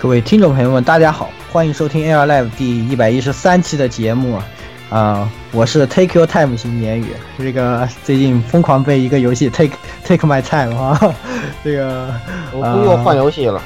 [0.00, 4.38] 各位听众朋友们，大家好，欢迎收听 AR Live 第一百一十三期的节目
[4.90, 9.72] 啊、我是 Take Your Time 型言语，这个最近疯狂被一个游戏 Take
[10.04, 11.14] Take My Time 啊，
[11.64, 12.14] 这个
[12.52, 13.60] 我不又换游戏了，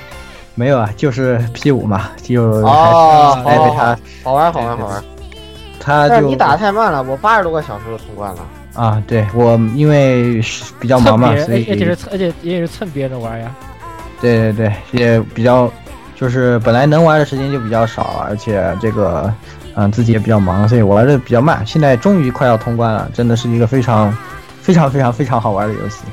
[0.55, 5.05] 没有啊，就是 P 五嘛，就哦还是哎被他好玩好玩好玩。
[5.79, 8.47] 他就但是你打太慢了，我八十多个小时就通关了。
[8.75, 13.55] 啊，对我因为是比较忙嘛，所以而且是而且也是蹭别人的玩呀。
[14.21, 15.71] 对对对，也比较，
[16.23, 19.35] 就是本来能玩的时间就比较少，而且这个，
[19.75, 21.67] 嗯，自己也比较忙，所以玩的比较慢。
[21.67, 24.17] 现在终于快要通关了，真的是一个非常、
[24.61, 26.05] 非常、非常、非常好玩的游戏，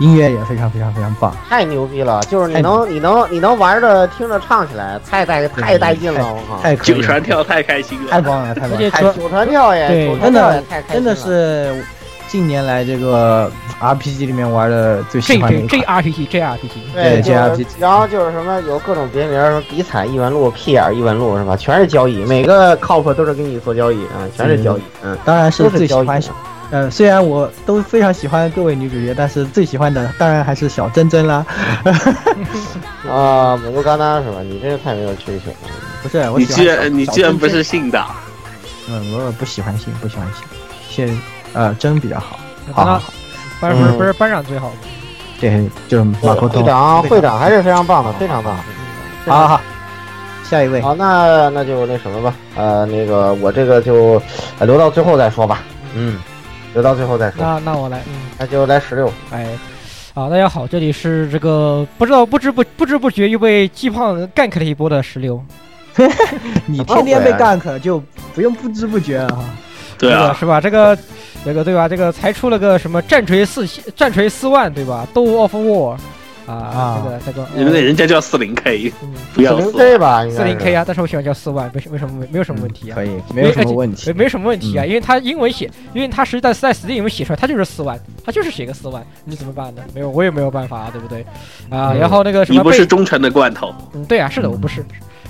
[0.00, 1.36] 音乐也非常、非常、非常棒。
[1.50, 2.18] 太牛逼了！
[2.30, 6.32] 就是你能你能你能玩着听着唱起来，太带太带劲了！
[6.32, 8.10] 我靠，太可以了，九传跳太开心了。
[8.10, 11.84] 太棒了，太棒了，九传跳也对真的真的是
[12.28, 13.50] 近年来这个
[13.80, 15.96] RPG 里面玩的最喜欢的 J 一 J 款。
[15.98, 21.56] R P G J R P G，JRPG 然后就是什么有各种别名，什么比惨异闻录、屁眼异闻录是吧？
[21.56, 26.22] 全是交易，每个 cop 都是给你做交易啊，全是交易，嗯，当然是最喜欢，
[26.70, 31.46] 嗯，虽然我都非常喜欢各位女主角，但是最喜欢的当然还是小珍珍啦。
[33.10, 34.42] 啊，美杜嘎达是吧？
[34.42, 35.56] 你真是太没有追求了。
[36.02, 38.04] 不是，我你居喜欢小然你小居然不是信的，
[38.90, 40.44] 嗯，我不喜欢信，不喜欢信，
[40.90, 41.22] 现
[41.54, 42.38] 呃真比较好，
[42.72, 43.12] 好好好，
[43.60, 44.74] 班不是不是班长最好吗？
[45.40, 46.62] 对，就是马口通。
[46.62, 47.38] 会长会长。
[47.38, 48.56] 还是非常棒的，非常棒。
[49.26, 49.60] 好好好，
[50.44, 54.20] 下一位，好，那那就那什么吧，呃，那个我这个就
[54.58, 55.62] 呃留到最后再说吧，
[55.94, 56.18] 嗯，
[56.74, 59.12] 留到最后再说，那那我来，嗯，那就来十六。
[59.30, 59.46] 哎，
[60.14, 65.40] 啊，大家好，这里是这个不知道不知不不知不觉又被季胖 gank 了一波的石榴，
[66.66, 68.02] 你天天被 gank 就
[68.34, 69.44] 不用不知不觉了哈。
[69.98, 70.60] 对啊，是吧？
[70.60, 70.96] 这个
[71.44, 71.88] 这个对吧？
[71.88, 73.66] 这个才出了个什么战锤四
[73.96, 75.96] 战锤四万对吧？Do of War
[76.46, 78.90] 啊，这个这个人家人家叫四零 K，
[79.34, 79.70] 不要零。
[79.72, 83.04] K 吧，四零 K 啊，但是我喜欢叫四万，没什没什么没有什么问题啊可。
[83.04, 84.24] 以，没有什么问题没。
[84.24, 89.82] 没什么问题啊，因为他英文写，因为他实在在 Steam 里面写出来，他就是四万，他就是写个四万，你怎么办呢？
[89.94, 91.22] 没有，我也没有办法，对不对？
[91.68, 94.82] 啊，然后那个什么你不是忠诚的罐头，嗯，对啊，是的，我不是。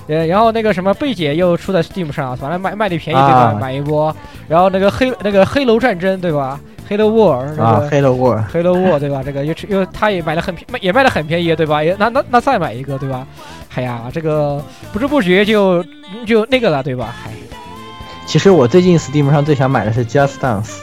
[0.09, 3.53] 呃，然后那个什么贝姐又出在 Steam 上，反正卖卖的便宜对吧？
[3.53, 4.15] 啊买一波。
[4.49, 6.59] 然后那个黑那个黑楼战争对吧？
[6.89, 9.21] 黑楼 War 那啊个，Hello World，黑楼 War 对吧？
[9.23, 11.85] 这个又又他也买的很便也卖的很便宜对吧？
[11.85, 13.27] 也那那那再买一个对吧？
[13.75, 15.85] 哎呀，这个不知不觉就
[16.27, 17.15] 就那个了对吧？
[17.23, 17.31] 嗨，
[18.25, 20.79] 其实我最近 Steam 上最想买的是 Just Dance，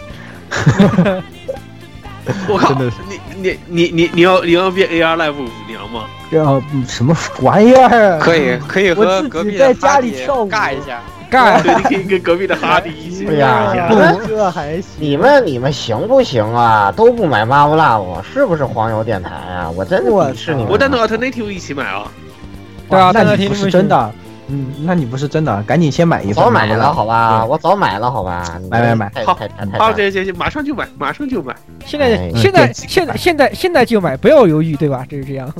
[2.47, 5.33] 我靠，真的是你你你你你要你要变 AR Live
[5.95, 6.05] 吗？
[6.31, 8.19] 要嗯什么玩意儿？
[8.19, 14.83] 可以可以我自和隔壁己在家的哈迪里跳舞尬一下，干对，你可以跟隔壁的哈迪一起哎呀玩一下你们这还行。
[14.97, 16.91] 你们你们行不行啊？
[16.91, 19.69] 都不买 Marvel Love，是不是黄油电台啊？
[19.69, 20.71] 我真的我鄙视你们。
[20.71, 22.11] 我单独 Alternative 一起买啊！
[22.89, 24.11] 对啊哇那你不是真的，
[24.47, 26.35] 嗯，那你不是真的，赶紧先买一份。
[26.35, 27.43] 早买了，好吧？
[27.45, 28.59] 我早买了，好吧？
[28.69, 29.37] 买买买好
[29.77, 31.55] 好，行行行，马上就买，马上就买。
[31.85, 35.05] 现在哎现在现在现在现在就买，不要犹豫对吧？
[35.09, 35.51] 就是这样，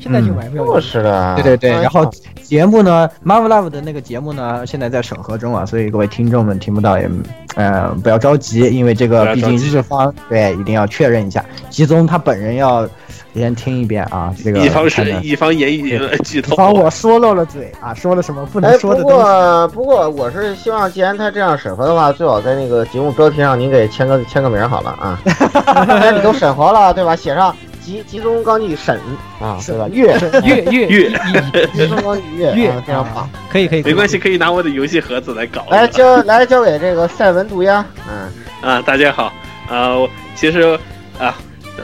[0.00, 0.82] 现在就买，不要犹就豫。
[0.82, 1.34] 是的。
[1.36, 2.10] 对对对，哎然后
[2.42, 7.08] 节目呢，Marvel Love 的那个节目呢，现在在审核中啊，所以各位听众们听不到也，
[7.56, 12.88] 嗯，不要着急，因为这个毕竟日方对一定要确认一下，吉宗他本人要
[13.34, 16.52] 先听一遍啊，这个以防是看看以防言语呃剧透。
[16.52, 19.16] 以防我说漏了嘴啊，说了什么不哎，不能说的东西。
[19.16, 25.20] 过不过，我是希望，既然他这样审核的话，最好在那个节目标题上您给签个签个名好了啊。
[25.24, 27.14] 既然你都审核了，对吧？
[27.14, 28.98] 写上集集中纲纪审
[29.40, 29.86] 啊，是吧？
[29.92, 33.28] 月月月月集中纲纪月月啊，非常棒。
[33.50, 35.64] 可以可以，没关系，可以拿我的游戏盒子来搞。
[35.70, 39.32] 来交来交给这个赛文渡鸦，嗯，啊，大家好
[39.70, 40.78] 啊，我其实
[41.18, 41.34] 啊，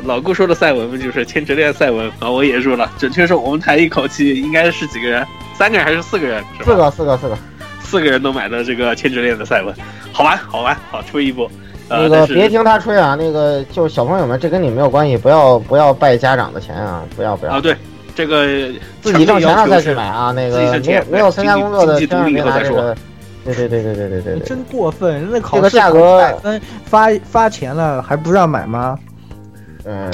[0.02, 5.26] 老顾说的赛文不就是千折链赛文把我也入了准确说我们台一口气应该是几个人？
[5.56, 6.42] 三个人还是四个人？
[6.64, 7.38] 四个四个四个。
[7.80, 9.74] 四个人都买的这个千折链的赛文。
[10.12, 11.48] 好玩好玩好吹一波。
[11.88, 17.52] 那个别听他吹啊那个就是小朋友们这跟你没有关系不要不要拜家长的钱啊不要不要。
[17.52, 17.76] 啊对
[18.14, 18.46] 这个
[19.02, 22.94] 自己挣钱了再去买啊那个没有没有参加工作的等以后再说。
[23.44, 28.98] 对对对对对对对真过分人家考试考了分发发钱了还不让买吗？
[29.86, 30.10] 嗯，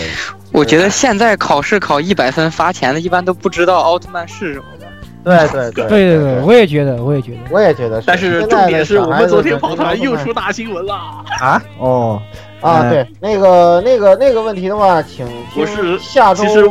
[0.52, 4.86] 我觉得现在考试考一百分发钱的，一般都不知道奥特曼是什么的？
[5.22, 7.38] 对对对对对对，我也觉得，我也觉得。
[7.50, 10.94] 我也觉得，但是重点是我们昨天跑团又出大新闻了。
[11.40, 11.62] 啊？
[11.78, 12.20] 哦，
[12.60, 16.66] 啊，嗯对，那个那个那个问题的话，请听我是下周其实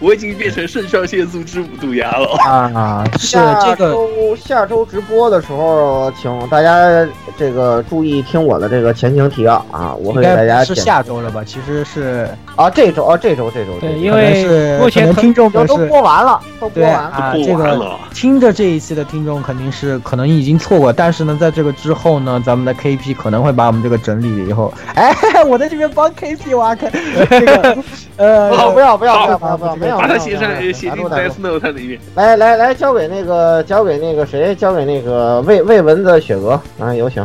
[0.00, 2.28] 我已经变成肾上腺素之五度牙了。
[2.38, 7.06] 啊，是下这个周下周直播的时候，请大家
[7.36, 11.42] 这个注意听我的这个前情提要啊，我会给大家是下周了吧？
[11.44, 17.08] 其实是啊这周啊这周这周对，因为是目前听众都都播完了，都播完了。
[17.08, 25.14] 啊，这个听着这一期的听众肯定是可能已经错过，但是呢，在这个之后呢，咱们的 KP 可能会把我们这个整理了以后， 哎，
[25.46, 26.90] 我在这边帮 KP 挖坑，
[27.30, 27.78] 这个
[28.16, 32.00] 呃，好，不要不要不好要不要不要，没有，把它没有写上没有写进打住打住 Death Note 里面。
[32.14, 37.24] 来来来，交给那个交给那个谁，交给那个魏魏文的雪哥啊，有请。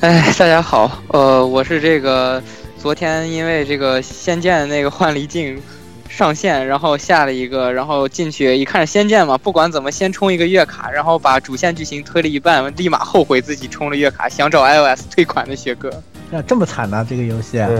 [0.00, 2.42] 哎，大家好，呃，我是这个
[2.78, 5.60] 昨天因为这个《仙剑》那个幻离镜
[6.08, 15.88] 上线，然后下了一个，然后进去一看《仙剑》嘛，不管怎么先充一个月卡，然后把主线剧情推了一半，立马后悔自己充了月卡，想找 iOS 退款的雪哥。
[16.32, 17.70] 啊这么惨呢、这个游戏啊，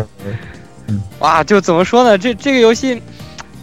[0.88, 2.16] 嗯哇，就怎么说呢？
[2.16, 3.02] 这这个游戏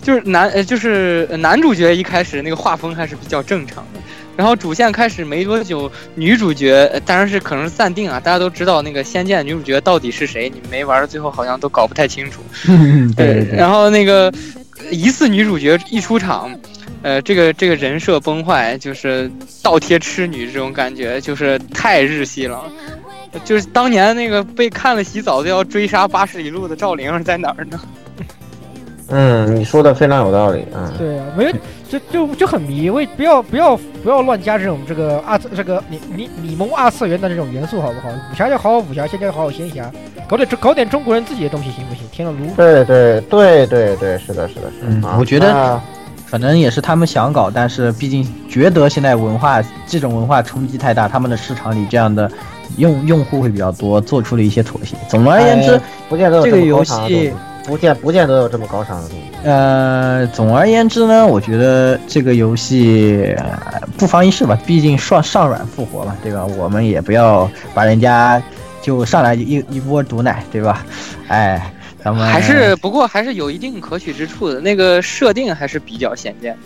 [0.04, 4.00] 就是男呃，就是呃男主角一开始那个画风还是比较正常的，
[4.38, 12.42] 然后主线开始没多久，女主角呃当然是可能是暂定啊，大家都知道那个《仙剑》女主角到底是谁，你们没玩到最后好像都搞不太清楚。
[13.16, 14.32] 对对对，然后那个
[14.92, 16.52] 疑似女主角一出场。
[17.02, 19.30] 呃，这个这个人设崩坏，就是
[19.62, 22.64] 倒贴痴女这种感觉，就是太日系了。
[23.44, 27.78] 就是当年那个被看了洗澡就要追杀八十里路的赵灵儿在哪儿呢？
[29.14, 30.92] 嗯，你说的非常有道理啊。
[30.98, 31.52] 对啊，没有，
[31.88, 38.10] 就就就很迷，为不要不要不要乱加这种这个二次这个你你你萌二次元的这种元素好不好？
[38.10, 39.92] 武侠就好好武侠，仙剑就好好仙侠，
[40.28, 42.04] 搞点搞点中国人自己的东西行不行？
[42.12, 42.48] 天了炉。
[42.56, 45.08] 对对对对对，是的，是的，是嗯的。
[45.08, 45.82] 啊我觉得那
[46.32, 52.32] 可能也是他们想搞，但是毕竟觉得现在文化这种文化冲击太大，他们的市场里这样的
[52.78, 54.96] 用用户会比较多，做出了一些妥协。
[55.08, 57.34] 总而言之，哎不见得这个游戏西，
[57.66, 59.26] 不见不见得有这么高尚的东西。
[59.44, 66.44] 呃，总而言之呢，我觉得这个游戏、呃不妨一试吧，毕竟上上软复活嘛，对吧？
[66.46, 68.42] 我们也不要把人家
[68.82, 70.84] 就上来就一一波毒奶，对吧？
[71.28, 71.72] 哎，
[72.04, 76.58] 咱们还是不过还是有一定可取之处的，那个设定还是比较显见。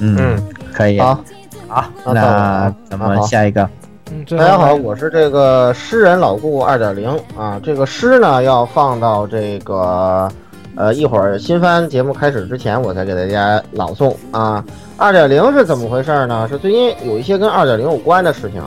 [0.00, 1.24] 嗯嗯，可以好，
[1.68, 3.68] 好，那那咱们下一个，
[4.10, 7.08] 嗯，大家好，我是这个诗人老顾二点零
[7.38, 7.58] 啊。
[7.64, 10.30] 这个诗呢要放到这个
[10.76, 14.62] 呃一会儿新番节目开始之前，我再给大家朗诵啊。
[14.98, 16.46] 二点零是怎么回事呢？
[16.50, 18.62] 是最近有一些跟二点零有关的事情。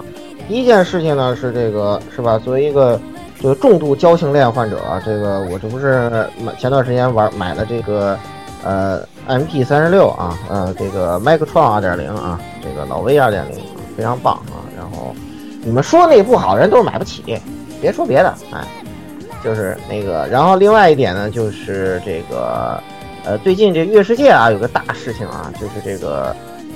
[0.47, 2.39] 第一件事情呢是这个是吧？
[2.39, 2.99] 作为一个
[3.39, 6.09] 这个重度交性恋患者啊，这个我这不是
[6.43, 8.17] 买前段时间玩买了这个
[8.63, 13.59] 呃 MP 三十六啊，呃这个 Micron 二点零啊，这个老 V 二点零
[13.95, 14.65] 非常棒啊。
[15.67, 17.37] 你们说那不好，人都是买不起，
[17.81, 18.65] 别说别的，哎，
[19.43, 20.25] 就是那个。
[20.31, 22.81] 然后另外一点呢，就是这个
[23.25, 26.33] 呃最近这月世界啊有个大事情啊，就是这个。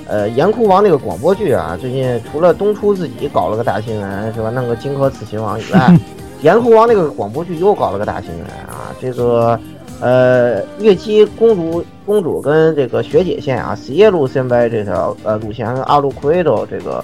[0.08, 4.50] 呃，岩窟王那个广播剧啊，最近除了东出自己搞了个大新闻，是吧？
[4.50, 5.96] 弄个荆轲刺秦王以外，
[6.42, 8.92] 岩窟王那个广播剧又搞了个大新闻啊！
[9.00, 9.58] 这个
[10.00, 17.02] 呃，月姬公主公主跟这个学姐线啊，死夜路线呗这条呃路线，跟阿鲁库维多这个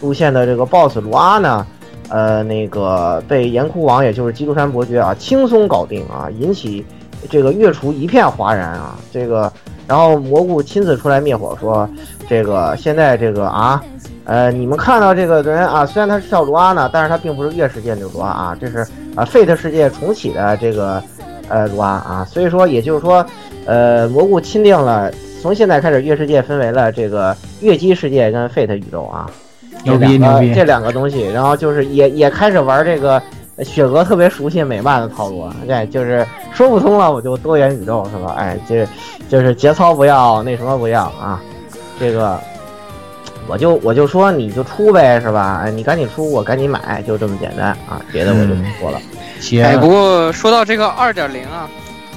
[0.00, 1.66] 路线的这个 BOSS 卢阿呢，
[2.08, 6.84] 呃，那个被岩窟王也就是基督山伯爵啊轻松搞定啊，引起
[7.28, 8.98] 这个月厨一片哗然啊！
[9.12, 9.52] 这个，
[9.86, 11.88] 然后蘑菇亲自出来灭火说，
[12.28, 13.82] 这个现在这个啊。
[14.24, 18.78] 呃，你们看到这个人啊，虽然他是叫卢阿呢，但是他并不是月世界那个卢阿啊，这是
[19.16, 21.02] 啊 Fate 世界重启的这个
[21.48, 23.26] 呃卢阿啊，所以说也就是说，
[23.66, 25.10] 呃，蘑菇钦定了，
[25.42, 29.28] 从现在开始月世界分为了这个月姬世界跟 Fate 宇宙啊，
[29.84, 33.20] 牛逼牛逼这两个这两个东西，然后就是也也开始玩这个
[33.64, 38.34] 雪娥特别熟悉美漫的套路啊，对，就是说不通了我就多元宇宙是吧？
[38.36, 38.86] 哎，这
[39.28, 41.40] 就是节操不要，那什么不要啊，
[41.98, 42.38] 这个。
[43.48, 45.62] 我就我就说你就出呗是吧？
[45.64, 49.00] 哎，你赶紧出，我赶紧买，就这么简单啊，别的我就不说了。
[49.40, 51.68] 行，哎，不过说到这个二点零啊，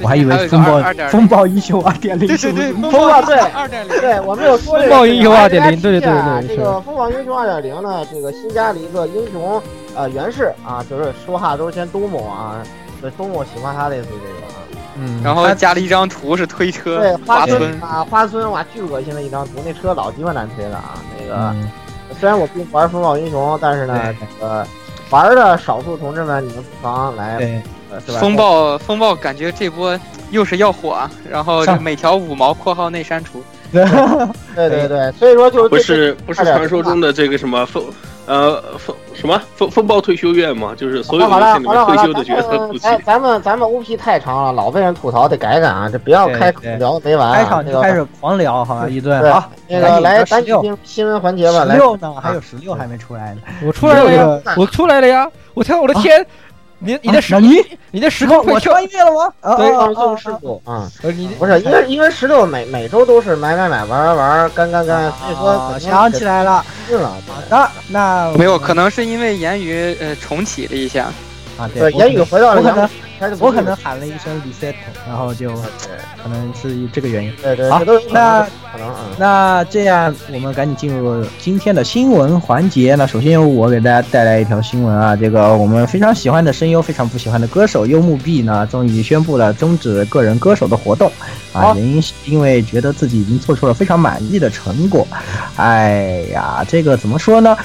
[0.03, 9.61] 我还以为风暴风暴英雄二点零，对对对，风暴对二点零，对我没有说这个风暴英雄二点零对对对啊对这个风暴英雄二点零呢，这个新加了一个英雄
[9.95, 12.57] 呃原氏啊，就是说话都是先东某啊，
[13.01, 14.59] 对东某喜欢他类似这个啊。
[14.95, 20.93] 嗯，然后加了一张图是推车对，花村，啊，花村哇，巨恶心的一张图，那车老鸡巴难推了啊！
[21.19, 21.71] 那个、嗯。
[22.19, 24.15] 虽然我不玩风暴英雄，但是呢，对。
[24.39, 24.67] 这个
[25.09, 27.63] 玩的少数同志们，你们不妨来，
[28.19, 29.97] 风暴风暴感觉这波
[30.31, 33.83] 又是要火啊，然后每条五毛（括号内删除对
[34.69, 37.83] 对对，所以说就是不是不是传说中的这个什么风
[38.25, 40.73] 呃风什么风风暴退休院嘛？
[40.75, 42.79] 就是所有游戏里面退休的角色不齐。
[42.79, 45.89] 咱咱们咱们 OP 太长了，老被人吐槽，得改改啊！
[45.91, 47.35] 这不要开聊没完啊。
[47.35, 51.75] 开场就开始狂聊，好吧，一顿对好，那个来，咱十六听新闻环节吧，来。
[51.75, 53.41] 十六呢，还有十六还没出来呢。
[53.65, 55.27] 我出来了呀，我出来了呀！
[55.53, 56.25] 我天，我的天，
[56.83, 59.33] 你你的时啊你你的时时空我穿越了吗？
[59.41, 60.91] 啊 对放啊啊啊送事故啊！
[61.01, 67.09] 呃你不是，因为因为石头每每周都是买买买玩玩玩干干干，所以说啊想起来了，是了。
[67.27, 71.05] 好的，那没有，可能是因为言语呃重启了一下，
[71.57, 72.81] 啊，对，言语回到了阳我
[73.19, 74.73] 可能我可能喊了一声 reset，
[75.07, 75.51] 然后就
[76.23, 77.33] 可能是这个原因。
[77.41, 78.47] 对对，好那。
[79.19, 82.95] 那这样，我们赶紧进入今天的新闻环节。
[82.95, 91.11] 那首先由我给大家带来一条新闻啊，这个我们非常喜欢的声优，非常不喜欢的歌手幽木碧呢，终于宣布了终止个人歌手的活动
[91.53, 95.07] 啊，原因是因为觉得自己已经做出了非常满意的成果。
[95.55, 97.55] 哎呀，这个怎么说呢？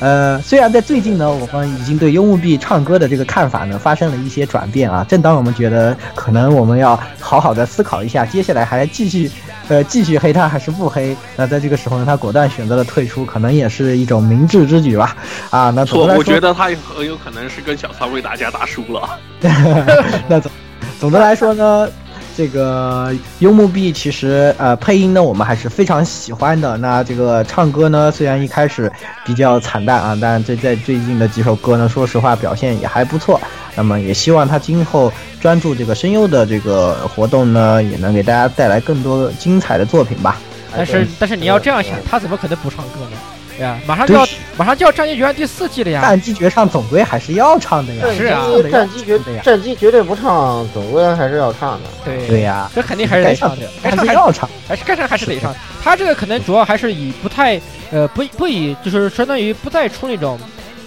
[0.00, 5.04] 呃，虽然在最近呢，我们已经对幽木碧唱歌的这个看法呢发生了一些转变啊。
[5.06, 9.30] 正当我们觉得可能我们要好好的思考一下，接下来还继续
[9.68, 15.16] 呃继续黑他还是不黑，那在这个时候呢，他果断选择了退出，可能也是一种明智之举吧。
[15.50, 16.64] 啊，那错，我觉得他
[16.96, 19.18] 很有可能是跟小曹魏打架打输了。
[20.28, 20.52] 那总
[21.00, 21.88] 总的来说呢，
[22.36, 26.76] 这个幽木币其实呃配音呢我们还是非常喜欢的。
[26.78, 28.90] 那这个唱歌呢，虽然一开始
[29.24, 33.40] 比较惨淡啊，但这在最近的几首歌呢，说实话表现也还不错。
[33.76, 40.38] 那么也希望他今后专注这个声优的这个活动呢，也能给大家带来更多精彩的作品吧。
[40.76, 43.16] 但是但是你要这样想，他怎么可能不唱歌呢？
[43.56, 46.00] 对呀，马上就要马上就要《战机决战》第四季了呀！
[46.02, 48.06] 战机决唱总归还是要唱的呀。
[48.16, 51.88] 是啊战机战机绝对呀战机绝对不唱，总归还是要唱的。
[52.04, 54.50] 对对呀，这肯定还是得唱的，该还唱还是是要唱。
[54.68, 55.54] 还是该唱还是得唱。
[55.82, 60.38] 他这个可能主要还是以不太呃不不以就是相当于不再出那种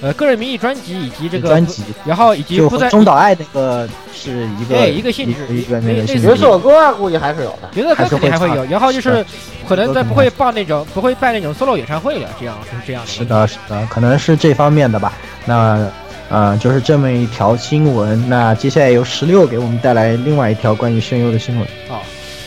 [0.01, 2.57] 呃个人名义专辑以及这个专辑然后以及
[2.89, 6.35] 中岛爱那个是一个对一个性质一个那个性质。
[6.35, 7.69] 色歌啊估计还是有的。
[7.73, 9.25] 别的歌肯定还会有，然后就是
[9.67, 13.09] 可能在不会办那种不会办那种 solo 演唱会了，这样是这样的。
[13.09, 15.13] 是的，是的，可能是这方面的吧。
[15.45, 15.89] 那，
[16.29, 18.29] 呃，就是这么一条新闻。
[18.29, 21.67] 那接下来由十六给我们带来另外一条关于声优的新闻。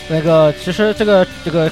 [0.08, 1.70] 那个其实这个这个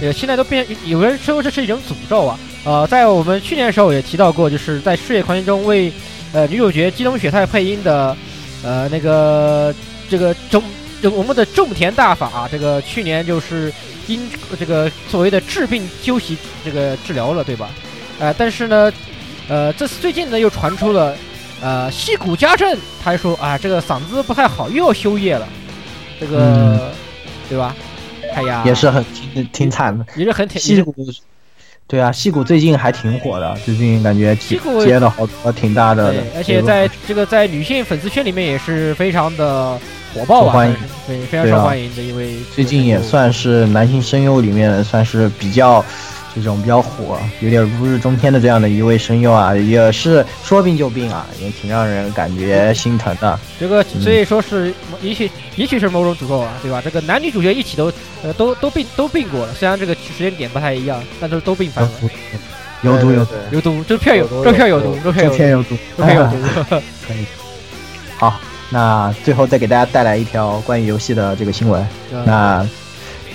[0.00, 2.38] 呃现在都变，有人说这是一种诅咒啊。
[2.64, 5.92] 呃，在我们去年的时候也提到过，就是在《世界狂言》中为
[6.32, 8.16] 呃女主角基东雪太配音的
[8.62, 9.74] 呃那个
[10.08, 10.62] 这个种
[11.00, 13.72] 这个我们的种田大法、啊，这个去年就是
[14.08, 14.20] 因
[14.58, 17.70] 这个所谓的治病休息这个治疗了，对吧？
[18.18, 18.92] 呃，但是呢，
[19.48, 21.16] 呃，这次最近呢又传出了
[21.62, 25.48] 呃西谷家政，他说啊这个嗓子不太好，又要休业了，
[26.20, 26.92] 这个、
[27.48, 27.74] 对吧？
[28.34, 29.02] 哎呀，也是很
[29.32, 30.04] 挺挺惨的。
[30.14, 30.94] 也是很挺戏骨，
[31.90, 39.76] 对啊，戏骨最近还挺火的，最近感觉接接了好多挺大的，，而且在这个在女性粉丝圈里面也是非常的
[40.14, 40.76] 火爆吧，欢迎
[41.08, 42.36] 对，非常受欢迎的因为。
[42.54, 45.84] 最近也算是男性声优里面算是比较
[46.34, 53.38] 这种比较火，有点如日中天的这样的一位声优啊，也是说病就病啊，也挺让人感觉心疼的。
[53.58, 54.72] 这个嗯所以说是
[55.02, 56.80] 也许也许是某种诅咒啊，对吧？
[56.84, 61.90] 这个男女主角一起都呃都都病都病过了，虽然这个时间点不太一样，但是都病犯了。
[62.82, 66.36] 有毒有毒，有毒，这片有有毒这片有毒，这片有毒，这片有毒，这片有毒。
[67.06, 67.26] 可以。
[68.16, 71.86] 好，那最后再给大家带来一条关于游戏的这个新闻。
[72.24, 72.66] 那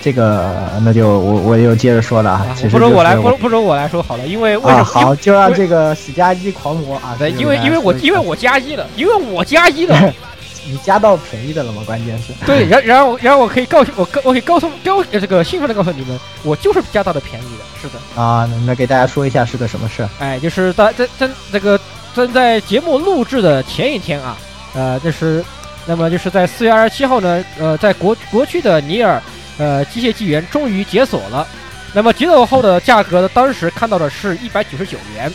[0.01, 4.83] 这个那就我我又接着说了啊啊，其实不如我来，不如不不如我来说好了，因为为什啊，么？
[4.83, 10.13] 好，就让这个史加一狂魔啊，对，这个因为因为我因为我加一了，因为我加一了，
[10.67, 11.81] 你加到便宜的了吗？
[11.85, 20.09] 关键是对，然 然后然后我可以告诉我告我可以告诉标呃这个兴奋的告诉你们，我就是加到的便宜的，是的，啊，那那给大家说一下是个什么事儿？
[20.19, 21.79] 哎，就是在在在这个
[22.15, 24.37] 正在节目录制的前一天啊，
[24.73, 25.43] 呃，这是，
[25.85, 29.21] 那么就是在四月二十七号呢，呃，在国国区的尼尔
[29.57, 31.47] 呃机械纪元终于解锁了。
[31.93, 35.31] 那么解锁后的价格呢，当时看到的是一百九十九元。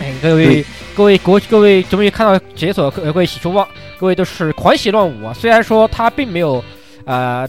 [0.00, 0.64] 哎，各位
[0.96, 3.66] 各位国各位终于看到解锁，各各位喜出望，
[3.98, 5.34] 各位都是狂喜乱舞啊！
[5.34, 6.64] 虽然说它并没有
[7.04, 7.48] 呃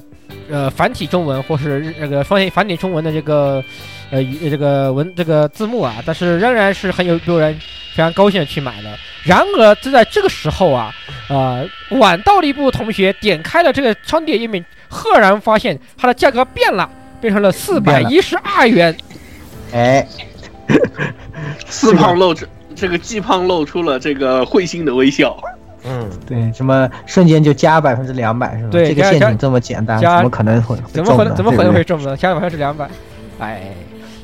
[0.50, 3.64] 呃繁体中文或是那个繁体繁体中文的这个
[4.12, 7.54] 呃语这个文这个字幕啊，但是仍然是很有有人
[7.96, 8.98] 非常高兴的去买的。
[9.24, 10.94] 然而就在这个时候啊，
[11.30, 16.88] 呃，晚到了一步同学点开了这个商店页面，赫然发现它的价格变了，
[17.20, 18.96] 变成了四百一十二元。
[19.74, 20.08] 哎，
[21.68, 22.46] 四胖露出
[22.76, 25.36] 这个季胖露出了这个会心的微笑。
[25.86, 28.70] 嗯，对，什么瞬间就加百分之两百是吧？
[28.72, 32.16] 对加加这个陷阱这么简单，加怎么可能会怎么可能怎么可能会会中呢？
[32.16, 32.90] 加百分之两百，
[33.40, 33.74] 哎，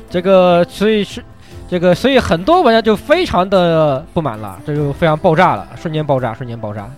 [0.08, 1.22] 这个所以是
[1.68, 6.88] 这个，所以很多玩家就非常的不满了，这就非常爆炸了，瞬间爆炸，瞬间爆炸。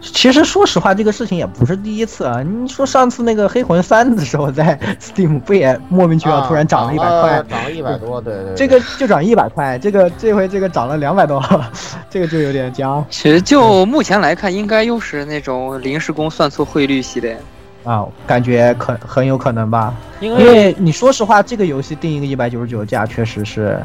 [0.00, 2.42] 其实说实话，这个事情也不是第一次啊。
[2.42, 7.44] 你说上次那个黑魂三的时候，在 Steam 不也莫名其妙突然涨了一百块？
[7.48, 11.42] 涨了一百多，对对对，这个就涨一百块，这个这回这个涨了两百多，
[12.08, 17.38] 这个就有点僵其实就目前来看，应该又是那种临时工算错汇率系列。
[17.84, 19.94] 啊，感觉可很有可能吧。
[20.20, 23.80] 因因为为你说实话，这个游戏定一个一百九十九价，确实是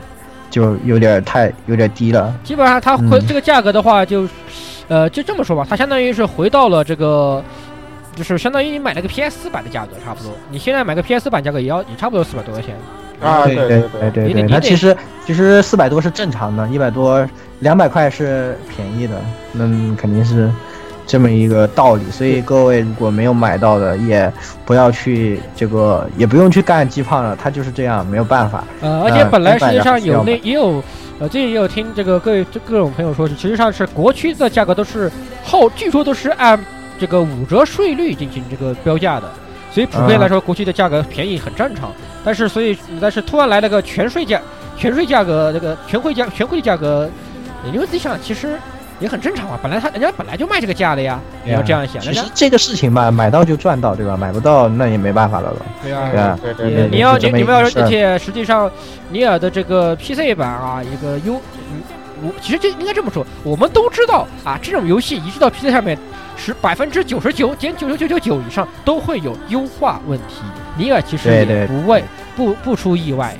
[0.49, 2.33] 就有点太有点低了。
[2.43, 4.27] 基本上它回嗯这个价格的话就，
[4.91, 7.41] 呃，就这么说吧，它相当于是回到了这个。
[8.13, 10.33] 就是相当于你买了个 PS 四版的价格，差不多。
[10.49, 12.75] 你现在买个 PS 四版价格也要也差不多四百多块钱。
[13.21, 14.95] 啊，对对对对，对对，你得你得它其实
[15.25, 17.25] 其实四百多是正常的，一百多
[17.59, 19.15] 两百块是便宜的，
[19.53, 19.63] 那
[19.95, 20.51] 肯定是
[21.07, 22.03] 这么一个道理。
[22.11, 24.29] 所以各位如果没有买到的，也
[24.65, 28.65] 不要去这个，也不用去干鸡胖了，它就是这样，没有办法。
[28.81, 30.83] 呃，而且呃本来实际上有那也有，
[31.21, 35.07] 呃，最近也有听这个各位这各种朋友说是，其，实上是国区的价格都是
[35.45, 36.59] 后，据说都是按
[36.99, 39.31] 这个五折税率进行这个标价的，
[39.71, 41.93] 所以普遍来说，国区的价格便宜很正常。
[42.25, 44.41] 但是所以但是突然来了个全税价，
[44.75, 47.07] 全税价格这个全汇价全汇价格，
[47.63, 48.59] 你们自己想，其实
[49.01, 54.15] 也很正常嘛，本来他人家本来就卖这个价的呀，你要这样想，其实这个事情吧，买到就赚到，对吧？
[54.15, 55.65] 买不到那也没办法了了。
[55.81, 58.71] 对啊对啊你对对对，你要你你们要而且实际上，
[59.09, 61.81] 尼尔的这个 PC 版啊，一个优，嗯，
[62.23, 65.97] 我其实这应该这么说，我们都知道啊，这种游戏移植到 PC 上面，
[66.37, 70.43] 是百分之九十九点九九九九九以上都会有优化问题。
[70.77, 72.03] 尼尔其实也对对不为
[72.35, 73.35] 不不出意外，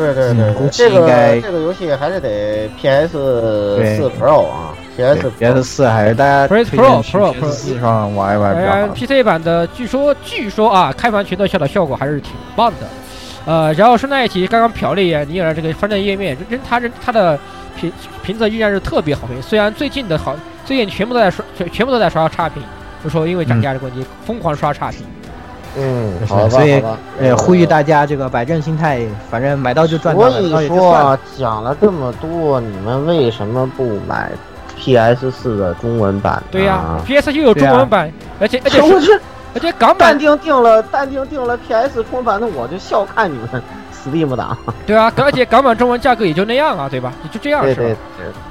[0.00, 8.94] 对对对这个应该这个游戏还是得 PS 对四 Pro 啊，PS PS 四还是大家 PS 推荐 Pro Pro PS 四上玩一玩比当然较好。
[8.94, 12.86] PC 版的据说据说啊，开盘全特效的效果还是挺棒的。
[13.46, 17.38] 呃，然后顺带一提，刚刚瞟了一眼尼尔这个翻正页面，人他人他的
[17.78, 17.90] 评
[18.22, 19.40] 评测依然是特别好评。
[19.40, 20.36] 虽然最近的好，
[20.66, 22.62] 最近全部都在刷，全全部都在刷差评，
[23.02, 25.00] 就说因为涨价的问题，疯狂刷差评。
[25.76, 30.92] 嗯，好吧，所以好吧呃，呼吁大家这个摆正心态，反正买到就赚到了，所以说。
[30.92, 34.30] 啊，讲了这么多，你们为什么不买
[34.76, 36.42] PS 四的中文版呢？
[36.50, 38.80] 对呀、p s 又有中文版，而且而且
[39.52, 43.62] 而且港版淡定定了，淡定定了 PS 中文版，那我就笑看你们
[44.04, 44.56] Steam 党。
[44.86, 47.12] 对啊，而且港版中文价格也就那样啊，对吧？
[47.22, 47.82] 也就这样是吧？
[47.82, 47.96] 对，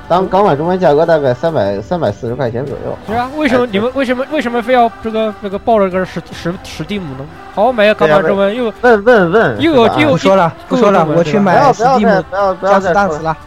[0.08, 2.98] 当港版中文价格大概三百三百四十块钱左右。
[3.08, 7.26] 对啊，为什么你们为什么为什么非要这个这个抱着个史史史蒂姆呢？
[7.54, 12.94] 好买个港版中文又问问问，又有又不说了，不说了，我去买不要不要再 Steam 不要不要加再说了。
[12.94, 13.38] 子弹词了。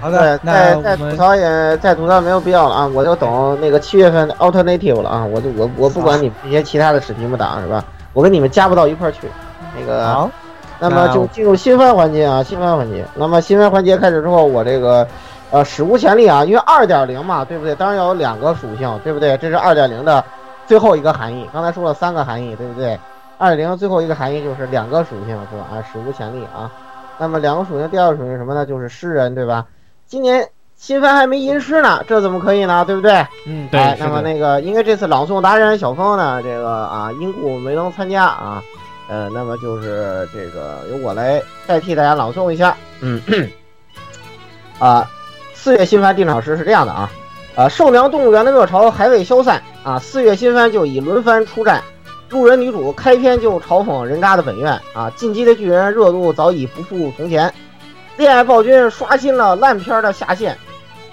[0.00, 2.86] 好的，，再那再吐槽也再吐槽没有必要了啊！
[2.94, 5.24] 我就等那个七月份的 Alternative 了啊！
[5.26, 7.84] 我就我我不管你们这些其他的史蒂姆党是吧？
[8.14, 9.28] 我跟你们加不到一块儿去。
[9.78, 10.30] 那个，好，
[10.78, 13.04] 那么就进入新番环节啊，新番环节。
[13.14, 15.06] 那么新番环节开始之后，我这个
[15.50, 17.74] 呃史无前例啊，因为二点零嘛，对不对？
[17.74, 19.36] 当然要有两个属性，对不对？
[19.38, 20.24] 这是二点零的
[20.66, 21.48] 最后一个含义。
[21.52, 22.98] 刚才说了三个含义，对不对？
[23.38, 25.66] 二点零最后一个含义就是两个属性是吧？
[25.70, 26.70] 啊，史无前例啊。
[27.18, 28.64] 那么两个属性，第二个属性是什么呢？
[28.66, 29.64] 就是诗人，对吧？
[30.06, 32.84] 今年新番还没吟诗呢，这怎么可以呢？
[32.86, 33.26] 对不对？
[33.46, 38.62] 嗯对哎，那么那个，因为这次朗诵达人小峰呢，这个啊因故没能参加啊，
[39.08, 42.76] 呃，那么就是这个由我来代替大家朗诵一下。
[43.00, 43.20] 嗯，
[44.78, 45.08] 啊，
[45.54, 47.10] 四月新番定场诗是这样的啊，
[47.54, 51.82] 啊，寿娘动物园的热潮还未消散啊，四月新番就已轮番出战。
[52.28, 57.54] 路人女主开篇就嘲讽人渣的本愿啊，进击的巨人热度早已不复从前，
[58.16, 60.56] 恋爱暴君刷新了烂片的下限，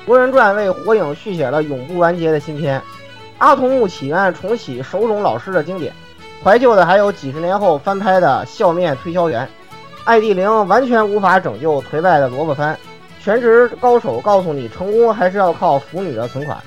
[0.07, 2.81] 博人传为火影续写了永不完结的新篇，
[3.37, 5.93] 阿童木起源重启手冢老师的经典，
[6.43, 9.47] 怀旧的还有几十年后翻拍的笑面推销员，
[10.03, 12.77] 艾蒂玲完全无法拯救颓败的萝卜番，
[13.21, 16.57] 全职高手告诉你，成功还是要靠腐女的存款。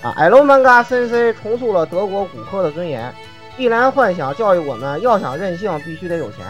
[0.00, 3.14] 啊 Lomanga C C 重塑了德国骨科的尊严。
[3.58, 6.46] 碧蓝幻想教育我们要想任性，必须得有钱。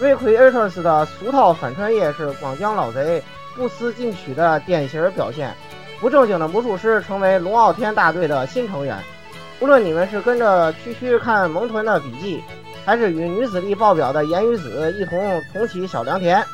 [0.00, 3.22] Recreators 的俗套反穿越是广江老贼
[3.54, 5.52] 不思进取的典型表现。
[6.00, 8.96] 不正经的魔术师成为龙傲天大队的新成员。
[9.60, 12.42] 无论你们是跟着区区看萌豚的笔记，
[12.84, 16.44] 还是与女子力爆表的言语子一同重启小良田，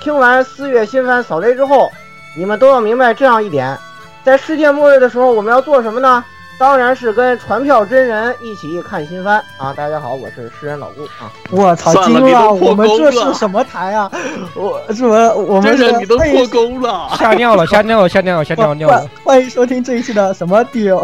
[0.00, 1.90] 听完四月新番扫雷之后，
[2.36, 3.78] 你们都要明白这样一点：
[4.24, 6.24] 在世界末日的时候，我们要做什么呢？
[6.60, 9.72] 当然是跟传票真人一起看新番啊！
[9.72, 11.32] 大家好，我是诗人老顾啊。
[11.50, 12.42] 我操，算了惊了！
[12.42, 14.12] 你都破我们这是什么台啊？
[14.54, 15.34] 我什么？
[15.36, 19.08] 我们是真人你都破功了， 吓尿了，吓尿了，吓尿了，吓尿尿了。
[19.24, 20.98] 欢迎收听这一期的什么 deal？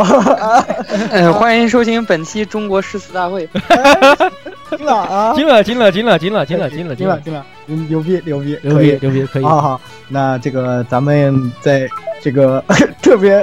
[1.11, 3.49] 嗯，欢迎收听本期中国诗词大会。
[4.69, 9.43] 听了啊，惊了，惊了，惊了，惊了，惊了，惊了，惊了惊了，嗯牛逼牛逼牛逼，牛逼，可以。
[9.43, 11.89] 好好，那这个咱们在
[12.21, 12.63] 这个
[13.01, 13.43] 特别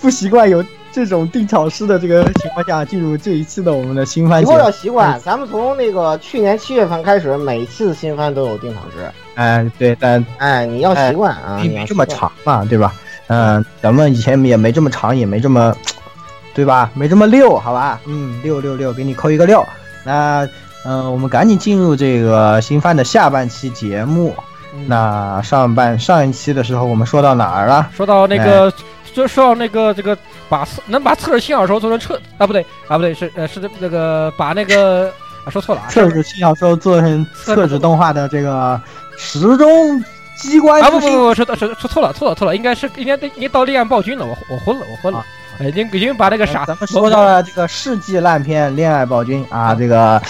[0.00, 4.70] 不习惯有这种定场诗的这个情况下，进入这一次的我们的新番节目以后要。
[4.70, 9.10] 习惯，咱们从那个去年七月份开始，每次新番都有定场诗。
[9.34, 12.04] 哎，对，但哎，你要习惯啊，并没这么。
[12.06, 12.92] 长嘛，对吧？
[13.28, 15.74] 嗯、咱们以前也没这么长，也没这么，
[16.52, 16.90] 对吧？
[16.94, 17.98] 没这么溜，好吧？
[18.06, 19.64] 嗯，六六六，给你扣一个六。
[20.04, 20.46] 那，
[20.84, 24.34] 嗯、我们赶紧进入这个新番的下半期节目。
[24.74, 27.90] 嗯那上半上一期的时候，我们说到哪儿了？
[27.94, 28.72] 说到那个，
[29.14, 30.16] 就说到那个这个
[30.48, 35.12] 把侧能把侧着新小说做成侧啊不对啊不对是呃是那个把那个
[35.44, 38.80] 啊说错了啊测试新小说做成测试动画的这个
[39.16, 40.02] 时钟
[40.36, 45.24] 机关啊不不不说到说说错了错了错了应该是应该应该到恋爱暴君了我我昏了我昏了。
[45.60, 50.20] 已经已经把那个啥咱们说到了这个世纪烂片《恋爱暴君》啊，这个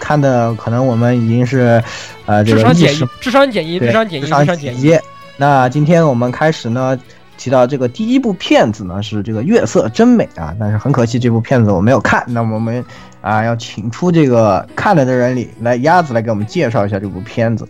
[0.00, 1.80] 看的可能我们已经是
[2.26, 4.98] 呃这个智商减一智商减一智商减一智商商减一一。
[5.36, 6.98] 那今天我们开始呢，
[7.40, 12.22] 提到这个第一部片子呢是这个《月色真美》啊，但是很可惜这部片子我没有看。
[12.26, 12.84] 那么我们
[13.22, 17.66] 啊要请出这个看了的人里来鸭子来给我们介绍一下这部片子。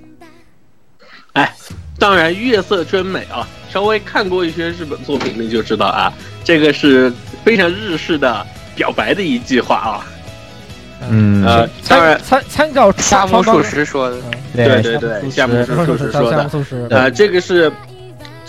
[1.35, 1.49] 哎
[2.01, 3.47] 当然，月色真美啊！
[3.69, 7.13] 稍微看过一些日本作品的就知道啊，这个是
[7.45, 10.07] 非常日式的表白的一句话啊。
[11.09, 14.17] 嗯呃，当然参，参参照夏目漱石说的，
[14.57, 16.51] 对对对夏目漱石说的
[16.91, 17.71] 呃，这个是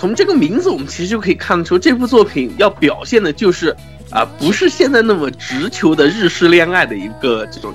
[0.01, 3.69] 从这个名字我们其实就可以看得出，这部作品要表现的就是
[4.09, 7.71] 啊、不是现在那么直球的日式恋爱的一个这种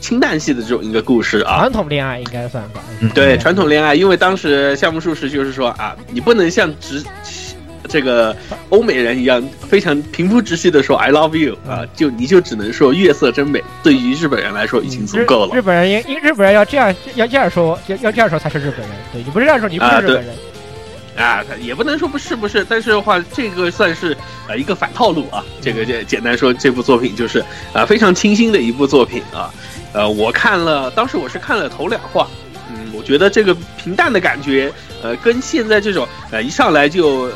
[0.00, 1.60] 清淡系的这种一个故事啊。
[1.60, 2.82] 传统恋爱应该算吧？
[3.14, 7.04] 对传统恋爱，因为当时夏目漱石就是说啊，你不能像直
[7.88, 8.36] 这个
[8.70, 13.62] 欧美人一样非常平铺直叙的说 I love you 啊，就你就只能说月色真美。
[13.84, 18.90] 对于日本人来说已经足够了日日本人应应日本人要这样要这样说，要要这样说才是日本人。
[19.12, 20.34] 对你不是这样说，你不是日本人。
[20.34, 20.49] 啊，
[21.16, 24.16] 啊也不能说不是不是，但是的话，这个算是
[24.48, 25.44] 呃一个反套路啊。
[25.60, 29.52] 这个这简单说，这部作品就是啊、非常清新的一部作品啊。
[29.92, 32.28] 呃，我看了，当时我是看了头两话，
[32.70, 37.28] 嗯，我觉得这个平淡的感觉，呃，跟现在这种呃一上来就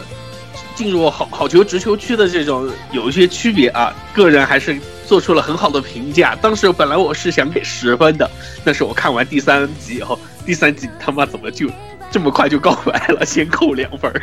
[0.76, 3.92] 进入好好球直球区的这种有一些区别啊。
[4.14, 6.36] 个人还是做出了很好的评价。
[6.40, 8.30] 当时本来我是想给十分的，
[8.64, 11.68] 但是我看完第三集以后，第三集他妈怎么就
[12.14, 14.22] 这么快就告白了，先扣两分儿，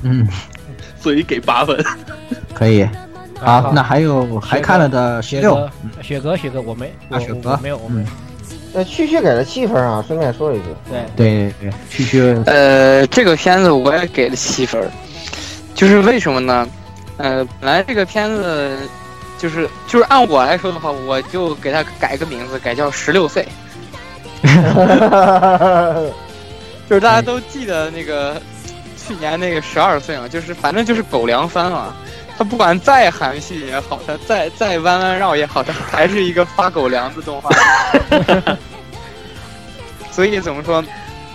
[0.00, 0.26] 嗯，
[0.98, 1.84] 所以给八分。
[2.54, 2.80] 可以。
[3.42, 8.06] 啊好，那还有还看了的十六雪哥，雪哥，雪哥，我没，啊雪哥没有，我没有。
[8.72, 10.64] 呃，区区给了七分啊，顺便说一句。
[10.88, 14.90] 对，对对对，区区呃，这个片子我也给了七分，
[15.74, 16.66] 就是为什么呢？
[17.18, 18.74] 呃，本来这个片子
[19.36, 23.46] 就是就是按我来说的话，我就给它改个名字，改叫十六岁，
[26.88, 28.40] 就是大家都记得那个
[28.96, 31.94] 去年那个十二岁嘛，就是反正就是狗粮番嘛。
[32.38, 37.50] 它不管再含蓄也好，它再再弯弯绕也好，它还是一个发狗粮的动画。
[40.12, 40.84] 所以怎么说？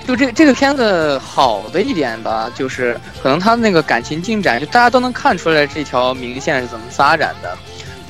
[0.08, 7.58] 就这这个片子好的一点吧，就是可能它那个感情进展，就大家都能看出来这条明线是怎么发展的。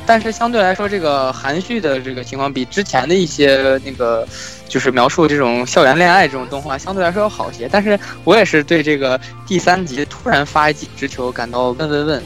[0.05, 4.27] 但是相对来说，这个含蓄的这个情况比之前的一些那个
[4.67, 7.69] 就是描述这种校园恋爱这种动画相对来说要好些。
[7.71, 12.23] 但是我也是对这个第三集突然发一记直球感到问问问，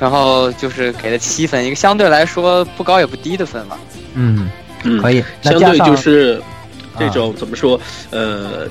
[0.00, 3.78] 然后就是给了七分，一个相对来说不高也不低的分吧。
[4.14, 4.50] 嗯
[4.82, 5.22] 嗯可以。
[5.42, 6.42] 那相对就是
[6.98, 7.80] 这种怎么说？
[8.10, 8.66] 呃，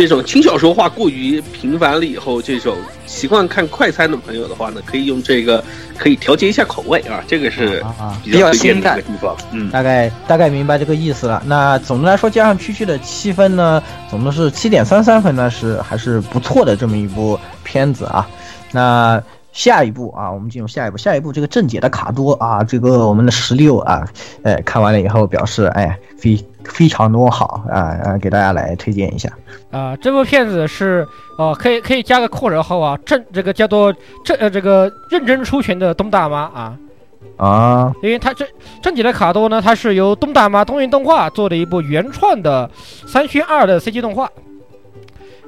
[0.00, 5.62] 这种轻小说化过于频繁了以后，这种习惯看快餐的朋友的话呢，可以用这个
[5.98, 7.84] 可以调节一下口味啊，这个是
[8.24, 9.36] 比较推荐的地方。
[9.52, 11.42] 嗯，大概大概明白这个意思了。
[11.44, 18.26] 那总的来说，加上区区的七分呢，总的是七点三三分呢，是还是不错的这么一部片子啊。
[18.72, 24.08] 那下一步啊，我们进入下一步，下一步这个正解的卡多啊，这个我们的十六啊，
[24.44, 29.30] 哎，看完了以后表示哎，非非常多好啊啊，给大家来推荐一下。
[29.70, 31.06] 啊、这部片子是
[31.38, 33.94] 呃，可以可以加个括号啊，正这个叫做
[34.24, 36.76] 正呃这个认真出拳的东大妈啊，
[37.36, 38.44] 啊，因为他这
[38.82, 42.68] 正经的卡多呢，它是由东大妈东映动画做的一部原创的
[43.06, 44.28] 三选二的 CG 动画。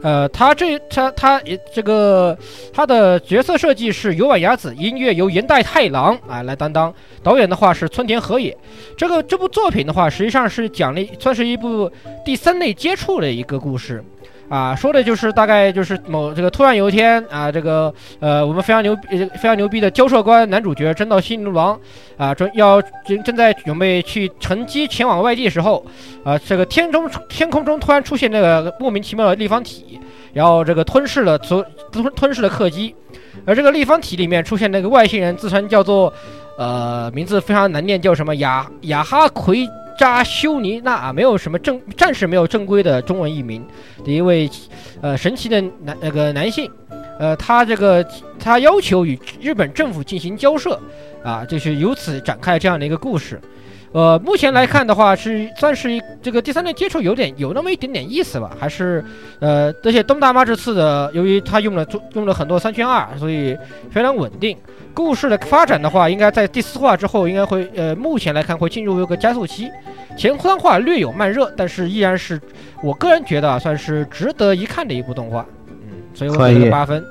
[0.02, 2.36] 呃，他这他他也这个
[2.72, 8.56] 他的角色设计是有晚雅子，音乐由岩代太郎啊来担当，导演的话是村田和也。
[8.96, 11.90] 这个这部作品的话，实际上是讲了算是一部
[12.24, 14.04] 第三类接触的一个故事。
[14.52, 21.80] 啊，说的就是大概就是某这个突然有一天啊，这个呃我们非常牛逼非常牛逼的交涉官男主角真道新奴郎
[22.18, 25.82] 啊，正要正正在准备去乘机前往外地时候，
[26.22, 29.98] 啊，这个天中天空中突然出现那个莫名其妙的立方体，
[30.34, 32.94] 然后这个吞噬了所吞吞噬了客机，
[33.46, 36.12] 而这个立方体里面出现那个外星人，自称叫做
[36.58, 39.66] 呃名字非常难念，叫什么雅雅哈奎
[40.02, 43.64] 扎修尼那啊，没有什么正暂时没有正规的中文译名
[44.04, 44.50] 的一位
[45.00, 46.68] 呃神奇的男那个男性，
[47.20, 48.04] 呃，他这个
[48.36, 50.76] 他要求与日本政府进行交涉
[51.22, 53.40] 啊，就是由此展开这样的一个故事。
[53.92, 59.04] 呃，目前来看的话，是算是一这个第三类接触有点有那么一点点意思吧，还是
[59.38, 63.56] 呃，而且东大妈这次的，由于他用了用了很多三圈二，所以
[63.90, 64.56] 非常稳定。
[64.94, 69.70] 故事的发展的话，应该在第四话之后，应该会呃，目前来看会进入一个加速期。
[70.16, 72.40] 前三话略有慢热，但是依然是
[72.82, 75.46] 我个人觉得啊，算是值得一看的一部动画。
[75.68, 77.02] 嗯，所以我给了八分。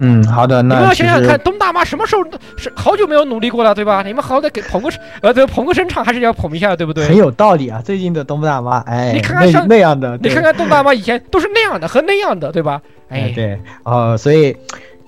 [0.00, 2.22] 嗯，好的，那你们要想想看，东大妈什么时候
[2.56, 4.02] 是好久没有努力过了，对吧？
[4.04, 4.88] 你们好歹给捧个
[5.22, 7.06] 呃，对，捧个声场还是要捧一下，对不对？
[7.06, 7.82] 很有道理啊。
[7.84, 12.80] 最近的东大妈，哎，那你看看像那样的，你看看东大妈以前都是那样的和那样的，对吧？
[13.10, 14.56] 哎，哎，对，哦，所以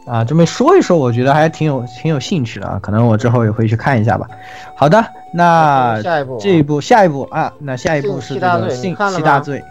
[0.07, 4.27] 啊，这么说一说，我觉得还挺有挺有兴趣的啊，可能我之后也会去看一下吧。
[4.75, 9.63] 好的，那下一步啊这一步下一步啊，那下一步是这性七大罪大罪，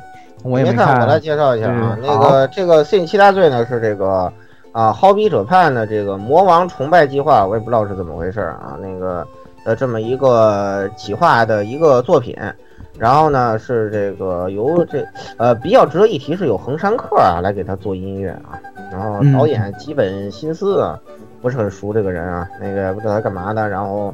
[0.44, 1.98] 我也没看，我来介绍一下啊。
[2.02, 4.32] 那个这个《信七大罪》呢是这个
[4.72, 8.78] 啊，好比者派呢这个魔王崇拜计划，我也不知道是怎么回事啊。
[8.82, 9.26] 那个
[9.64, 12.36] 呃这么一个企划的一个作品，
[12.98, 15.06] 然后呢是这个由这
[15.38, 18.60] 呃比较值得一提是有横山克啊来给他做音乐啊，
[18.92, 21.00] 然后嗯导演基本心思啊
[21.42, 24.14] 不是很熟这个人啊，那个不知道他干嘛的，然后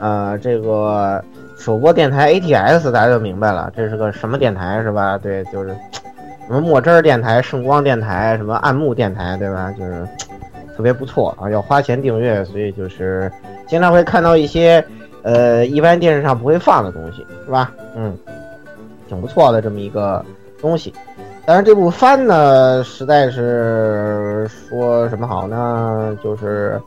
[0.00, 1.22] 呃这个。
[1.58, 5.18] 首播电台 ATS 大家就明白了，这是个什么电台是吧？
[5.18, 5.76] 对，就是
[6.50, 9.70] 什么墨汁儿电台、圣光电台、什么暗木电台，对吧？
[9.78, 10.04] 就是
[10.76, 13.30] 特别不错啊，要花钱订阅，所以就是
[13.68, 14.84] 经常会看到一些
[15.22, 17.70] 呃一般电视上不会放的东西，是吧？
[17.94, 18.18] 嗯，
[19.06, 20.24] 挺不错的这么一个
[20.60, 20.92] 东西。
[21.46, 26.18] 但是这部番呢，实在是说什么好呢？
[26.20, 26.82] 就是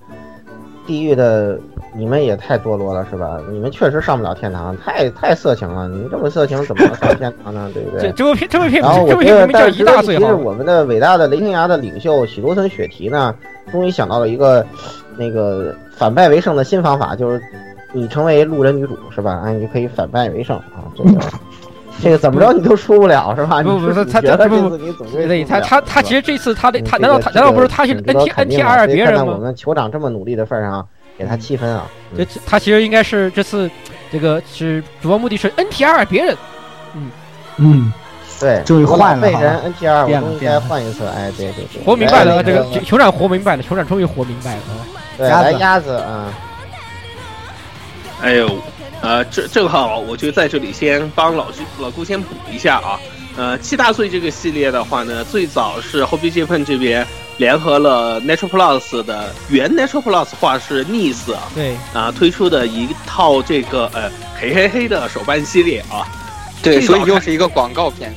[0.85, 1.59] 地狱的
[1.95, 3.39] 你们也太堕落了，是吧？
[3.51, 5.87] 你们确实上不了天堂，太太色情了。
[5.87, 7.69] 你们这么色情，怎么能上天堂呢？
[7.73, 8.01] 对不对？
[8.01, 10.01] 这这部片这部片然后这我觉得，但是一一大。
[10.01, 13.33] 提是我们的伟大的雷霆牙的领袖喜多村雪提呢，
[13.71, 14.65] 终于想到了一个
[15.15, 17.41] 那个反败为胜的新方法，就是
[17.93, 19.33] 你成为路人女主是吧？
[19.33, 21.09] 啊，你就可以反败为胜啊，这个
[22.01, 23.61] 这个怎么着你都输不了是吧？
[23.61, 29.37] 不不他他你是主角他不这次你总对他他他其实这次他的嗯他难道他难道不是他去 N T N 定 T 的 R 别人吗？
[29.39, 30.85] 们酋长这么努力的份上，
[31.17, 31.85] 给他七分啊！
[32.17, 33.69] 这他其实应该是这次
[34.11, 36.35] 这个是主要目的是 N T R 别人。
[36.95, 37.11] 嗯
[37.57, 37.93] 嗯，
[38.39, 41.05] 对，终于换了被人终于该变了变了换一次。
[41.05, 44.61] 哎，对对对，活明白了，这个酋长活明白了，酋长终于活明白了。
[45.17, 46.33] 对鸭子来鸭子啊，
[48.21, 48.49] 哎呦，
[49.03, 52.97] 呃，正正好，我就在这里先帮老师老顾先补一下啊。
[53.35, 66.07] 呃，七大罪这个系列的话呢，最早是 Hobby Japan 这边联合了 Natural Plus 的原 Natural Plus 画师 Nice 啊，对，啊推出的一套这个呃嘿嘿嘿的手办系列啊。
[66.61, 68.13] 对，所以又是一个广告片。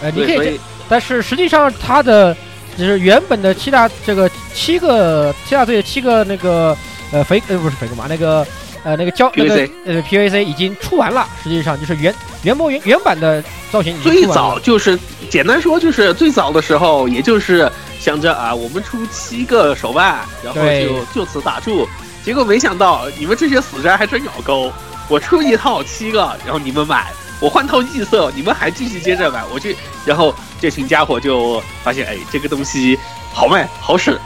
[0.00, 2.36] 呃，你可以但是实际上它的
[2.78, 6.76] 就是原本的七大这个七个七大罪七个那个
[7.10, 8.46] 呃肥呃不是肥哥嘛那个
[8.84, 13.42] 呃那个胶那个呃 PVC 已经出完了，实际上就是原原模原原版的
[13.72, 14.34] 造型已经最出完了。
[14.34, 14.96] 早就是
[15.28, 21.88] 简单说，就是最早的时候，也就是想着啊，我们出七个手办，然后就就此打住。
[22.24, 24.72] 结果没想到你们这些死宅还真咬钩，
[25.08, 32.98] 我出一套七个，然后你们买，我换套异色，你们还继续接着买，我去然后这群家伙就发现，哎，这个东西
[33.32, 34.18] 好卖好使，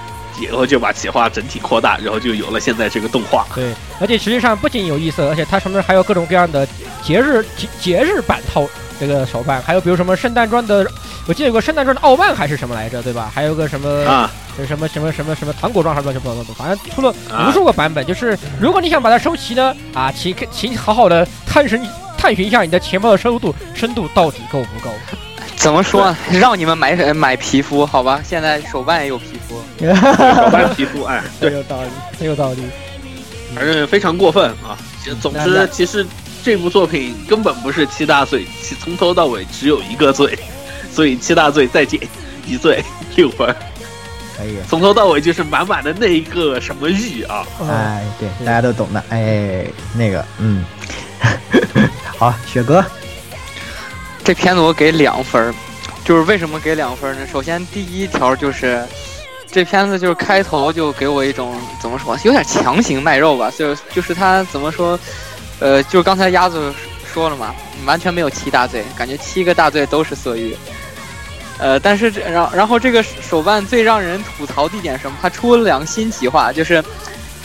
[0.46, 3.46] 然后就把企划整体扩大，然后就有了现在这个动画。
[3.54, 6.66] 对，而且实际上不仅有意思，而且它上面还有各种各样的
[7.02, 8.66] 节日节节日版套
[8.98, 10.86] 这个手办，还有比如什么圣诞装的，
[11.26, 13.30] 我记得有个圣诞装的奥曼还是什么来着，对吧？
[13.34, 14.30] 还有个什么啊，
[14.66, 18.04] 什么什么什么什么糖果装还是乱七八糟的，反正出了啊无数个版本。
[18.04, 21.80] 就是如果你想把它收齐呢，啊，请请好好的探寻
[22.16, 24.94] 探寻一下你的钱包的收度深度到底够不够。
[25.58, 26.14] 怎么说？
[26.32, 28.20] 让你们买呃买皮肤好吧？
[28.24, 32.62] 现在手办也有皮肤， 手办皮肤，哎，对，很有道理，很有道理。
[33.54, 34.76] 反正非常过分啊。
[35.20, 36.06] 总之，其实
[36.44, 40.38] 这部作品根本不是七大罪，其从头到尾只有一个罪，
[40.92, 42.00] 所以七大罪再减
[42.46, 42.84] 一罪
[43.16, 43.46] 六分，
[44.36, 44.58] 可以。
[44.68, 47.44] 从头到尾就是满满的那一个什么欲啊。
[47.68, 49.02] 哎，对，大家都懂的。
[49.08, 50.62] 哎，那个，嗯，
[52.18, 52.84] 好，雪哥，
[54.28, 55.54] 这片子我给两分，
[56.04, 57.26] 就是为什么给两分呢？
[57.26, 58.84] 首先第一条就是，
[59.50, 65.00] 这片子就是开头就给我一种怎么说，有点强行卖肉吧，就就是他怎么说，
[65.60, 66.70] 呃，就是刚才鸭子
[67.10, 67.54] 说了嘛，
[67.86, 70.54] 完全没有七大罪，感觉七个大罪都是色欲。
[71.56, 75.16] 呃，但是这然然后这个手办最让人吐槽的一点什么？
[75.22, 76.84] 它出了两个新企划，就是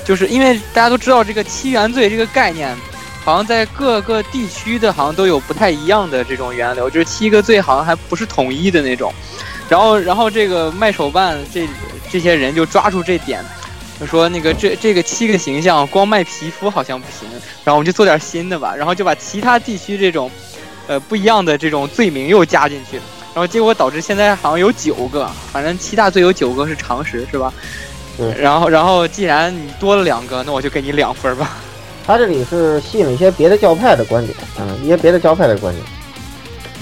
[0.03, 2.75] 就是因为大家都知道这个七原罪这个概念，
[3.23, 9.13] 好像在各个地区的好像都有不太一样的这种源流，就是七个罪好像还不是统一的那种。
[9.69, 11.67] 然后然后这个卖手办这
[12.11, 13.43] 这些人就抓住这点，
[13.99, 17.29] 就说那个这这个七个形象光卖皮肤好像不行，
[17.63, 20.29] 然后我们就做点新的吧，然后就把其他地区这种
[20.87, 22.97] 呃不一样的这种罪名又加进去。
[23.33, 27.51] 然后结果导致现在好像有九个，反正七大罪有九个是常识，是吧？
[28.15, 31.57] 对然后，然后既然你多了两个，那我就给你两分吧。
[32.05, 35.85] 他这里是吸引了一些别的教派的观点，嗯，一些别的教派的观点，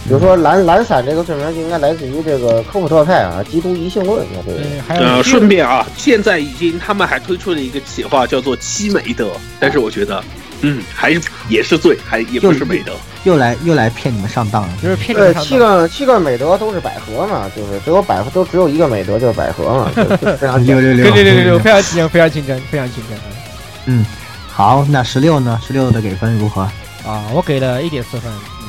[0.08, 4.58] 比如说懒懒散这个罪名就应该来自于这个科普特派啊，基督一性论啊，这个。
[4.58, 10.24] 对，还有呃，顺便啊，现在已经他们还推出了一个企划，叫做七美德，但是我觉得，
[10.62, 12.94] 嗯，还是也是罪，还也不是美德。
[13.24, 14.70] 又来又来骗你们上当了。
[14.82, 15.46] 就是骗对，你上当。
[15.46, 24.06] 七个七个美德都是百合嘛，就是只有百合都只有一个美德就是百合嘛，就是非常六六六对对对对对，非常竞争，非常竞争，非常竞争。
[24.54, 25.60] 好，那十六呢？
[25.66, 26.62] 十六的给分如何？
[27.06, 28.32] 啊，我给了一点四分。
[28.62, 28.68] 嗯，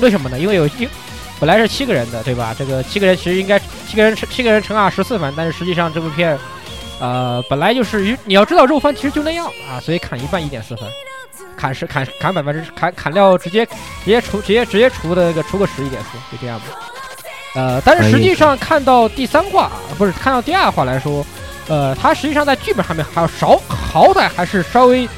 [0.00, 0.38] 为什么呢？
[0.38, 0.88] 因为有一
[1.38, 2.54] 本来是七个人的，对吧？
[2.58, 6.36] 这个七个人其实应该七个人乘七个人乘二十四分，但是实际上这部片，
[6.98, 10.88] 呃，本来就是你要知道肉番其实就那样啊，所以砍一半一点四分，
[11.56, 16.66] 砍十砍砍百分之砍砍掉直接直接除直接直接除的那个除个十一点四，就这样吧。
[17.54, 21.24] 呃，但是实际上看到第三话不是看到第二话来说，
[21.68, 25.08] 呃，他实际上在剧本上面还要少，好歹还是稍微，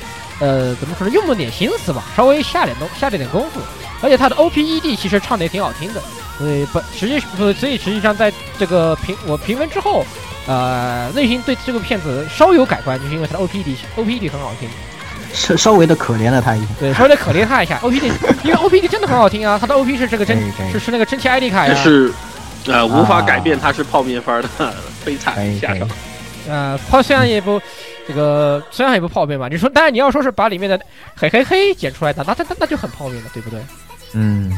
[0.40, 3.60] 呃，怎么说呢，用了点心思吧，稍微下点东下了点功夫，
[4.02, 6.02] 而且他的 OPED 其实唱的也挺好听的，
[6.38, 10.04] 所以不实际所以所以实际上在这个评我评分之后，
[10.46, 14.68] 呃，内心对这个片子稍有改观，就是因为他的 OPED OPED 很好听，
[15.32, 16.66] 稍稍微的可怜了他一下。
[16.80, 18.10] 对，稍微的可怜他一下 OPED，
[18.42, 20.36] 因为 OPED 真的很好听啊，他的 OP 是这个真
[20.72, 22.12] 是是那个蒸汽艾丽卡呀，但是，
[22.66, 24.48] 呃，无法改变他是泡面番的
[25.04, 25.88] 悲惨下场。
[26.50, 27.60] 呃，泡虽然也不，
[28.08, 30.78] 这个虽然也不泡面吧，你说，但是你要说是把里面的
[31.14, 33.60] 嘿嘿嘿剪出来的，那那那那就很泡面了，对不对？
[34.14, 34.52] 嗯，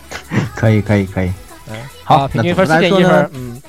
[0.54, 1.32] 可以可以可以。
[1.68, 3.62] 嗯，好平均分那四点一分，嗯，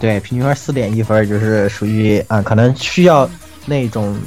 [0.00, 3.28] 对，平均分四点一分，就是属于啊、可能需要
[3.66, 4.18] 那种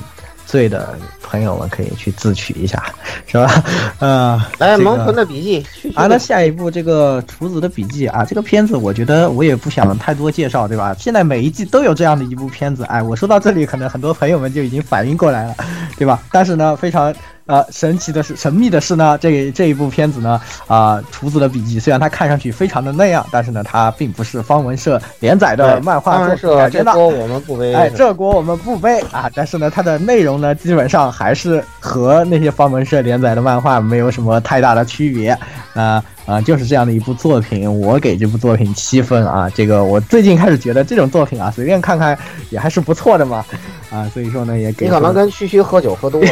[0.45, 2.83] 罪的朋友们可以去自取一下，
[3.27, 3.63] 是吧？
[3.99, 10.95] 呃，来这个萌豚的笔记，去啊，那下一步这个厨子的笔记啊，这个片子我觉得我也不想太多介绍，对吧？
[10.99, 15.55] 现在每一季都有这样的一部片子，哎，我说到这里，可能很多朋友们就已经反应过来了，
[15.97, 16.21] 对吧？
[16.31, 17.13] 但是呢，非常
[17.45, 26.91] 呃神奇的是，神秘的是呢，这这一部片子呢，啊、厨子的笔记虽然它看上去非常的那样，但是呢，它并不是方文社连载的漫画作当然是品改编的。
[26.91, 27.73] 这锅我们不背。
[27.73, 29.29] 哎，这锅我们不背啊！
[29.35, 35.37] 但是呢，它的内容呢，基本上还是和那些方文社连载的漫画没有什么太大的区别。
[35.75, 39.49] 啊、啊、就是这样的一部作品，我给这部作品七分啊。
[39.53, 42.17] 这个我最近开始觉得这种作品啊，随便看看
[42.49, 43.45] 也还是不错的嘛。
[43.91, 46.29] 啊，所以说呢，也给你可能跟区区喝酒喝多了。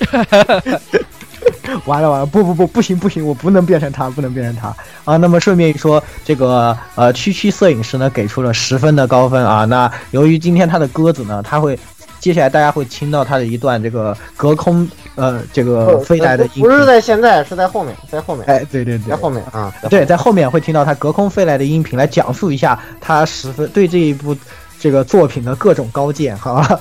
[1.86, 5.16] 完了完了，不不不，不行不行，我不能变成他，不能变成他啊！
[5.16, 9.64] 那么顺便一说，这个呃区区摄影师呢给出了十分的高分啊。
[9.64, 11.78] 那由于今天他的鸽子呢，他会
[12.18, 19.72] 接下来大家会听到他的一段这个隔空呃这个飞来的音频，不是在现在，是在后面，在后面，哎对对对在，后面啊。
[19.88, 24.36] 对，在后面会听到他隔空飞来的音频来讲述一下他十分对这一部
[24.78, 26.80] 这个作品的各种高见，好吧？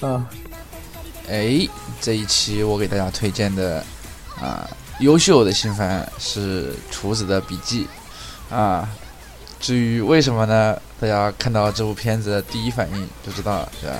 [0.00, 0.24] 啊，
[1.30, 1.68] 哎，
[2.00, 3.84] 这一期我给大家推荐的
[4.40, 4.68] 啊、
[5.00, 7.86] 优秀的新番是《厨子的笔记》
[8.54, 8.88] 啊。
[9.60, 10.80] 至于为什么呢？
[10.98, 13.96] 大家看到这部片子的第一反应就知道了，对吧？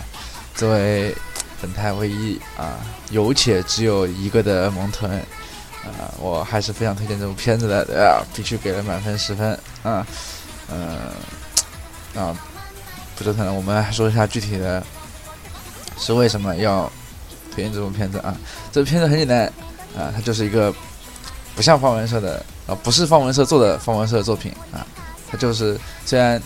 [0.55, 1.15] 作为
[1.61, 2.79] 本台唯一啊
[3.11, 5.11] 有且只有一个的萌豚，
[5.85, 8.25] 啊，我还是非常推荐这部片子的，对吧？
[8.35, 10.07] 必须给了满分十分，啊，
[10.71, 10.99] 嗯，
[12.15, 12.35] 啊，
[13.17, 14.83] 不折腾了，我们来说一下具体的，
[15.99, 16.91] 是为什么要
[17.61, 18.35] 推荐这部片子啊？
[18.73, 19.45] 这部片子很简单，
[19.95, 20.75] 啊，它就是一个
[21.55, 24.87] 不像方文社的，啊，不是方文社做的方文社的作品啊。
[25.31, 26.41] 它就是虽然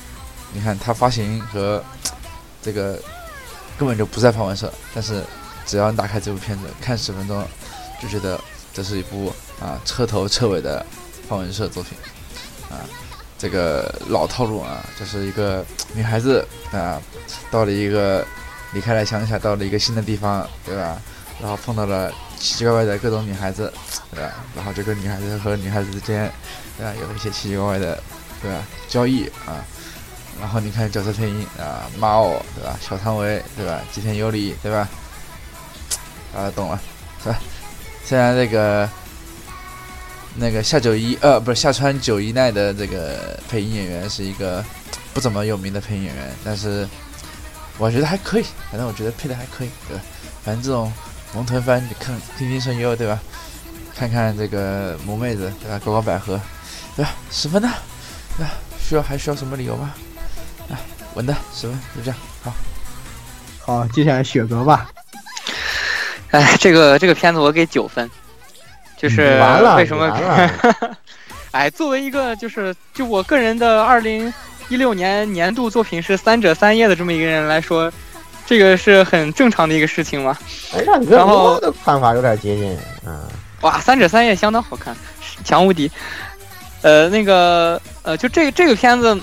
[0.53, 1.83] 你看它发行和
[2.61, 2.99] 这个
[3.79, 5.23] 根本就不在方文社，但是
[5.65, 7.47] 只要你打开这部片子看十分钟，
[8.03, 8.41] 就觉得
[8.73, 10.85] 这是一部啊彻头彻尾的
[11.29, 11.97] 方文社作品
[12.71, 12.83] 啊。
[13.39, 17.01] 这个老套路啊，就是一个女孩子啊
[17.51, 18.27] 到了一个
[18.75, 21.01] 离开了乡下，到了一个新的地方，对吧？
[21.41, 23.73] 然后碰到了奇奇怪怪的各种女孩子，
[24.11, 24.33] 对吧？
[24.55, 26.31] 然后这个女孩子和女孩子之间，
[26.77, 26.93] 对吧？
[27.01, 27.99] 有一些奇奇怪怪的。
[28.43, 28.63] 对吧？
[28.91, 29.65] 交易啊，
[30.39, 32.79] 然后你看角色配音啊，马奥对吧？
[32.79, 33.81] 小汤唯对吧？
[33.91, 34.87] 吉田优里对吧？
[36.37, 36.79] 啊，懂了
[37.23, 37.39] 是吧？
[38.05, 38.87] 虽然那个
[40.35, 44.63] 那个夏九一呃，不是夏川九一奈的这个配音演员是一个
[45.15, 46.87] 不怎么有名的配音演员，但是
[47.79, 50.03] 我觉得还可以，反正我觉得配的还可以，对吧？
[50.45, 50.93] 反正这种
[51.35, 53.19] 萌臀番，你看听听声优对吧？
[53.97, 55.81] 看看这个萌妹子对吧？
[55.85, 56.41] 高高百合
[56.97, 57.11] 对吧？
[57.31, 57.71] 十分呢。
[58.37, 58.47] 那
[58.79, 59.95] 需要还需要什么理由吗？
[60.69, 60.79] 啊，
[61.15, 62.53] 稳的十分，就这样，好，
[63.65, 64.89] 好，接下来雪哥吧。
[66.31, 68.11] 哎，这个这个片子我给九分，
[68.97, 70.09] 就是完了，为什么？
[71.53, 74.33] 哎，作为一个就是就我个人的二零
[74.69, 77.93] 一六年年度作品是三者三叶的这么一个人来说，
[78.47, 80.37] 这个是很正常的一个事情嘛。
[80.75, 83.21] 哎，让你跟然后我的看法有点接近，嗯，
[83.61, 84.97] 哇，三者三叶相当好看，
[85.45, 85.91] 强无敌。
[86.83, 89.19] 呃，那个呃，就这个这个片子，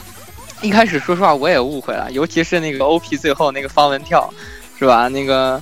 [0.62, 4.32] 一开始说实话我也误会了，尤其是那个 OP 最后那个方文跳，
[4.80, 5.08] 是吧？
[5.08, 5.62] 那个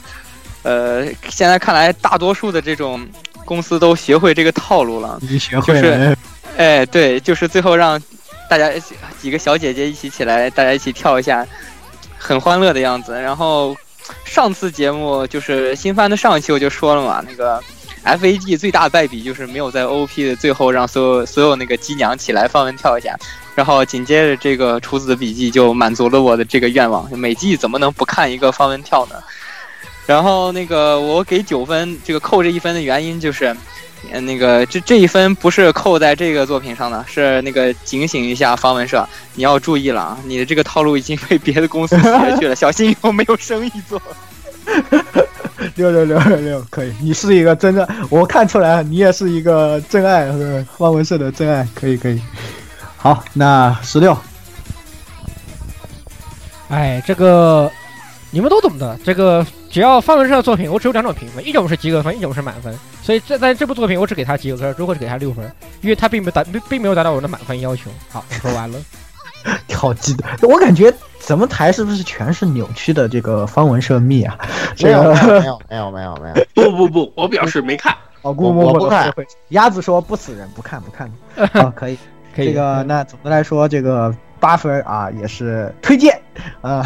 [0.63, 3.05] 呃，现在看来大多数的这种
[3.43, 5.19] 公司都学会这个套路了。
[5.21, 6.15] 你学会就是了，
[6.57, 8.01] 哎，对，就是最后让
[8.49, 11.47] 大家几几个小姐姐一起起来，大家一起跳一下，
[12.17, 13.13] 很欢乐的样子。
[13.13, 13.77] 然后
[14.25, 17.63] 上次节目就是新番的上一期我就说了嘛，那个
[18.03, 23.15] F A G 最大败笔就是没有在 O P 的最后让所有所有那个机娘起来放文跳一下。
[23.55, 29.15] 然后紧接着这个厨子的笔记就满足了我的这个愿望，每季怎么能不看一个方文跳呢？
[30.05, 33.55] 然后那个我给九分，这个扣这一分的原因就是，
[34.11, 44.01] 呃，那个这这一分不是扣在这个作品上的，是那个警醒一下方文社，你要注意了啊，你的这个套路已经被别的公司学去了， 小心以后没有生意做。
[45.75, 52.21] 六六六六六，可以，你是一个真的，我看出来了，你也是一个真爱，呃方文社的真爱，可以可以。
[52.95, 54.17] 好，那十六，
[56.69, 57.69] 哎，这个
[58.31, 58.97] 你们都懂的。
[59.03, 62.73] 这个只要方文社的作品，我只有两种评分，一种是及格分，一种是满分。
[63.03, 65.49] 所以这在这部作品，我只给他及格分，如果只给他六分，
[65.81, 67.91] 因为他并没有达并并没有达到我的满分要求。
[68.09, 68.79] 好，我说完了。
[69.73, 74.37] 好激动，我感觉咱们台是不是全是扭曲的这个方文社密啊？
[74.83, 77.95] 没有这个没有没有没有没有，不不不，我表示没看。
[78.21, 79.13] 我姑我不看。
[79.49, 81.09] 鸭子说不死人，不看不看。
[81.53, 81.97] 好，可以。
[82.35, 86.19] 可以这个那总的来说，这个八分啊也是推荐
[86.61, 86.85] 啊，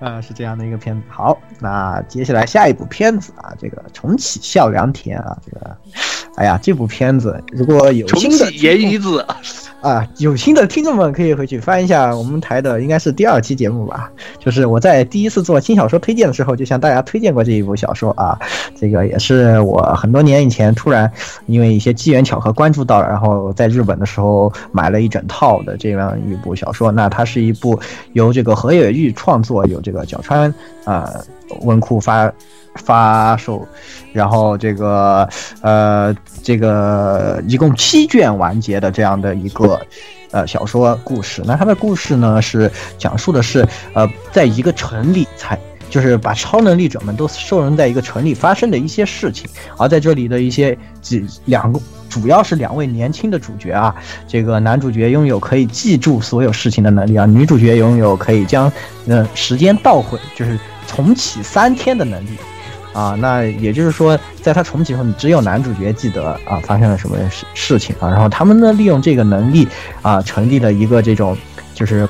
[0.00, 1.02] 啊 是这样的一个片子。
[1.08, 5.76] 好，那接下来下一部片子啊，这个重启笑良田啊，这个，
[6.36, 9.24] 哎呀，这部片子如果有重新的启言鱼子，
[9.80, 14.10] 啊，有心的听众们可以回去翻一下我们台的，应该是第二期节目吧。
[14.38, 18.38] 就是我在第一次做轻小说推荐的时候，就向大家推荐过这一部小说啊。
[18.78, 21.10] 这个也是我很多年以前突然
[21.46, 26.92] 因为一些机缘巧合关注到了，然后在日本的时候买了一整套的这样一部小说。
[26.92, 27.78] 那它是一部
[28.12, 30.52] 由这个河野玉创作，有这个角川
[30.84, 31.10] 啊、
[31.62, 32.30] 文库发
[32.76, 33.66] 发售，
[34.12, 35.28] 然后这个
[35.60, 39.80] 呃这个一共七卷完结的这样的一个
[40.30, 41.42] 呃小说故事。
[41.44, 45.58] 那它的故事呢是讲述的是呃在一个城里才。
[45.88, 53.92] 就是把超能力者们都收容在一个城里发生的一些事情，而在这里的一些几两个，主要是两位年轻的主角啊，
[54.28, 58.72] 这个男主角拥有可以记住所有事情的能力啊，女主角拥有可以将
[59.08, 60.56] 呃时间倒回，就是
[60.86, 62.38] 重启三天的能力。
[62.92, 69.68] 啊，那也就是说，在他重启后，你只有男主角记得啊发生了什么事事情啊，然后他们呢利用这个能力
[70.02, 71.36] 啊，成立了一个这种
[71.72, 72.08] 就是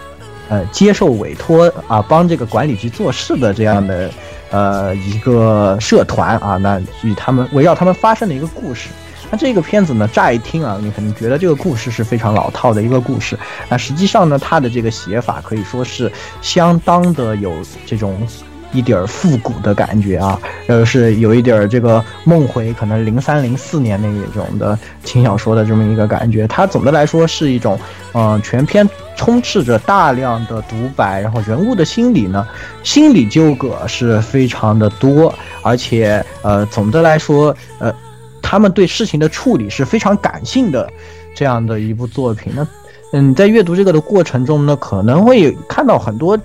[0.49, 4.11] 呃接受委托啊，帮这个管理局做事的这样的
[4.51, 8.89] 呃一个社团啊，那与他们围绕他们发生的一个故事
[9.31, 16.11] 那这个片子呢，乍一听啊，你可能觉得这个故事是非常老套的一个故事，那实际上呢，它的这个写法可以说是
[16.41, 17.53] 相当的有
[17.85, 18.27] 这种。
[18.73, 26.47] 一点复古的感觉啊，呃，是有一点这个梦回可能零三零四年那一种的轻小说的这么一个感觉。
[26.47, 27.79] 它总的来说是一种，
[28.13, 32.47] 嗯、全篇充斥着大量的独白，然后人物的心理呢，
[32.83, 37.93] 心理纠葛是非常的多，而且呃，总的来说，呃，
[38.41, 40.89] 他们对事情的处理是非常感性的
[41.35, 42.53] 这样的一部作品。
[42.55, 42.67] 那
[43.13, 46.39] 嗯，在阅读这个的过程中呢，可能会看到很多。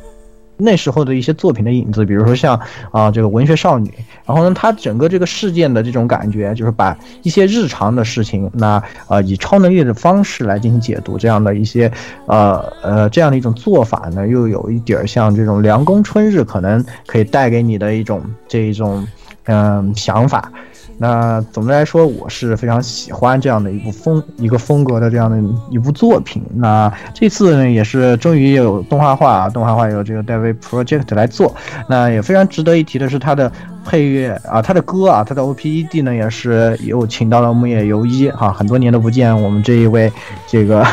[0.57, 2.59] 那时候的一些作品的影子，比如说像
[2.91, 3.93] 啊这个文学少女，
[4.25, 11.91] 然后呢，它整个这个事件的这种感觉，就是把一些日常的事情，那呃以超能力的方式来进行解读，这样的一些
[12.27, 19.05] 呃呃这样的一种做法呢，又有一点像这种凉宫春日可能可以带给你的一种这一种
[19.47, 20.51] 嗯、想法。
[20.97, 25.37] 那总的来说，我是非常喜欢这样的一部风一个风格的这样的
[25.69, 26.41] 一部作品。
[26.55, 31.53] 那这次呢，也是终于有动画化，动画化有这个 David Project 来做。
[31.89, 33.51] 那也非常值得一提的是，它的
[33.85, 40.11] 配乐啊，它的歌啊，它的 OPED 呢，也是有请到了木野由一哈，很多年都不见我们这一位
[40.47, 40.85] 这个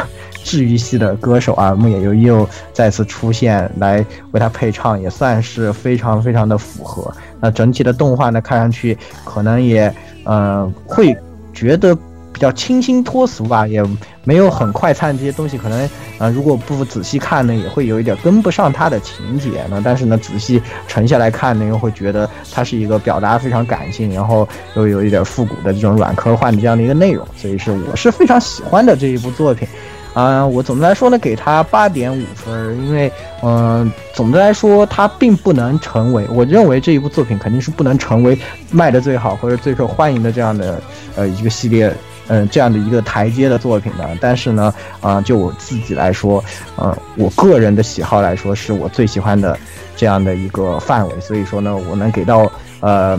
[0.42, 1.14] 治愈系的。
[1.16, 6.58] 歌手啊，木野由一又再次出现来为他配唱，也算是非常非常的。
[6.58, 7.12] 符合。
[7.40, 7.92] 那整体的。
[7.92, 11.14] 动画呢，看上去可能也呃会
[11.52, 11.94] 觉得
[12.32, 13.84] 比较清新脱俗吧，也
[14.24, 15.88] 没有很快餐这些东西，可能
[16.18, 18.98] 呃如果不仔细看呢，也会有一点跟不上它的。
[19.00, 19.82] 情节呢。
[19.84, 25.72] 但是呢，仔细沉下来看呢，又会觉得它是一个表达非常感性，然后又有一点复古的。
[25.72, 26.60] 这种软科幻的。
[26.60, 26.82] 这样的。
[26.82, 28.96] 一个内容，所以是我是非常喜欢的。
[28.96, 29.68] 这一部作品。
[30.14, 33.10] 啊、我总的来说呢，给他八点五分，因为，
[33.42, 38.38] 嗯、总的来说，它并不能成为，我认为这一部作品肯定是不能成为
[38.70, 40.82] 卖的最好或者最受欢迎的这样的
[41.16, 41.90] 呃一个系列，
[42.28, 44.06] 嗯、这样的一个台阶的作品的。
[44.20, 46.44] 但是呢，啊、就我自己来说，
[46.76, 49.58] 呃，我个人的喜好来说，是我最喜欢的
[49.96, 53.18] 这样的一个范围，所以说呢，我能给到呃，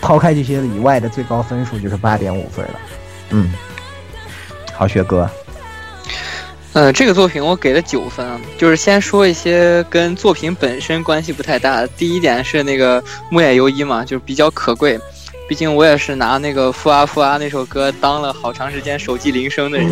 [0.00, 2.74] 抛开这些以外的最高分数就是八点五分了。
[3.30, 3.52] 嗯，
[4.72, 5.28] 好，学哥。
[6.76, 11.88] 呃，这个作品我给了九分啊，就是先说一些跟作品本身关系不太大的。
[11.96, 15.00] 第一点是那个木野由一嘛，就是比较可贵，
[15.48, 19.90] 毕竟我也是拿那个《富啊富啊》那首歌当了好长时间手机铃声的人。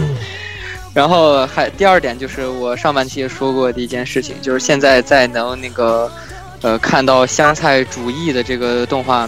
[0.93, 6.13] 然后还第二点就是我上半期也说过的一件事情，就是现在在能那个
[6.61, 9.27] 呃看到香菜主义的这个动画，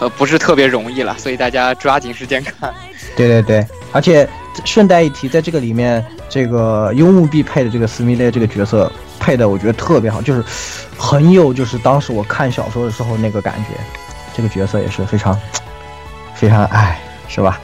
[0.00, 2.72] 呃不是特别容易了，所以大家抓紧时间看。
[3.14, 4.26] 对对对，而且
[4.64, 10.44] 顺带一提，在这个里面，这个幽木碧配的这个斯密勒这个角色配的，我觉得特别好，就是
[10.96, 13.74] 很有就是当时我看小说的时候那个感觉，
[14.36, 15.38] 这个角色也是非常
[16.34, 17.60] 非常哎，是吧？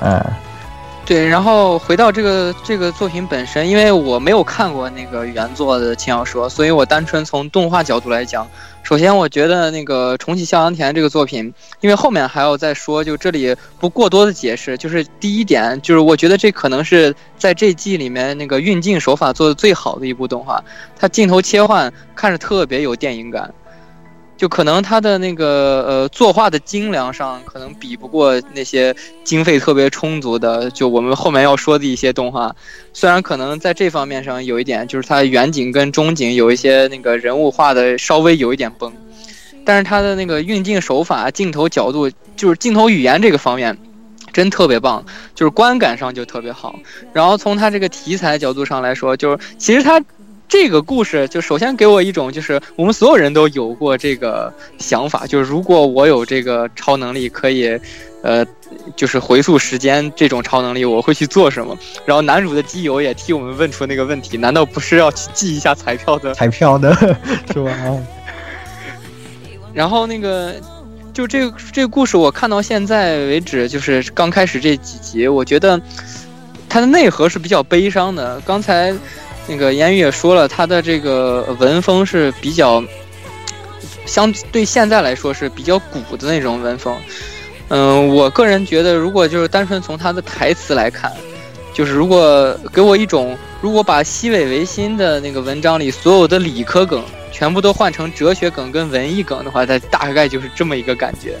[0.00, 0.24] 嗯，
[1.10, 8.46] 对，然后回到这个这个作品本身，因为我没有看过那个原作的轻小说，所以我单纯从动画角度来讲，
[8.84, 20.62] 首先我觉得那个重启向阳田这个作品，因为后面还要再说，就这里不过多的解释，就是第一点，就是我觉得这可能是在这季里面那个运镜手法做的最好的一部动画，
[20.96, 23.52] 它镜头切换看着特别有电影感。
[24.40, 32.50] 就可能它的那个呃作画的精良上，可能比不过那些经费特别充足的，就我们后面要说的一些动画。
[32.94, 38.90] 虽然可能在这方面上有一点，就是它远景跟中景有一些那个人物画的稍微有一点崩，
[39.62, 43.76] 但是它的那个运镜手法、镜头角度，就是镜头语言这个方面。
[44.32, 46.78] 真特别棒，就是观感上就特别好。
[47.12, 50.00] 然后从它这个题材角度上来说，就是其实它
[50.50, 57.78] 这个故事就首先给我一种，就是我们所有人都有过这个想法，就是如果我有这个超能力，可以，
[58.22, 58.44] 呃，
[58.96, 61.78] 就是回溯时间这种超能力，我会去做什么？
[62.04, 66.34] 然后男主的基友也替我们问出那个问题，难道不是要去记一下彩 票的？
[66.34, 66.92] 彩票的
[67.52, 67.72] 是吧？
[69.72, 70.54] 然后那个。
[71.12, 75.78] 就这个这个故事，我看到现在为止，就是刚开始这几集，我觉得
[76.68, 78.40] 它的内核是比较悲伤的。
[78.42, 78.94] 刚才
[79.50, 82.82] 那个言语也说了，他的这个文风是比较
[84.06, 86.96] 相对现在来说是比较古的那种文风。
[87.68, 91.12] 嗯，我个人觉得，如果就是单纯从他的台词来看，
[91.74, 97.04] 就是如果给我一种，如果把西尾维新的那个文章里所有的理科梗。
[97.32, 101.38] 全部都换成哲学梗跟文艺梗的话，它大概就是这么一个感觉，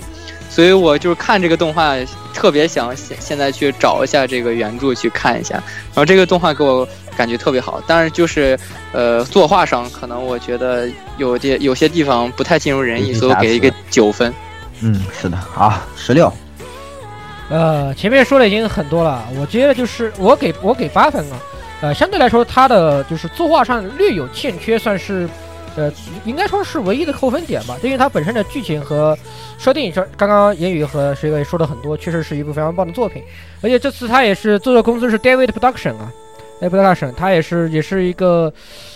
[0.48, 1.94] 所以我就是看这个动画，
[2.32, 5.56] 特别想现现在去找一下这个原著去看一下。
[5.56, 8.58] 然后这个动画给我感觉特别好，但是就是
[8.92, 10.88] 呃作画上可能我觉得
[11.18, 14.32] 有些有些地方不太尽如人意，所以我给一个九分。
[14.82, 16.32] 嗯，是的，好，十六。
[17.50, 21.36] 呃，前面说的已经很多了，我觉得就是我给我给八分啊，
[21.82, 25.28] 呃，相对来说它的就是作画上略有欠缺，算是
[25.76, 25.92] 呃
[26.24, 29.18] 应该说是唯一的扣分点吧，因为它本身的剧情和
[29.58, 33.22] 设定上，刚刚言语和谁也说了很多，确实是一部非常棒的作品，
[33.60, 36.10] 而且这次它也是做的公司是 David Production 啊。
[36.60, 38.52] A v i Production，它也是也是一个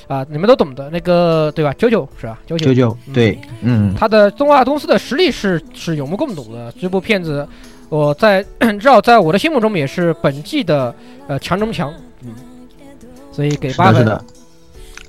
[0.07, 1.73] 啊，你们都懂的那个对吧？
[1.79, 2.39] 九九是吧？
[2.47, 6.73] 九九九九对，嗯，他的动画公司的实力是是有目共睹的。
[6.81, 7.47] 这部片子，
[7.89, 10.95] 我在 至少在我的心目中也是本季的
[11.27, 11.93] 呃强中强，
[12.23, 12.33] 嗯，
[13.33, 13.97] 所以给八分。
[13.97, 14.25] 是的，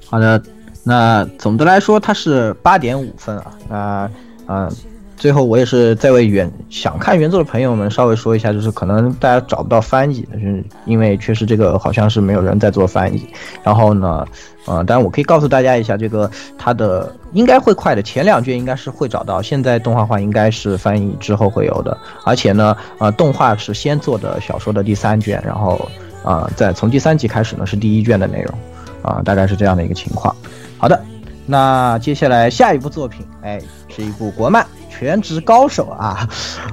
[0.10, 0.42] 好的，
[0.84, 4.12] 那总的来说它是八点五分啊，那
[4.48, 4.72] 嗯。
[5.18, 13.26] 最后，我也是在为原想看原作的朋友们稍微说一下，就是可能大家找不到翻译，就是因为确实这个好像是没有人在做翻译。
[13.64, 14.26] 然后呢，
[14.66, 21.98] 呃，当然我可以告诉大家一下，这个它的应该会快的，前两卷应该是会找到，现在动画化应该是翻译之后会有的。
[22.26, 25.90] 而且呢，呃，动画是先做的小说的第三卷，然后
[26.24, 28.54] 啊，在从第三集开始呢是第一卷的内容，
[29.02, 30.36] 啊，大概是这样的一个情况。
[30.78, 31.02] 好的，
[31.46, 34.66] 那接下来下一部作品，哎，是一部国漫。
[34.98, 36.28] 全职高手啊！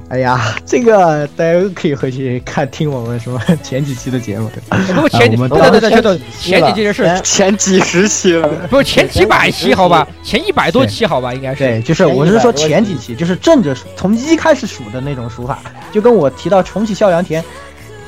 [0.08, 5.00] 哎呀，这个大家可以回去看听我们什么前几期的节目，对吧？
[5.00, 10.06] 不前几，对对对，对前几期是前几十期了， 不是前几百期好吧？
[10.22, 11.34] 前一百多期好吧？
[11.34, 15.58] 应该是对，就是我是说前几期，就是正着从一开始数的那种数法，
[15.90, 17.42] 就跟我提到重启孝良田。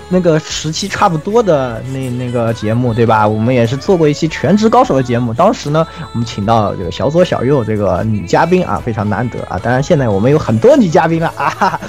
[0.08, 3.26] 那个时期差不多的那那个节目，对吧？
[3.26, 5.32] 我们也是做过一期全职高手的节目。
[5.32, 9.58] 当时呢，我们请到这个小左小右这个女嘉宾啊，非常难得啊。
[9.62, 11.80] 当然，现在我们有很多女嘉宾了 啊。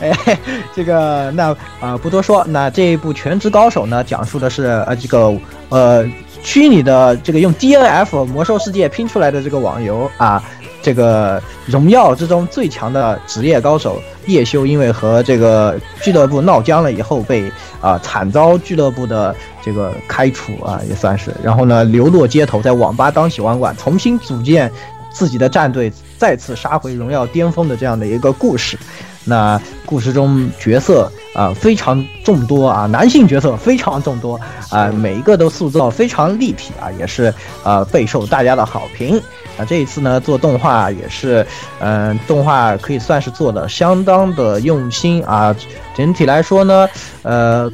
[0.00, 0.38] 哎，
[0.74, 2.44] 这个那啊不多说。
[2.48, 5.38] 那这一部全职高手呢，讲述的是呃这个
[5.68, 6.04] 呃
[6.42, 10.42] 虚拟的这个用 DNF 魔兽世界拼出来的这个网游啊。
[10.80, 17.50] 这个荣耀之中最强的职业高手叶修，因为和这个俱乐部闹僵了以后，被
[17.80, 21.34] 啊惨遭俱乐部的这个开除啊，也算是。
[21.42, 24.70] 然后呢，流落街头，在网吧当起网管，重新组建
[25.10, 28.78] 自己的战队，再次杀回荣耀巅峰的这样的一个故事。
[29.24, 39.20] 那故事中角色啊非常众多啊，男性角色非常众多啊，每一个都塑造非常立体啊，也是啊备受大家的好评。
[39.58, 41.44] 那这一次呢，做动画也是，
[41.80, 45.54] 嗯，动画可以算是做的相当的用心啊。
[45.96, 46.88] 整体来说呢，
[47.22, 47.68] 呃，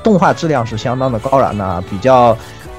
[0.00, 1.82] 动画质量是相当的高然呢。
[1.90, 2.36] 比较，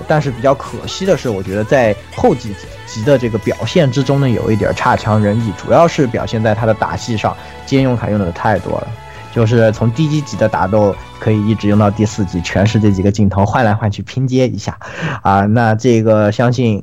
[0.08, 2.56] 但是比较可惜的是，我觉得在后几
[2.88, 5.52] 集的这个表现之中呢，有一点差强人意。
[5.62, 7.36] 主要是表现在他的打戏上，
[7.66, 8.88] 兼用卡用的太多了，
[9.34, 14.78] 就是从第一集的打斗可以一直用到第四集，全是这几个镜头换来换去拼接一下，
[15.22, 16.82] 啊，那这个相信。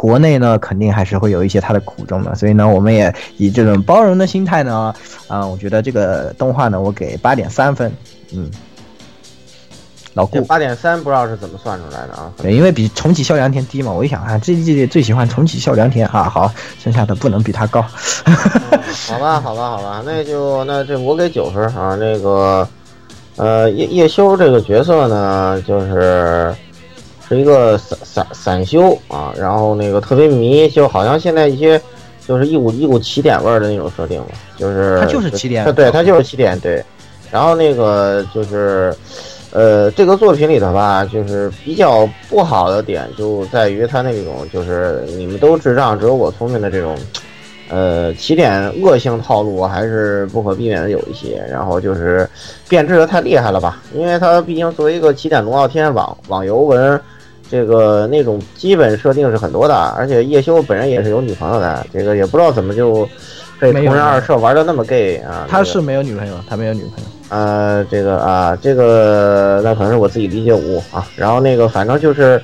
[0.00, 4.94] 国内呢，肯定还是会有一些它的苦衷的，所以呢，我们也以这种包容的心态呢，
[5.28, 7.92] 啊，我觉得这个动画呢，我给八点三分，
[8.32, 8.50] 嗯，
[10.14, 12.32] 老顾八点三，不知道是怎么算出来的啊？
[12.38, 16.50] 对，因为比重启孝良田低嘛，我一想啊，这一季最喜欢重启孝良田啊，好，
[16.82, 17.82] 剩下的不能比他高，
[19.06, 22.66] 好吧，好吧，好吧，那就那这我给九分啊，那个，
[23.36, 26.54] 呃，叶叶修这个角色呢，就是。
[27.30, 31.80] 是一个散散散修啊，然后那个特别迷，就好像现在一些
[32.26, 34.26] 就是一股一股起点味儿的那种设定嘛，
[34.56, 36.82] 就是他就是起点，对他就是起点，对。
[37.30, 38.92] 然后那个就是，
[39.52, 46.96] 呃，这个作品里头吧，就是比较不好的点就在于他那种就是你们都智障，只有我聪明的这种，
[47.68, 51.40] 呃，起点恶性套路还是不可避免的有一些。
[51.48, 52.28] 然后就是
[52.68, 57.00] 变质的太厉害了吧，因为他毕竟作为一个起点龙傲天网网游文。
[57.50, 63.08] 这个那种基本设定是很多的，而且叶修本人也是有女朋友的，这个也不知道怎么就
[63.58, 65.46] 被同人二社玩的那么 gay 啊。
[65.48, 67.10] 他是没有女朋友，他没有女朋友。
[67.28, 71.04] 呃，这个啊，这个那可能是我自己理解误啊。
[71.16, 72.40] 然后那个反正就是，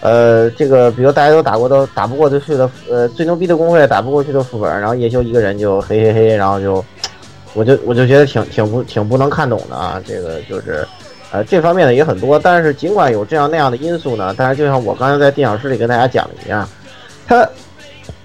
[0.00, 6.84] 呃，这个比如大家都打过都打不过去的，呃，最牛逼的公会打不过去的副本，然后叶修一个人就嘿嘿嘿，然后就，
[7.54, 10.84] 我就我就觉得挺挺不挺不能看懂的啊，这个就是。
[11.32, 16.68] 呃，这方面呢也很多，但是尽管有这样那样的因素呢，但是就像我刚才在电影室里跟大家讲的一样，
[17.26, 17.48] 他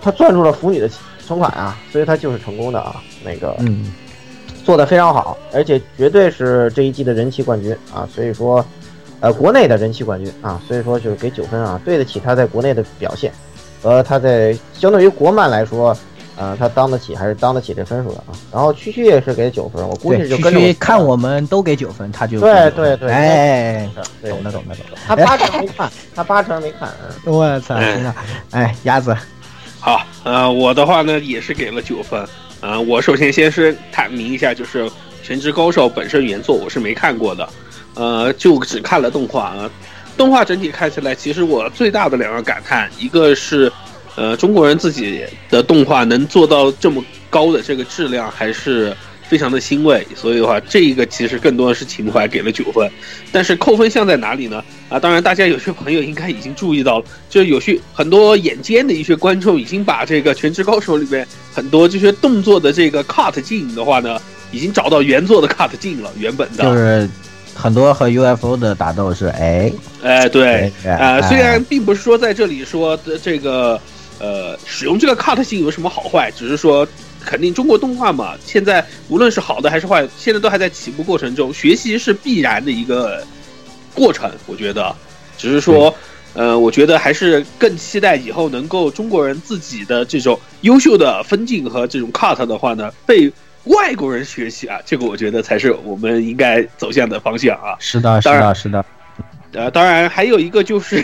[0.01, 0.89] 他攥住了腐女的
[1.25, 3.93] 存款啊，所以他就是成功的啊，那个嗯，
[4.63, 8.65] 做的非常好，而且绝对是这一季的人气冠军啊，所以说，
[9.19, 13.31] 呃，国内的人气冠军啊，所以说就是给九分啊，对得起他在国内的表现，
[13.83, 15.95] 和他在相对于国漫来说。
[16.37, 18.35] 啊，他当得起还是当得起这分数的啊？
[18.51, 23.89] 然后区区也是给九分，我估计就跟着看我们都给九分，他就对对对，哎，
[24.21, 24.97] 懂的懂的懂的。
[25.07, 26.89] 他八成没看，他八成没看。
[27.25, 27.75] 我操，
[28.51, 29.15] 哎，鸭子，
[29.79, 32.25] 好，呃，我的话呢也是给了九分。
[32.61, 34.89] 啊，我首先先是坦明一下，就是
[35.21, 37.47] 全职高手》本身原作我是没看过的，
[37.93, 39.69] 呃，就只看了动画啊。
[40.17, 43.71] 动画整体看起来，其实我最大的两个感叹，一个是，
[44.15, 48.95] 呃，中国人自己的动画能做到这么高的这个质量，还是
[49.27, 50.05] 非常的欣慰。
[50.15, 52.89] 所以的话，这个其实更多的是情怀，给了九分。
[53.31, 54.63] 但是扣分项在哪里呢？
[54.87, 66.63] 啊，当然，大家有些朋友应该已经注意到了，就是有些很多眼尖的一些观众已经把这个《全职高手》里面很多这些动作的这个 cut 镜的话呢，已经找到原作的 cut 镜了，原本的。
[66.63, 67.09] 就是
[67.53, 69.71] 很多和 UFO 的打斗是哎，
[70.03, 73.79] 哎，对，啊虽然并不是说在这里说的这个，
[74.19, 76.87] 呃，使用这个 cut 性有什么好坏，只是说，
[77.23, 83.25] 肯定中国动画嘛，现在无论是好的还是坏，现在都还在起步过程中，学习是必然的一个
[83.93, 84.95] 过程，我觉得，
[85.37, 85.93] 只是说。
[86.37, 93.31] 呃，我觉得还是更期待以后能够中国人自己的这种优秀的分镜和这种 cut 的话呢，被
[93.63, 97.77] 外国人学习啊，这个我觉得才是我们应该走向的方向啊。
[97.79, 98.85] 是的，是的，是的，
[99.53, 101.01] 呃，当然还有一个就是，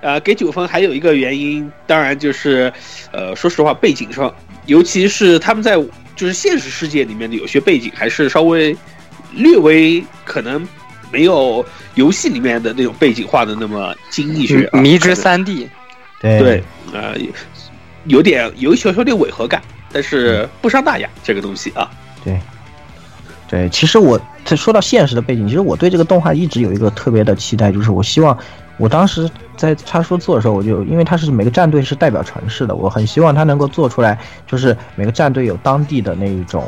[0.00, 2.72] 呃，给九分还有一个原因，当然就是，
[3.12, 4.32] 呃，说实话，背景上，
[4.66, 5.76] 尤其是他们在
[6.14, 8.76] 就是现实世界里面的有些背景，还是稍微
[9.32, 10.66] 略微可能
[11.10, 14.80] 没有游戏里面的那种背景画的那么精一些、啊。
[14.80, 15.68] 迷之三 D，
[16.20, 17.14] 对对，呃，
[18.04, 19.60] 有点有一小小点违和感，
[19.92, 21.90] 但是不伤大雅，这个东西啊。
[22.24, 22.38] 对
[23.48, 28.36] 对，其实我这说到现实的背景，其实我对这个动画一直有一个特别的期待，就是我希望，
[28.78, 36.64] 我当时在他说做的时候，我就因为他是每个战队是代表城市的，我很希望他能够做出来，就是每个战队有当地的那一种，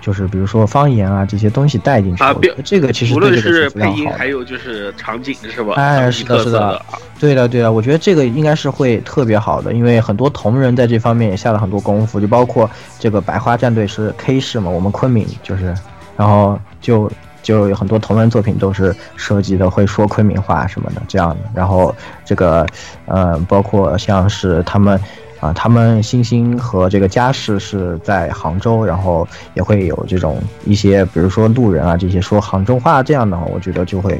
[0.00, 2.24] 就是比如说方言啊这些东西带进去。
[2.24, 2.34] 啊
[2.64, 5.74] 这个其实无对这个论是配音，还有就是场景，是吧？
[5.76, 6.80] 哎是的是的。
[7.20, 15.72] 对的，对的，我觉得这个应该是会特别好的，因为很多同人在这方面也下了很多功夫，就包括这个百花战队是 K 市嘛，我们昆明就是，
[16.16, 17.10] 然后就
[17.44, 22.66] 就有很多同人作品都是涉及的会说昆明话什么的这样的，然后这个
[23.06, 25.00] 呃，包括像是他们。
[25.40, 34.18] 啊，他们星星和这个家世是在杭州，然后也会有这种一些，比如说路人啊这些说杭州话这样的，我觉得就会，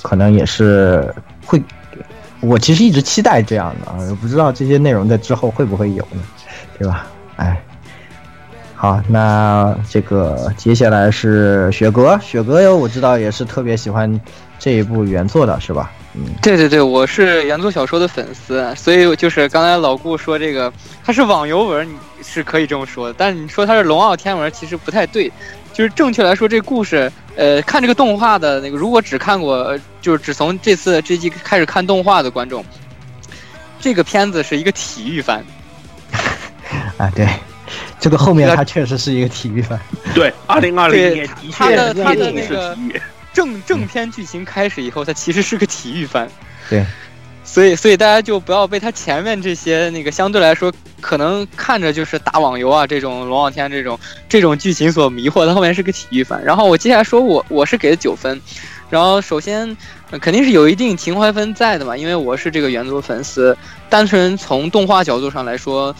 [0.00, 1.62] 可能也是会
[2.40, 6.22] 我其实一直期待这样的啊，不知道这些内容在之后会不会有呢，
[6.78, 7.06] 对吧？
[7.36, 7.62] 哎，
[8.76, 14.20] 好，那这个接下来是雪哥，雪哥哟，我知道也是特别喜欢
[14.58, 15.90] 这一部原作的，是吧？
[16.14, 20.72] 嗯，对对对，我是原作小说的粉丝，所以就是刚才老顾说这个
[21.02, 25.32] 它是网游文，你是可以这么说，但是你说它是龙傲天文，其实不太对。
[25.72, 32.64] 就是正确来说，这故事，呃，看这个动画的那个，如果只看过，就是只从这次这季开始看动画的观众，
[33.78, 35.44] 这个片子是一个体育番，
[36.96, 37.28] 啊，对，
[37.98, 39.80] 这个后面它确实是一个体育番，
[40.14, 43.00] 对，二零二零对年的它确的它的电影是那个。
[43.32, 46.26] 正正片剧情开始以后，它其实是个体育番。
[46.70, 46.82] 对，
[47.44, 50.72] 所以所以大家就不要被它前面这些那个相对来说
[51.02, 56.42] 可能看着就是打网游啊这种龙傲天这种这种剧情所迷惑，它后面是个体育番。
[56.42, 58.40] 然后我接下来说我我是给的九分，
[58.88, 59.76] 然后首先、
[60.10, 63.54] 呃肯定是有一定情怀分在的嘛，因为我是这个原作粉丝，
[63.90, 65.94] 单纯从动画角度上来说。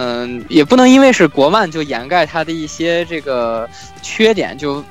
[0.00, 3.68] 嗯，也不能因为是国漫就掩盖它的一些这个
[4.00, 4.84] 缺点，就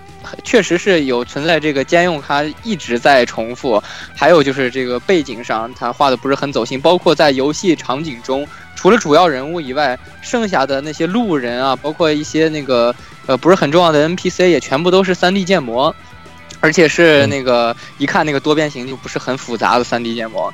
[0.43, 3.81] 确实是有存在这个兼用它一直在重复，
[4.13, 8.45] 还有就是这个背景上它画的不是很走心，包括在游戏场景中，
[8.75, 12.93] 除了主要人物以外，剩下的那些路人啊，包括一些那个
[13.27, 15.95] 呃不是很重要的 NPC 也全部都是 3D 建模，
[16.59, 20.53] 而且是那个一看那个多边形就不是很复杂的 3D 建模，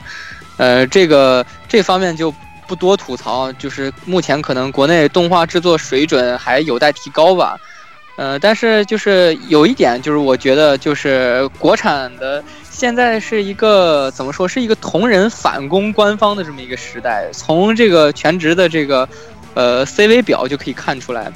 [0.57, 2.31] 呃，这个这方面就。
[2.73, 7.55] 不多吐槽，就是目前可能国内动画制作水准还有待提高吧。
[8.15, 17.29] 呃，但是就是有一点，就是我觉得就是国产的现在是一个怎么说，是一个同人反攻官方的这么一个时代。
[17.31, 19.07] 从这个全职的这个
[19.53, 21.31] 呃 CV 表就可以看出来，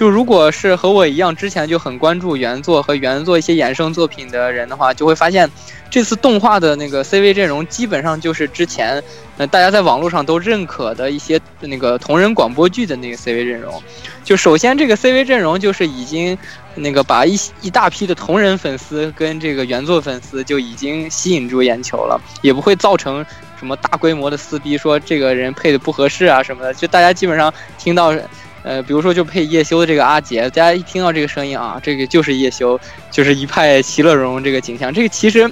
[0.00, 5.46] 就如果是和我一样之前就很关注原作和原作一些衍生作品的人的话，就会发现
[5.90, 9.02] 这次动画的那个 CV 阵容基本上就是之前
[9.36, 13.82] 呃大家在网络上都认可的一些那个同人广播剧的那个 CV 阵容。
[14.24, 16.38] 就首先这个 CV 阵容就是已经
[16.76, 23.22] 那个把一一大批的同人粉丝跟这个原作粉丝就已经吸引住眼球了，也不会造成
[23.58, 26.72] 什么大规模的撕逼，说这个人配的不合适啊什么的。
[26.72, 28.14] 就大家基本上听到，
[28.62, 32.78] 呃，比如说就配叶修的这个阿杰，大家一听到这个声音啊，这个就是叶修，
[33.10, 34.92] 就是一派其乐融融这个景象。
[34.92, 35.50] 这个其实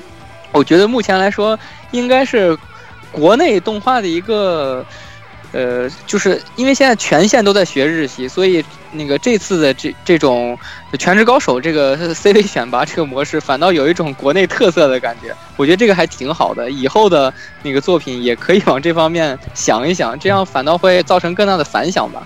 [0.53, 1.59] 我觉得目前来说
[1.91, 2.57] 应该是
[3.11, 4.85] 国内动画的一个。
[5.51, 10.55] 呃，就是因为现在全线都在学日系，所以那个这次的这这种
[10.99, 15.35] 《全职高手》这个 CV 选拔这个模式，反倒有一种国内特色的感觉。
[15.57, 17.33] 我觉得这个还挺好的，以后的
[17.63, 22.23] 那个作品也可以往这方面想一想，这样反倒会造成更大的反响吧。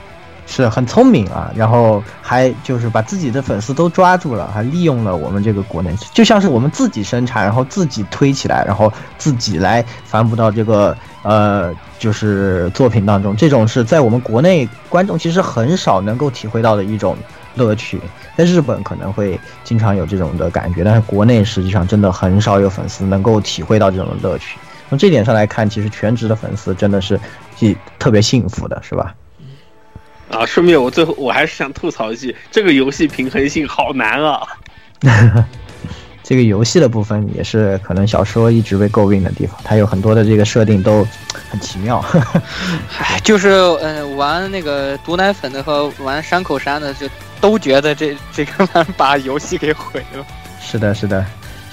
[0.54, 17.16] 是很聪明啊，然后还就是把自己的粉丝都抓住了，还利用了我们这个国内，就像是我们自己生产，然后自己推起来，然后自己来反哺到这个呃就是作品当中，这种是在我们国内观众其实很少能够体会到的一种
[17.54, 17.98] 乐趣，
[18.36, 24.58] 在日本可能会经常有这种的感觉，但是国内实际上真的很少有粉丝能够体会到这种乐趣。
[24.90, 27.18] 从这点上来看，其实全职的粉丝真的是
[27.56, 29.14] 既特别幸福的，是吧？
[30.32, 34.40] 啊，顺便我最后我还是想吐槽一句，这个游戏平衡性好难啊！
[36.24, 41.06] 这个游戏的部分也是可能小说一直被诟病的地方，它有很多的这个设定都
[41.50, 42.02] 很奇妙。
[42.98, 47.06] 唉，就是呃，玩那个毒奶粉的和玩山口山的，就
[47.40, 50.24] 都觉得这这个玩把游戏给毁了。
[50.60, 51.22] 是的，是的，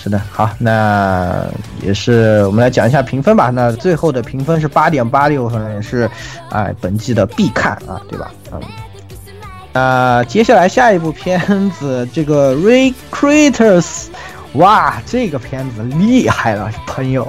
[0.02, 0.20] 是的。
[0.32, 1.46] 好，那
[1.84, 3.50] 也是我们来讲一下评分吧。
[3.50, 6.10] 那最后的评分是八点八六分，也是
[6.52, 8.32] 哎本季的必看啊，对吧？
[8.54, 8.62] 嗯。
[9.74, 11.40] 那接下来下一部片
[11.72, 12.56] 子，这个
[13.12, 13.84] 《Recruiters》，
[14.54, 17.28] 哇，这个片子厉害了，朋友，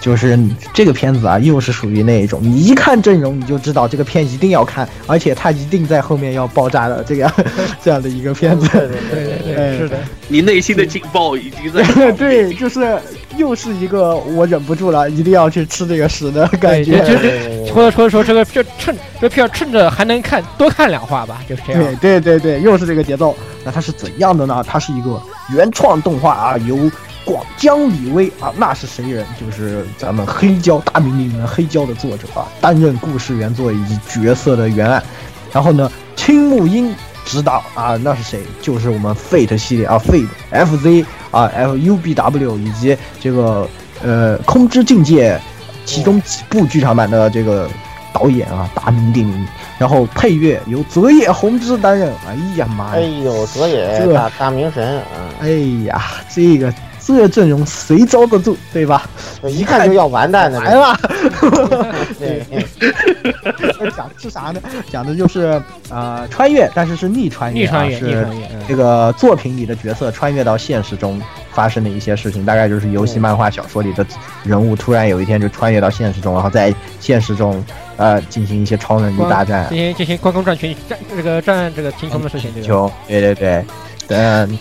[0.00, 0.38] 就是
[0.72, 7.30] 这个片子啊，又是属于那一种，你一看阵容你就知道这个片一定要看，而且它一定在后面要爆炸的这个
[7.82, 8.66] 这样的一个片子。
[8.68, 9.98] 对对对，是的，
[10.28, 12.98] 你内心的劲爆已经在 对，就是
[13.36, 16.98] 又是一个我忍不住了，一定要去吃这个屎的感，觉。
[17.00, 21.82] 就是或者说说这个片趁这片儿趁着还能看多看两话吧，就是这样。
[21.96, 23.36] 对对对对，又是这个节奏。
[23.64, 24.64] 那它是怎样的呢？
[24.66, 25.20] 它是一个
[25.50, 26.78] 原创动画啊，由
[27.24, 29.26] 广江李威啊，那是谁人？
[29.40, 35.02] 就是咱们黑胶大名鼎鼎的黑胶的作者啊，担任故事原作以及角色的原案。
[35.50, 38.40] 然后呢，青木英指导啊，那是谁？
[38.60, 43.68] 就是我们 Fate 系列啊，Fate FZ 啊，FUBW 以及这个
[44.02, 45.40] 呃空之境界
[45.84, 47.68] 其中几部剧场版的这个
[48.12, 49.46] 导演啊，大名鼎鼎。
[49.76, 52.12] 然后配乐由泽野弘之担任。
[52.26, 53.18] 哎呀妈呀哎呀！
[53.24, 55.04] 呦，泽野这大大名神啊，
[55.40, 55.48] 哎
[55.84, 56.00] 呀，
[56.32, 56.72] 这个
[57.04, 59.08] 这阵容谁遭得住，对吧？
[59.50, 60.60] 一看就要完蛋的。
[60.60, 60.96] 来了。
[62.18, 62.42] 对，
[63.96, 64.60] 讲的是啥呢？
[64.90, 71.20] 讲的就是呃穿越，但是是逆穿越、啊，逆穿越，逆是穿越，嗯这个作品里的角色穿越到现实中
[71.52, 74.06] 发生的一些事情，大概就是游戏、漫画、小说里的
[74.42, 77.62] 人物突然有一天就穿越到现实中，然后在现实中
[77.96, 79.68] 呃进行一些超能力大战。
[79.68, 82.66] 进行进行关公战群战这个战这个秦琼的事情，对吧？
[82.66, 83.64] 球，对对对，
[84.08, 84.58] 嗯，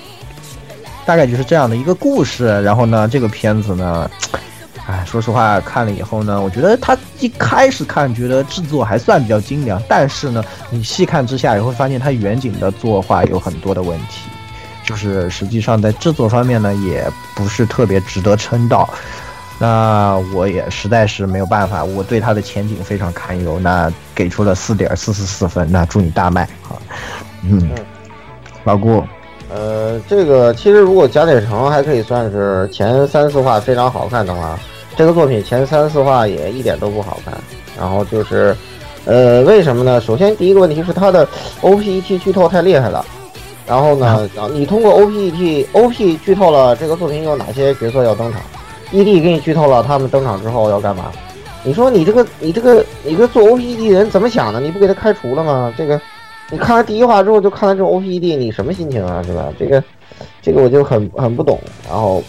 [1.05, 2.61] 大概就是这样的一个故事。
[2.63, 4.09] 然后呢，这个片子呢，
[4.85, 14.29] 哎，说实话看了以后呢，我觉得它一开始看觉得制作还算比较精良，但是呢，你细看之下也会发现它远景的作画有很多的问题，
[14.83, 18.89] 就是实际上在制作方面呢，也不是特别值得称道。
[19.57, 23.57] 那我也实在是没有办法，我对它的前景非常堪忧。
[23.59, 26.75] 那给出了四点四四四分，那祝你大卖啊，
[27.43, 27.69] 嗯，
[28.65, 29.01] 老顾，
[29.49, 34.59] 呃，这个其实如果贾铁城还可以算是前三四话非常好看的话，
[34.95, 37.33] 这个作品前三四话也一点都不好看。
[37.77, 38.55] 然后就是，
[39.05, 39.99] 呃，为什么呢？
[39.99, 41.27] 首先第一个问题是它的
[41.61, 43.05] OPET 剧透太厉害了。
[43.65, 48.41] 然后呢，你通过 OPET OP 剧透了这个作品有哪些角色要登场
[48.91, 51.11] ，ED 给你剧透了他们登场之后要干嘛？
[51.63, 54.59] 你说你这个你这个你这个做 OPED 人怎么想的？
[54.59, 55.73] 你不给他开除了吗？
[55.77, 55.99] 这个
[56.51, 59.23] 你看完第一话之后就看完这种 OPED，你什么心情啊？
[59.23, 59.47] 是吧？
[59.57, 59.81] 这个
[60.41, 61.57] 这个我就很很不懂。
[61.87, 62.21] 然后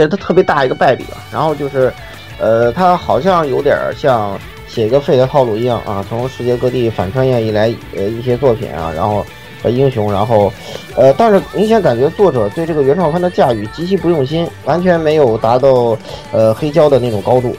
[0.00, 1.18] 这是它特别大一个败笔吧。
[1.30, 1.92] 然后就是，
[2.38, 9.24] 呃，它好像有点像写一个废的套路一样啊，从世界各地反穿越以来呃一些作品啊，然后
[9.62, 10.50] 呃英雄，然后
[10.96, 15.96] 呃，但是明显感觉作者对这个原创番的驾驭极其不用心，完全没有达到
[16.32, 17.54] 呃黑胶的那种高度。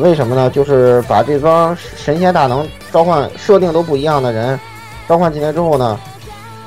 [0.00, 0.50] 为什么呢？
[0.50, 4.58] 就是把这帮神仙大能召唤设定都不一样的人
[5.08, 5.98] 召唤进来之后呢，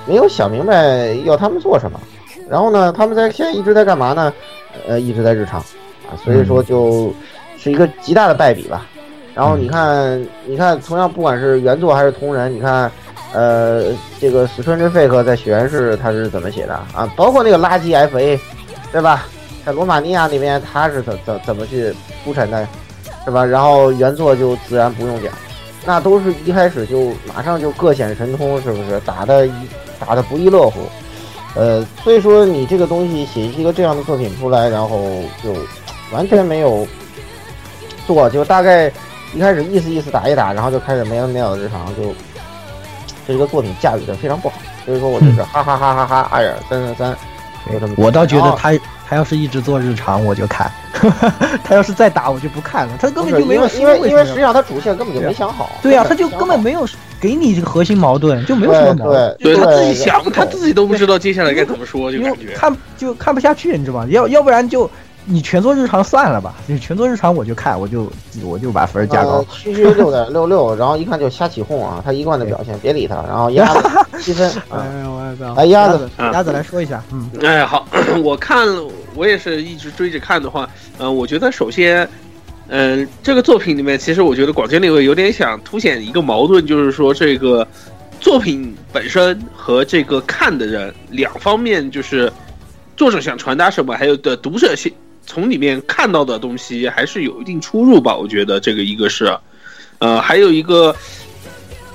[0.08, 2.00] 没有想明白要他们做什么。
[2.50, 4.34] 然后呢，他们在现在一直在干嘛呢？
[4.90, 5.60] 呃，一直在日常
[6.10, 7.14] 啊，所以说就
[7.60, 8.88] 是一个极大的败笔吧。
[9.36, 12.92] 然后你看，你看，同样不管是原作还是同人，你看，
[13.32, 13.86] 呃，
[14.20, 17.08] 这个死川之 fake 在雪原市他是怎么写的啊？
[17.16, 18.38] 包括那个垃圾 FA，
[18.92, 19.28] 对吧？
[19.64, 21.94] 在罗马尼亚那边他是怎怎怎么去
[22.26, 22.68] 铺陈的？
[23.24, 23.46] 是吧？
[23.46, 25.32] 然后原作就自然不用讲，
[25.86, 29.00] 那都是一开始就马上就各显神通，是不是？
[29.06, 29.52] 打的一
[30.00, 30.80] 打的不亦乐乎，
[31.56, 35.02] 呃，所以说你这个东西写一个这样的作品出来，然后
[35.44, 35.54] 就
[36.12, 36.88] 完全没有
[38.06, 38.92] 做，就大概
[39.34, 42.14] 一开始意思意思打一打，然后就开始没完没了的日常，就
[43.28, 44.56] 这个作品驾驭的非常不好。
[44.86, 47.18] 所以说我就是哈哈哈哈哈二点三三三，
[47.72, 47.94] 就这么。
[47.98, 48.72] 我倒觉得他
[49.10, 50.70] 他要是一直做日常，我就看；
[51.64, 52.94] 他要是再打，我就不看了。
[53.02, 55.72] 他根本就没有因为因为因为实际上他主线根本就没想好。
[55.82, 56.88] 对呀、他就根本没有
[57.20, 59.36] 给你这个核心矛盾，就没有什么矛盾。
[59.40, 62.54] 对他自己想，他自己都不知道接下来该怎么说，就感觉。
[62.54, 64.06] 看就看不下去，你知道吧？
[64.12, 64.88] 要要不然就
[65.26, 68.12] 你全做日常算了吧，你全做日常我就看，我就
[68.44, 69.46] 我就把分儿加高呃。
[69.52, 72.02] 区区六点六六，然后一看就瞎起哄啊！
[72.06, 73.90] 他一贯的表现，别理他，然后鸭子
[74.22, 75.54] 七分啊， 哎呦我操！
[75.56, 77.86] 哎鸭子啊鸭子来说一下，嗯，哎，好，
[78.24, 78.82] 我看了，
[79.20, 82.08] 我也是一直追着看的话，呃，我觉得首先，
[82.70, 87.68] 嗯、这个作品里面，其实我觉得广见那位有点想凸显一个矛盾，就是说这个
[88.22, 92.32] 作品本身和这个看的人两方面，就是
[92.96, 94.90] 作者想传达什么，还有的读者先
[95.26, 98.16] 从里面看到的东西，还是有一定出入吧。
[98.16, 99.38] 我觉得这个一个是，
[99.98, 100.96] 呃，还有一个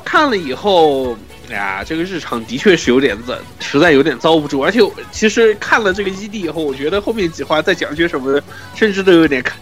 [0.04, 1.16] 看了以后。
[1.50, 4.60] 哎呀，这个日常的确是有点糟，实在有点遭不住。
[4.62, 8.40] 而且我其实看了这个 ED 以后，我觉得后面几话再讲些什么，
[8.74, 9.56] 甚至都有点看，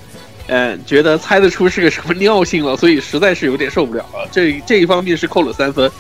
[0.47, 4.29] 呃，觉得猜得出是个什么尿性了，所以实在是有点受不了了。
[4.31, 5.91] 这这一方面是扣了三分，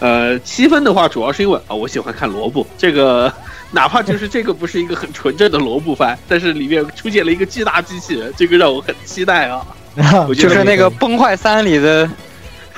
[0.00, 3.32] 呃，七分的话主要是因为啊、我喜欢看萝卜这个。
[3.72, 9.64] 哪怕就是这个不是一个很纯正的萝卜番，但是里面出现了一个巨大机器人，这个让我很期待啊！
[10.36, 12.10] 就是那个《崩坏三》里的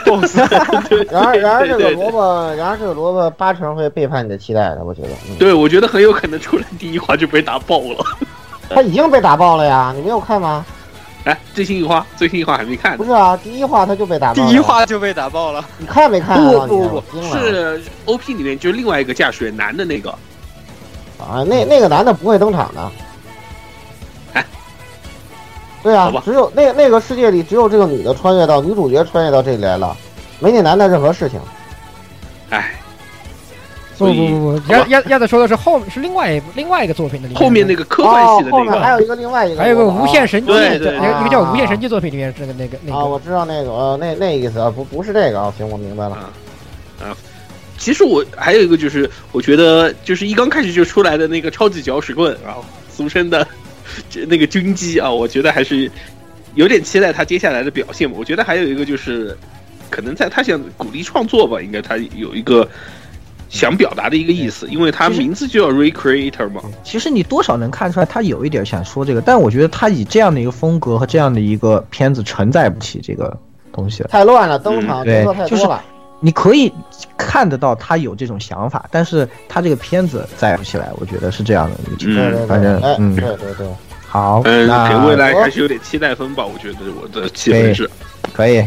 [0.06, 0.36] BOSS。
[1.10, 5.08] 然而然而这个对对萝卜，然而这个萝卜八成会背叛你的期待的，我觉得。
[5.28, 8.04] 嗯，对，我觉得很有可能出来第一话就被打爆了。
[8.70, 10.64] 他已经被打爆了呀，你没有看吗？
[11.24, 12.96] 哎，最新一话，最新一话还没看。
[12.96, 14.48] 不是啊，第一话他就被打爆了。
[14.48, 16.66] 第一话就被打爆了，你看没看啊？
[16.66, 20.10] 不不不是 O P 里面就另外一个驾驶员男的那个，
[21.20, 22.90] 啊，那那个男的不会登场的。
[25.82, 29.96] 哎，对啊，只有那那个世界里只有这个女的穿越到女主角穿越到这里来了，
[30.38, 31.40] 没那男的任何事情。
[32.50, 32.72] 哎，
[33.98, 37.42] 不不不鸭鸭鸭子说的是后是另外一部另外一个作品的里面。
[37.42, 41.68] 后面那个科幻系的哦，后那个，面还有一个另外一个，还有个无限神机，对对一个一个叫无限啊。
[41.68, 46.14] 神机作品里面是那个那个那啊，我知道那个呃，那那意思啊，不不是这个啊，行，我明白了。
[46.14, 47.16] 啊
[47.78, 53.48] 其实我还有一个就是，我觉得就是一刚开始就出来的那个超级搅屎棍，然后俗称的这
[54.28, 55.90] 那个军机啊，我觉得还是
[56.54, 58.16] 有点期待他接下来的表现吧。
[58.18, 59.36] 我觉得还有一个就是，
[59.90, 62.68] 可能在他想鼓励创作吧，应该他有一个
[63.48, 66.62] 想表达的一个意思，因为他名字就叫 Recreator 嘛。
[66.82, 73.36] 其实你多少能看出来，他有一点想说这个，但我觉得他以这样的一个风格和这样的一个片子承载不起这个
[73.72, 74.08] 东西了。
[74.08, 75.84] 太乱了，登场角色对就是太多了。
[76.24, 76.72] 你可以
[77.18, 82.30] 看得到他有这种想法，但是他这个片子载不起来，我觉得是这样的一个情况。
[82.30, 83.66] 对对反正嗯对对对，
[84.06, 87.90] 好，嗯，那给未来还是有点期待分吧，我觉得我的气氛是。
[88.32, 88.64] 可以。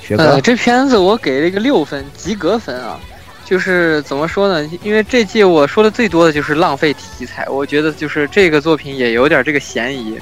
[0.00, 3.00] 学哥呃，，这片子我给了一个六分，及格分啊。
[3.44, 4.68] 就是怎么说呢？
[4.82, 10.18] 因为这季我说的最多的就是浪费题材，我觉得就是这个作品也有点这个嫌疑。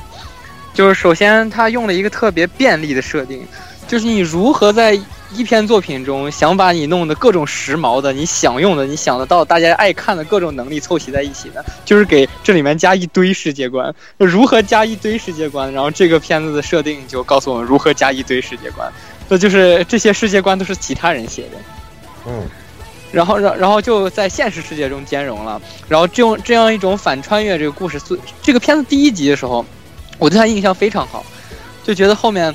[0.75, 3.47] 就是首先他用了一个特别便利的设定，
[3.87, 4.99] 就是你如何在
[5.35, 11.63] 一篇作品中想把你弄的各种时髦的、你想用的、你想得到、大家爱看的各种能力凑齐在一起呢？
[11.85, 13.93] 就是给这里面加一堆世界观。
[14.17, 15.73] 如何加一堆世界观？
[15.73, 18.91] 然后这个片子的设定就告诉我们如何加一堆世界观。
[19.29, 21.57] 那就是这些世界观都是其他人写的，
[22.27, 22.43] 嗯，
[23.11, 27.99] 然后然然后就在现实世界中兼容了，然后这种这样一种反穿越这个故事，
[28.43, 29.65] 这个片子第一集的时候，
[30.19, 31.25] 我对他印象非常好，
[31.83, 32.55] 就觉得后面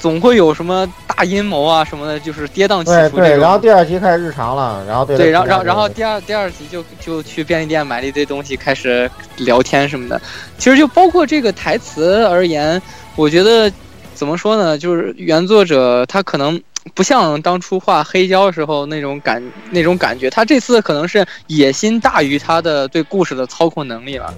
[0.00, 3.38] 总会有什么大阴谋啊什么的，就是跌宕起对对，伏这种。
[3.38, 10.20] 然后第二集开始日常了，然后对对，然后然后然后第二第二集就就去便利店买了一堆东西，开始聊天什么的。
[10.56, 12.80] 其实就包括这个台词而言，
[13.14, 13.70] 我觉得
[14.14, 16.58] 怎么说呢，就是原作者他可能
[16.94, 24.32] 不像当初画黑胶时候那种感那种感觉，他这次可能是野心大于他的对故事的操控能力了。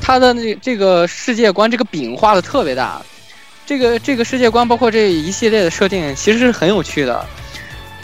[0.00, 3.00] 他的那这个世界观这个饼画的特别大，
[3.66, 7.24] 这个这个世界观包括这一系列的设定，其实是很有趣的。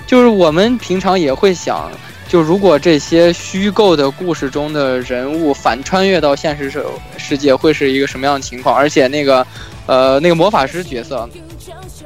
[0.06, 1.90] 就是我们平常也会想，
[2.26, 6.84] 就如果这些虚构的故事中的人物反穿越到现实世
[7.16, 8.74] 世界，会是一个什么样的情况？
[8.74, 9.46] 而且那个，
[9.86, 11.28] 呃，那个魔法师角色，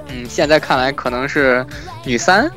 [0.09, 1.65] 嗯，现在看来可能是
[2.05, 2.51] 女三。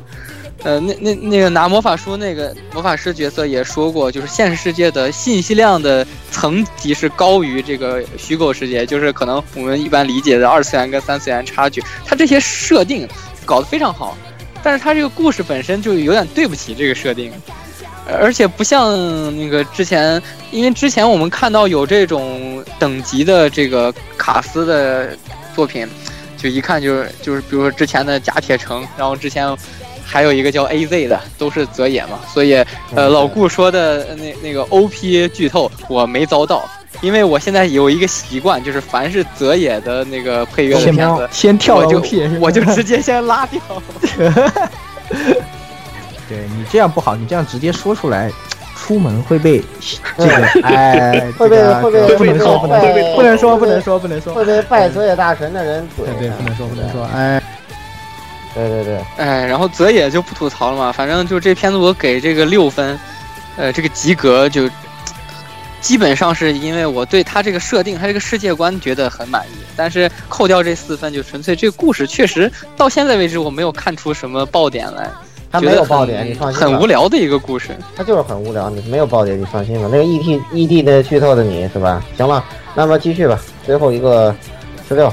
[0.64, 13.06] 呃，那那那个拿魔法书那个魔法师角色也说过，就是现实世界的信息量的层级是高于这个虚构世界，就是可能我们一般理解的二次元跟三次元差距，它这些设定
[13.44, 14.16] 搞得非常好。
[14.60, 17.32] 但是它这个故事本身就有点对不起这个设定，
[18.20, 18.92] 而且不像
[19.38, 25.16] 那个之前，因为之前我们看到有这种等级的这个卡斯的
[25.54, 25.86] 作品，
[26.36, 29.56] 就一看就是就是，比如说之前的甲铁城，然后之前
[30.10, 33.12] 还有一个叫 AZ 的，都是泽野嘛，所以呃，嗯。
[33.12, 36.64] 老顾说的那那个 OP 剧透我没遭到，
[37.02, 43.60] 因为我现在有一个习惯，就是凡是泽野的那个配乐的先片子，先跳我就 OP，我就直接先拉掉。
[46.26, 48.30] 对你这样不好，你这样直接说出来，
[48.74, 49.62] 出门会被
[50.16, 50.32] 这个
[50.62, 56.28] 哎，会被会被不能说，不能会被说，不能说，不能说，不能说，会被拜泽野大神的人怼对。
[56.28, 57.40] 对，不能说，不能说，哎，
[58.58, 62.98] 对对对，哎，然后泽野就不吐槽了嘛，反正就这片子我给这个六分，
[63.56, 64.68] 呃，这个及格就
[65.80, 75.08] 基本上是因为我对他这个设定、他这个世界观觉得很满意，但是扣掉这四分，就纯粹这个故事确实到现在为止我没有看出什么爆点来，
[75.52, 76.60] 他没有爆点，你放心。
[76.60, 77.70] 很无聊的一个故事。
[77.96, 79.88] 他就是很无聊，你没有爆点，你放心吧。
[79.90, 82.02] 那个 E T E D 的剧透的你是吧？
[82.16, 82.44] 行了，
[82.74, 84.34] 那么继续吧，最后一个
[84.88, 85.12] 十六，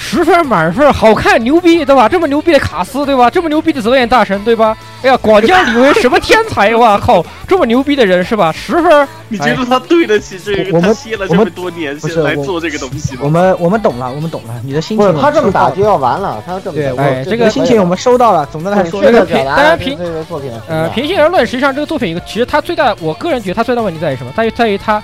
[0.00, 2.08] 十分满分，好看牛逼，对吧？
[2.08, 3.28] 这么牛逼的卡斯，对吧？
[3.28, 4.76] 这么牛逼的泽演大神，对吧？
[5.02, 7.24] 哎呀，广江李维什么天才，哇靠！
[7.48, 8.52] 这么牛逼的人是吧？
[8.52, 10.76] 十分，你觉得他对得起这个？
[10.76, 13.22] 我们他歇了这么多年不是来我做这个东西吗？
[13.24, 18.46] 我们我们懂了，我们懂了，你的心不情是他这么打就要完了，他要这么对，这个心情我们收到了。
[18.46, 24.32] 总的来说，这个当然凭对这个作品的评呃，平心而论，实际上这个作品其实它最大，我个人觉得它最大问题在于什么？
[24.36, 25.02] 在于在于它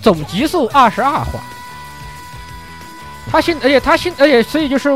[0.00, 1.40] 总集数二十二话。
[3.30, 4.90] 他现，而且他现，而且所以就是，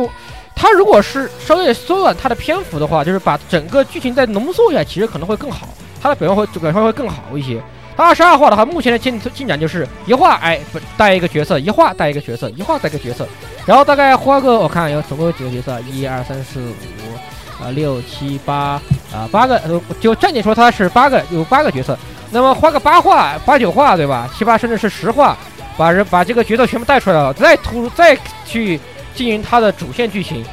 [0.54, 5.68] 他如果是稍微缩短他的篇幅的话，就是把整个剧情再浓缩一下，其实可能会更好，
[6.02, 7.62] 他的表现会表现会更好一些。
[7.96, 13.24] 他二十二话的话，目前的进进展就是一话哎不带一个角色，一话带一个角色，一话带个角色，
[13.64, 18.82] 然后大概花个我看有总共有几个角色，一二三四五啊六七八
[19.12, 19.62] 啊八个，
[20.00, 21.96] 就正点说它是八个有八个角色，
[22.32, 24.28] 那么花个八话八九话对吧？
[24.36, 25.36] 七八甚至是十话，
[25.76, 28.78] 把人把这个角色全部带出来了，再突再去
[29.14, 30.44] 进行他的主线剧情。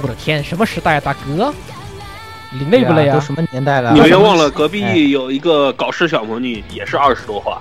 [0.00, 1.52] 我的天，什么时代啊，大哥？
[2.50, 3.12] 你累不累啊？
[3.12, 3.92] 啊都什么年代了？
[3.92, 7.60] 你别忘了，隔哎壁有一个搞事小魔女，也是二十多话。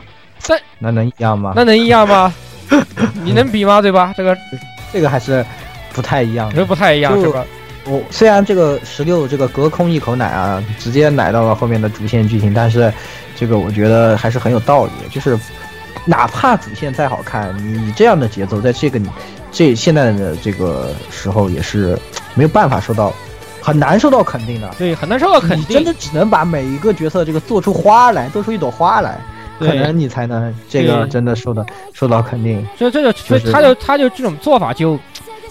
[0.80, 1.54] 那能一样吗？
[1.56, 2.34] 那能一样吗？
[3.24, 3.82] 你能比吗？
[3.82, 4.14] 对吧？
[4.16, 4.38] 这个
[4.94, 5.46] 这个还是
[5.94, 6.56] 不太一样的。
[6.56, 7.44] 这不太一样，就是吧？
[7.86, 12.94] 我虽然这个十六这个隔空一口奶啊，直接奶到了后面的主线剧情，但是
[13.36, 15.10] 这个我觉得还是很有道理的。
[15.10, 15.38] 就是
[16.06, 19.00] 哪怕主线再好看，你这样的节奏，在这个
[19.52, 21.98] 这现在的这个时候也是
[22.36, 23.14] 没有办法受到
[23.62, 24.70] 很难受到肯定的。
[24.78, 25.60] 对，很难受到肯定。
[25.60, 29.20] 你真的只能把每一个角色这个做出花来，做出一朵花来，
[29.60, 32.66] 可能你才能这个真的受到受到肯定。
[32.78, 34.98] 所以这个所以他就他就这种做法就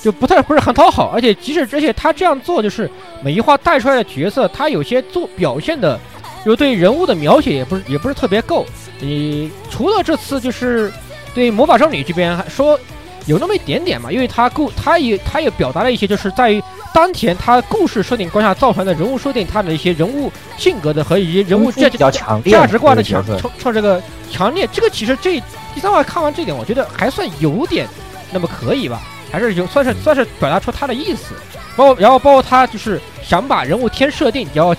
[0.01, 2.89] 就不太不是很讨好，而且即使而且他这样做就是
[3.23, 5.99] 每一话带出来的角色，他有些做表现的，
[6.47, 8.65] 就对人物的描写也不是也不是特别够。
[9.01, 10.93] 你除了这次就是
[11.35, 12.79] 对魔法少女这边还说
[13.27, 16.63] 有那么一点点嘛，因为他故他也他也表达了一些就是在于
[16.95, 25.43] 当前他故事设定观下造成的人物设定，他的一些人物性格的和一些人物价价值观的强创创这个强烈，这个其实这
[25.75, 27.87] 第三话看完这点，我觉得还算有点
[28.33, 31.35] 那么可以吧，还是有算是算是表达出他的意思，
[31.77, 34.75] 包括然后包括他就是想把人物添设定，然后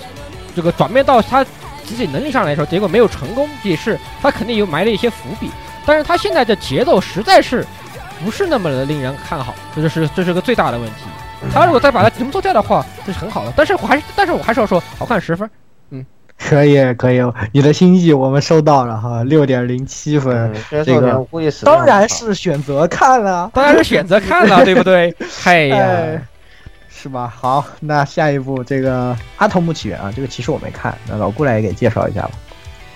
[0.58, 1.44] 这个转变到他
[1.84, 5.48] 自己能力上来说，结果没有成功，也是他肯定有埋了一些伏笔，
[5.86, 7.64] 但是他现在的节奏实在是
[8.24, 11.04] 不是那么的令人看好，这就是这是个最大的问题。
[11.54, 15.48] 他如果再把它浓缩掉的话，这是很好的，但是我还是但是我还是要说，好看十分。
[15.90, 16.04] 嗯。
[16.36, 17.20] 可以可以，
[17.52, 25.14] 你的心意我们收到了哈，六点零七分嗯，，这个我估计死得当然是选择看了，当然是选择看了，对不对？
[25.44, 25.76] 哎呀。
[25.76, 26.22] 哎，，
[27.00, 27.32] 是吧？
[27.32, 32.30] 好，那下一步这个《阿童木起源》啊，这个其实我没看，那老顾来也给介绍一下吧。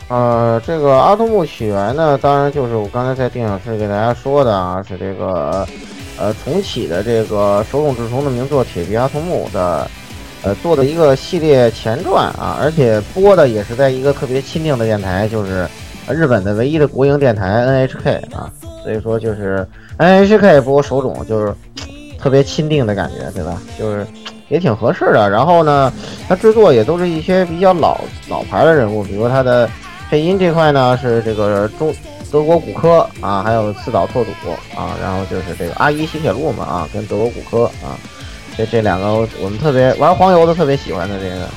[0.09, 5.65] 呃，这个《阿童木起源》呢，当然就是我刚才在电影室给大家说的啊，是这个
[6.19, 9.89] 呃重启的这个手冢治虫的名作《铁臂阿童木》的
[10.43, 15.69] 呃做的一个系列前传啊，而且播的也是在一个特别亲定的电台，就是
[16.11, 18.51] 日本的唯一的国营电台 NHK 啊，
[18.83, 19.65] 所以说就是
[19.99, 21.55] NHK 播手冢就是
[22.23, 23.61] 特别亲定的感觉，对吧？
[23.79, 24.07] 就是
[24.49, 25.29] 也挺合适的。
[25.29, 25.93] 然后呢，
[26.29, 29.69] 它制作也都是一些比较老老牌的人物，比如它的。
[30.11, 31.91] 配音这块呢是这个中
[32.31, 34.31] 德国骨科啊，还有四岛拓笃
[34.77, 37.97] 啊，然后就是这个阿姨西铁路嘛啊，跟德国骨科啊，
[38.55, 41.49] 这这两个我们特别玩黄油的特别喜欢的这个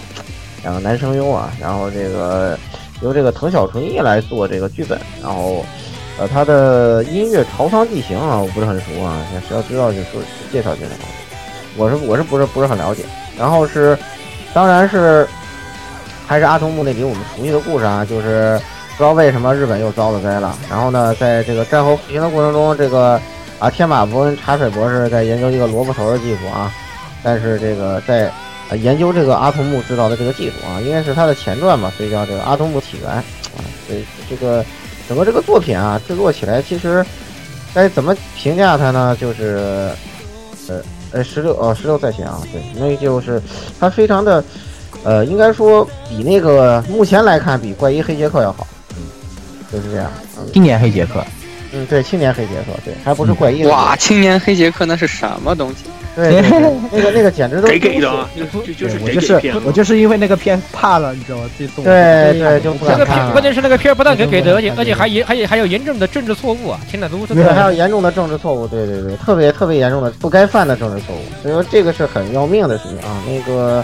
[0.64, 2.58] 两个男声优啊，然后这个
[3.02, 5.66] 由这个藤小纯一来做这个剧本，然后
[6.18, 10.22] 呃他的音乐《朝商地形》啊，我不是很熟啊，谁要知道就说
[10.52, 10.92] 介绍介绍，
[11.78, 13.04] 我是我是不是不是很了解，
[13.38, 13.98] 然后是
[14.54, 15.28] 当然是。
[16.28, 18.60] 还是阿童木那里我们熟悉的故事啊，就是
[18.94, 20.58] 不知道为什么日本又遭了灾了。
[20.68, 23.22] 然后呢，在这个战后复兴的过程中，这个
[23.60, 26.74] 啊，天马博恩茶水博士在研究一个萝卜头的技术啊，
[27.22, 28.26] 但是这个在
[28.72, 33.24] 啊研究这个阿童木制造的这个技术啊，应该是他的前传吧，所以叫这个阿童木起源啊。
[33.86, 34.66] 所以这个
[35.08, 37.06] 整个这个作品啊，制作起来其实
[37.74, 39.16] 该怎么评价它呢？
[39.20, 39.90] 就是
[40.68, 43.42] 呃呃十六哦十六在线啊，对，那就是
[43.80, 44.44] 它非常的
[45.04, 49.04] 呃，应该说比那个目前来看比怪医黑杰克要好，嗯，
[49.72, 51.24] 就是这样，嗯青年黑杰克，
[51.72, 55.86] 嗯，对，青年黑杰克，对，还不是怪医黑杰克，哇，青年黑杰克那是什么东西？
[56.16, 56.52] 对对对，
[56.92, 61.50] 那个那个简直都给给的啊，就就就是我就是我就是因为那个片怕了，你知道吗？
[61.60, 63.44] 这动对对就不这个片，敢看了关。
[63.44, 66.80] 键是那个片不但给给的，而且嗯而且还严还有还有严重的政治错误啊！
[66.90, 73.22] 天哪，都这对，还有严重的政治错误，对对对，特别特别严重的不该犯的政治错误，所以说这个是很要命的事情啊。
[73.28, 73.84] 那个，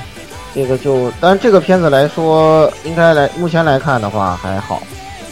[0.55, 4.81] 这个就，当然这个片子来说，应该来目前来看的话还好，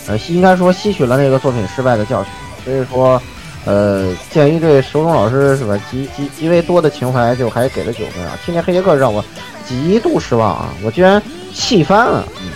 [0.07, 2.31] 呃，应该说吸取了那个作品失败的教训，
[2.63, 3.19] 所以说，
[3.65, 8.37] 呃，鉴于对手冢老师是吧极极极为多的情怀，就还给了九分啊。
[8.43, 9.23] 青年黑杰克让我
[9.67, 11.21] 极度失望啊，我居然
[11.53, 12.51] 气翻了，嗯，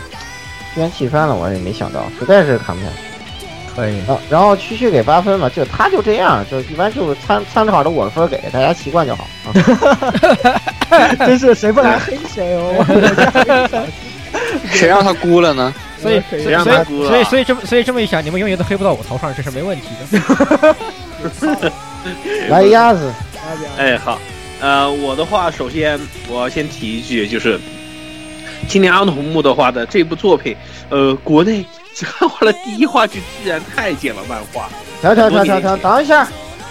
[0.74, 2.96] 居然气翻了，我也没想到，实在是看不下去。
[3.76, 3.98] 可以。
[3.98, 9.54] 然后然后区区给八分嘛，就他就这样，就一般就是参参考着我的分给，大家习惯就好啊。
[11.26, 12.86] 真是谁不来 黑谁哦。
[14.72, 15.74] 谁让他估了呢？
[16.04, 20.76] 所以所以所让他估了以所以所以这么所以这么一想，你们永远都黑不到我头上，这是没问题的。
[22.50, 23.12] 来鸭子，
[23.80, 24.20] 哎，好，
[24.60, 27.58] 呃，我的话，首先我要先提一句，就是
[28.68, 30.56] 青年阿童木的话的这部作品，
[30.90, 31.66] 呃，国内
[31.96, 34.68] 只看过了第一话剧居然太监了漫画，
[35.02, 36.28] 停停停停停，等一下，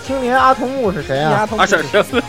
[0.06, 1.48] 青年阿童木是谁啊？
[1.56, 2.22] 啊是是，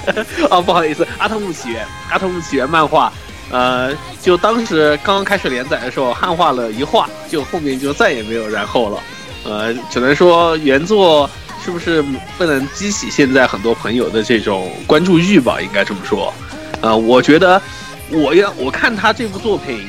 [0.50, 3.12] 啊不好意思，阿童木起源，阿童木起源漫画，
[3.50, 3.92] 呃，
[4.22, 9.00] 就当时刚刚开始连载的时候，汉化了一话，就后面就再也没有然后了，
[9.44, 11.30] 呃，只能说原作
[11.64, 12.02] 是不是
[12.38, 16.34] 不能激起现在很多朋友的这种关注欲吧，应该这么说，
[16.82, 17.62] 呃，我觉得
[18.10, 19.88] 我要我看他这部作品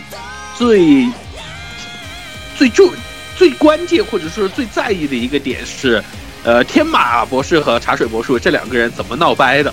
[0.57, 1.09] 最
[2.57, 2.91] 最重
[3.37, 6.03] 最关键或者说最在意的一个点是。
[6.47, 9.73] 呃，天马博士和茶水博士这两个人怎么闹掰的？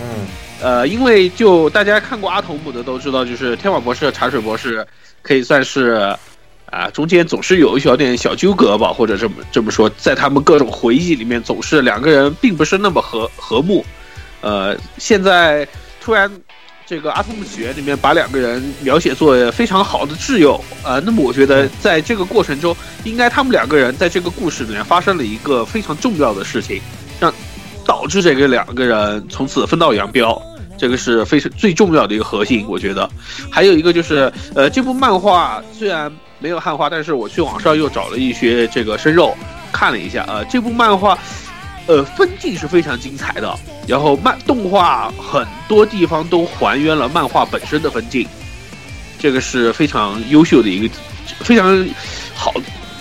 [0.00, 0.26] 嗯
[0.62, 4.86] 呃，因为就大家看过阿童木的都知道，就是天网博士和茶水博士
[5.20, 6.16] 可以算是
[6.70, 13.84] 啊、中间总是有一小点小纠葛吧，或者这么这么说，在他们各种回忆里面，总是两个人并不是那么和和睦。
[14.40, 15.68] 呃，现在
[16.00, 16.30] 突然
[16.86, 22.74] 这个《阿童木起源》里面把两个人描写作非常好的挚友，呃，那么我觉得在这个过程中，
[23.04, 26.80] 应该他们两个人在这个故事里面发生了一个非常重要的事情，
[27.20, 27.30] 让
[27.84, 30.40] 导致这个两个人从此分道扬镳。
[30.82, 33.08] 这个是非常最重要的一个核心，我觉得。
[33.48, 39.32] 还有一个就是，呃，这部漫画虽然没有汉化，但是我去网上又找了一些这个生肉
[39.70, 41.16] 看了一下，呃，这部漫画，
[41.86, 43.56] 呃，分镜是非常精彩的，
[43.86, 48.26] 然后漫动画很多地方都还原了漫画本身的分镜，
[49.20, 50.92] 这个是非常优秀的一个，
[51.44, 51.86] 非常
[52.34, 52.52] 好，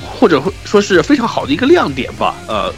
[0.07, 2.71] 或者说是非常好的一个亮点吧，呃。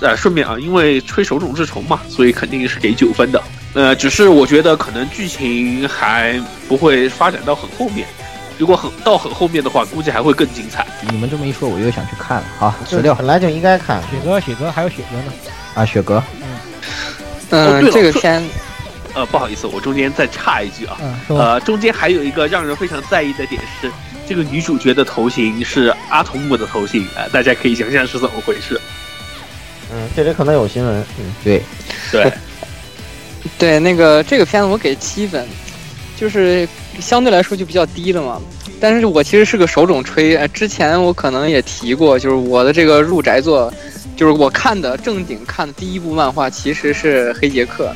[0.00, 3.40] 呃，顺便啊，因为吹手冢治虫嘛，所以肯定是给九分的。
[3.74, 8.06] 呃，只是我觉得可能剧情还不会发展到很后面，
[8.58, 10.86] 如果很到很后面的话，估计还会更精彩。
[11.10, 12.44] 你们这么一说，我又想去看了。
[12.58, 14.02] 好，就十六本来就应该看。
[14.02, 15.32] 雪哥，雪哥还有雪哥呢。
[15.74, 16.24] 啊，雪哥，哦
[17.50, 18.42] 嗯，对了说这个片
[19.14, 23.90] 呃，不好意思，我中间再插一句啊，嗯，呃，中间还有一个让人非常在意的点是，
[24.28, 28.80] 这个女主角的头型是阿童木的头型，啊、大家可以想象是怎么回事。
[29.92, 31.04] 嗯，这里可能有新闻。
[31.18, 31.62] 嗯，对，
[32.12, 32.32] 对，
[33.60, 35.46] 对那个这个片子我给七分，
[36.16, 36.66] 就是
[36.98, 38.40] 相对来说就比较低了嘛。
[38.80, 43.72] 但是我其实是个手冢吹，呃之前我可能也提过，就是我的这个入宅作，
[44.16, 47.94] 就是我看的正经看的第一部漫画其实是《黑杰克》，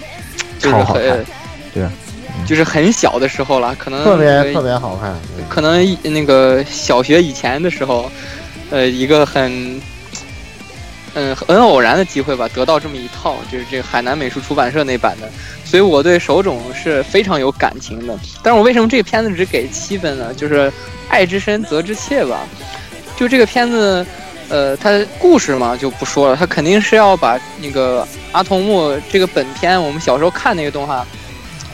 [0.63, 1.25] 就是很
[1.73, 1.91] 对啊
[2.47, 5.13] 就是很小的时候了，可能特别呃特别好看。
[5.39, 8.11] 嗯可能那个小学以前的时候，
[8.71, 9.81] 呃，一个很，
[11.15, 15.31] 嗯，很偶然的机会吧，得到这么一套，就是这个海南美术出版社那版的，
[15.65, 18.19] 所以我对手冢是非常有感情的。
[18.43, 20.35] 但是我为什么这个片子只给七分呢？
[20.35, 20.73] 就是
[21.09, 22.41] 爱之深责之切吧。
[23.17, 24.05] 就这个片子，
[24.49, 31.07] 呃，它故事嘛就不说了，它肯定是要把那个阿童木这个本片我们小时候看那个动画，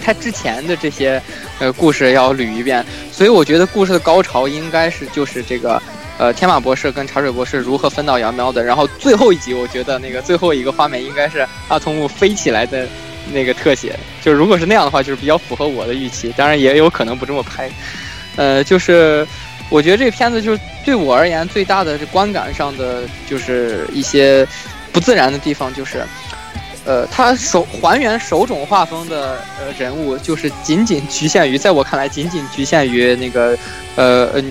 [0.05, 1.21] 它之前的这些
[1.59, 2.85] 呃故事要捋一遍。
[3.11, 5.83] 所以我觉得故事的高潮应该是就是这个，
[6.21, 8.63] 呃，天马博士跟茶水博士如何分道扬镳的。
[8.63, 12.87] 然后最后一集，我觉得那个最后一个画面应该是阿童木飞起来的
[13.33, 13.99] 那个特写。
[14.21, 16.31] 就如果是那样的话，就是比较符合我的预期。
[16.37, 17.71] 当然也有可能不这么拍。
[18.37, 19.27] 呃，就是
[19.71, 24.47] 我觉得这个片子就是对我而言最大的这观感上的就是一些
[24.93, 26.05] 不自然的地方就是，
[26.85, 33.57] 呃，他手还原手冢画风的呃人物，就是仅仅局限于，在我看来，仅仅局限于那个
[33.97, 34.43] 呃呃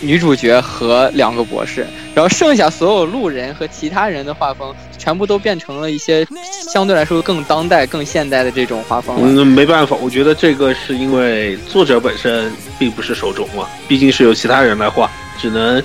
[0.00, 6.26] 女主角和两个博士，然后剩下所有路人和其他人的画风，全部都变成了一些
[6.72, 9.16] 相对来说更当代、更现代的这种画风。
[9.20, 15.10] 嗯，没办法，我觉得这个是因为作者本身并不是手冢嘛，毕竟是由其他人来画，
[15.40, 15.82] 只能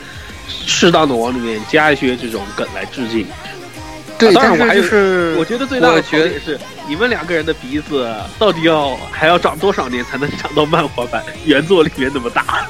[0.48, 3.26] 适当的往里面加一些这种梗来致敬。
[4.20, 12.68] 对，啊当然我还有是就是我觉得最大的我觉得槽点是，你们两个人的鼻子到底要还要长多少年才能长到漫画版原作里面那么大？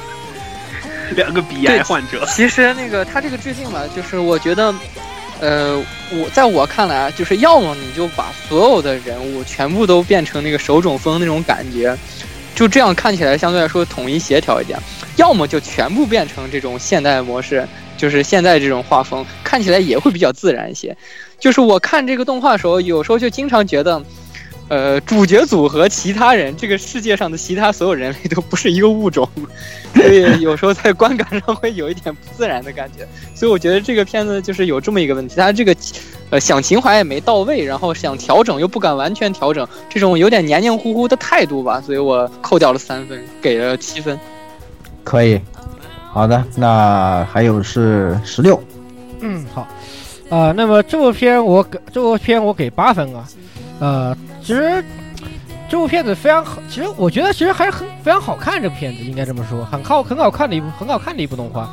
[1.16, 4.74] 两个鼻癌患者，其实那个他这个致敬吧，就是我觉得，
[5.40, 5.76] 呃，
[6.10, 11.96] 我在我看来啊，就是要么你就把所有的人物全部都变成那个手冢风那种感觉，
[12.54, 14.78] 就这样看起来相对来说统一协调一点；
[15.16, 17.66] 要么就全部变成这种现代模式，
[17.96, 20.96] 就是现在这种画风，看起来也会比较自然一些。
[21.38, 24.02] 就是我看这个动画的时候，有时候就经常觉得。
[24.72, 29.28] 呃，主角组和其他人，这个世界上的其他所有人类都不是一个物种，
[29.94, 33.06] 所以有时候在观感上会有一点不自然的感觉。
[33.34, 35.76] 所以我觉得这个片子就是有这么一个问题，它这个
[36.30, 44.18] 呃想情怀也没到位，然后想调整又不敢完全调整，这种有点黏黏糊糊的态度吧，所以我扣掉了三分，给了七分。
[45.04, 45.38] 可以。
[46.14, 48.58] 好的，那还有是十六，
[49.20, 49.68] 嗯，好，
[50.30, 53.28] 啊、那么这部片我给这部片我给八分啊，
[53.82, 54.84] 呃，其实
[55.68, 61.68] 这部片子非常好，其实我觉得其实还是很非常好看，这部片子应该这么说，很好很好看的一部很好看的一部动画，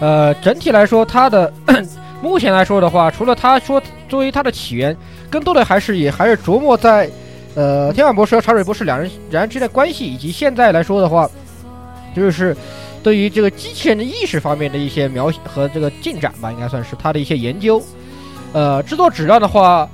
[0.00, 1.52] 呃，整体来说它的
[2.22, 4.96] 目前来说的话，除了它说作为它的起源，
[5.28, 7.10] 更多的还是也还是琢磨在
[7.54, 11.28] 呃天马博士和茶水博士两人两人之间的关系，以及现在来说的话，
[12.16, 12.56] 就是。
[13.02, 17.82] 对于这个机器人的意识方面的一些描写和这个进展吧，应该算是他的一些研究。
[18.52, 19.90] 呃，制作质量的话，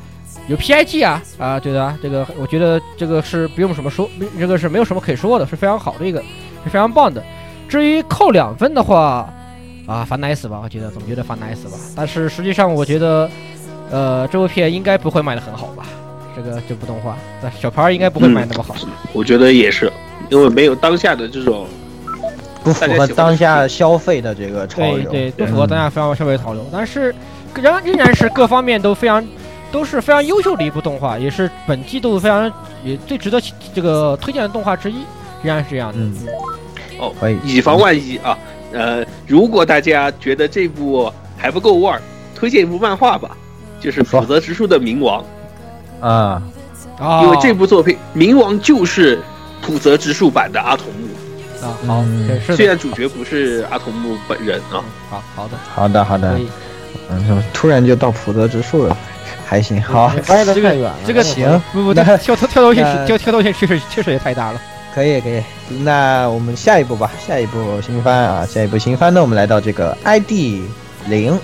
[0.49, 4.09] 有 PIG 啊啊，对的啊，这个我觉得这个是不用什么说，
[4.39, 6.21] 这个是没有什么可以说的，是非常好的一个，
[6.65, 7.23] 是非常棒的。
[7.69, 9.33] 至于扣两分的话，
[9.87, 11.79] 啊，烦 nice 吧，我觉得总觉得烦 nice 吧。
[11.95, 13.31] 但是实际上，我觉得，
[13.91, 15.85] 呃，这部片应该不会卖的很好吧？
[16.35, 18.75] 这个这部动画，在小牌应该不会卖那么好。
[19.13, 19.93] 我觉得也是，
[20.31, 21.67] 因为没有当下的这种
[22.65, 25.11] 不符合当下消费的这个潮流。
[25.11, 27.15] 对对，不符合当下非常消费潮流，但是
[27.55, 29.23] 仍仍然是各方面都非常
[29.71, 32.51] 都是非常优秀的一部动画，也是本季度非常
[32.85, 33.41] 也最值得
[33.75, 34.97] 这个推荐的动画之一，
[35.43, 35.99] 仍然是这样的。
[35.99, 36.15] 嗯，
[36.99, 38.37] 哦可以，以防万一啊，
[38.73, 42.01] 呃，如果大家觉得这部还不够味儿，
[42.35, 43.37] 推荐一部漫画吧，
[43.81, 44.21] 就是说。
[44.21, 45.25] 浦泽直树的《冥王。
[46.01, 46.43] 啊，》，
[47.05, 49.19] 啊，因为这部作品《冥王》就是
[49.61, 52.05] 浦泽直树版的阿童木，啊好，
[52.55, 54.83] 虽然主角不是阿童木本人啊。
[55.11, 56.39] 好好的，好的好的。
[57.11, 58.97] 嗯，怎么突然就到普泽直树了？
[59.49, 60.95] 还行，好，歪的太远了。
[61.07, 64.61] 这个行，不不，那这跳跳头线跳跳跳头线确实确实也太大了。
[64.95, 65.43] 可以可以。
[65.83, 70.61] 那我们下一步吧，下一步新番啊，下一步新番呢，我们来到这个 ID
[71.07, 71.39] 零。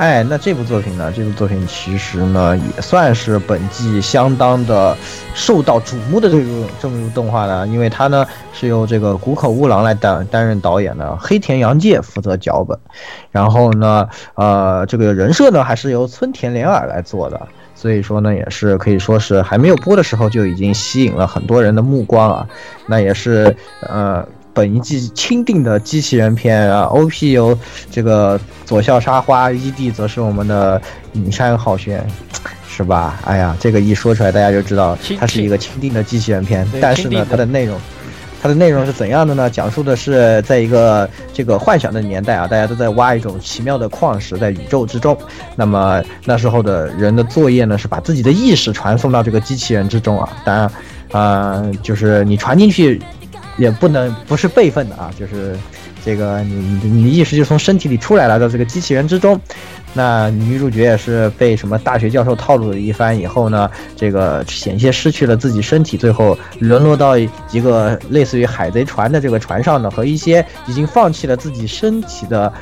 [0.00, 1.12] 哎，那这部作品呢？
[1.14, 4.96] 这部作品其实呢，也算是本季相当的
[5.34, 12.78] 受到瞩目的这部这么一部动画了，因为它呢是由这个谷口悟郎来担担任导演的，黑田洋介负责脚本，
[13.30, 17.38] 然后呢，呃，这个人设呢还是由村田莲尔来做的，
[17.74, 22.48] 所以说呢，也是可以说是还没有播的时候就已经吸引了很多人的目光啊。
[22.86, 27.58] 那也是呃本一季钦定的机器人片啊，OP 由
[27.90, 30.80] 这个左校沙花，ED 则是我们的
[31.12, 32.04] 影山浩轩。
[32.72, 33.20] 是吧？
[33.26, 36.66] 哎呀，这个一说出来，大家就知道它是一个钦定的机器人片。
[36.80, 37.78] 但是呢它的内容，
[38.40, 39.50] 它的内容是怎样的呢？
[39.50, 45.14] 讲述的是在一个这个幻想的年代啊，大家都在挖一种奇妙的矿石，在宇宙之中。
[45.56, 50.26] 那么那时候的人的作业呢，是把自己的意识传送到这个机器人之中啊。
[50.42, 50.70] 当然，
[51.10, 53.02] 呃，就是你传进去，
[53.60, 55.54] 也不能不是备份的啊，就是
[56.02, 59.38] 这个你你你的意识就从身体里出来了，到这个机器人之中。
[59.92, 72.52] 那女主角也是被什么大学教授套路了一番以后呢，这个险些失去了自己身体，最后沦落到一个类似于海贼船的这个船上呢，和一些已经放弃了自己身体的，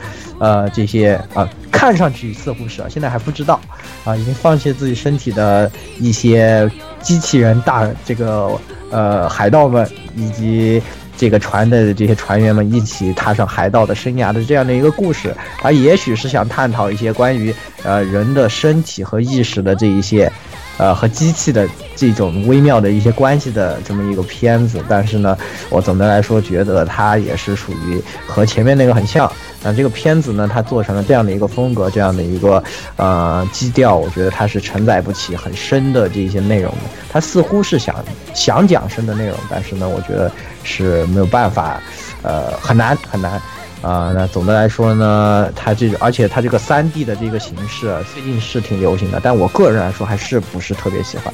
[0.41, 3.61] 呃，这些啊、看上去似乎是啊，现在还不知道
[4.05, 5.71] 啊，已经放弃自己身体的
[6.01, 6.69] 一些
[7.01, 8.51] 机器人大这个
[8.91, 10.83] 呃海盗们以及。
[11.21, 15.35] 这个船的这些船员们一起踏上海盗的生涯的这样的一个故事，
[15.65, 17.53] 而也许是想探讨一些关于
[17.83, 20.31] 呃人的身体和意识的这一些，
[20.77, 21.69] 呃和机器的
[21.99, 25.37] 这种微妙的一些关系的这么一个片子，但是呢，
[25.69, 29.31] 我总的来说觉得它也是属于和前面那个很像。
[29.61, 32.63] 那这个片子呢，它做成了这样的一个风格，这样的一个
[32.95, 36.79] 呃基调，我觉得它是承载不起很深的这些内容的。
[37.11, 37.97] 它似乎是想
[38.33, 40.31] 想讲深的内容，但是呢，我觉得
[40.63, 41.81] 是没有办法，
[42.23, 43.43] 呃，很难很难。
[43.81, 51.33] 啊、那总的来说呢，它这个，而且它这个三 D 的这个形式，最近是挺流行的，但我个人来说还是不是特别喜欢。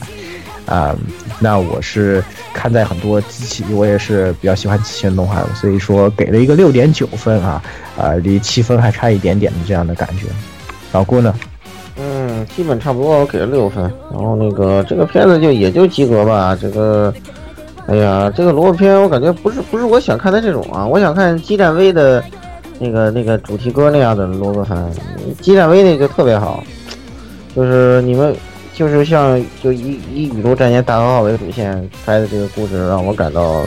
[0.67, 0.97] 啊、
[1.41, 7.63] 那我是看在很多机器，我也是比较喜欢机器人动画的，所以说给了一个六点九分啊，
[7.99, 10.27] 啊、离七分还差一点点的这样的感觉。
[10.93, 11.35] 老顾呢？
[11.97, 13.85] 嗯，基本差不多，我给了六分。
[14.11, 16.57] 然后那个这个片子就也就及格吧。
[16.61, 17.13] 这个，
[17.87, 22.25] 哎呀，这个萝卜片我感觉不是不是我想看的这种啊，我想看激战 V 的
[22.79, 24.91] 那个那个主题歌那样的萝卜番。
[25.41, 26.65] 激战 V 那个特别好，
[27.55, 28.35] 就是你们
[28.75, 33.63] 就是像就以以宇宙战舰大和号为主线拍的这个故事，让我感到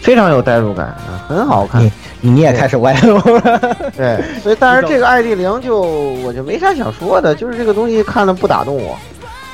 [0.00, 1.82] 非常有代入感啊，很好看。
[2.22, 3.60] 你你也开始歪楼了。
[3.96, 8.96] 对，所以但是这个 ID 零就我就没啥想说的，就是这个东西看了不打动我，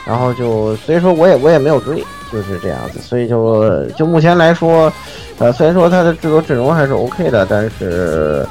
[0.07, 4.93] 然后就所以说我也我也没有追，就是这样子，所以就就目前来说，
[5.39, 8.47] 呃，虽然说它的制作阵容还是 OK 的，但是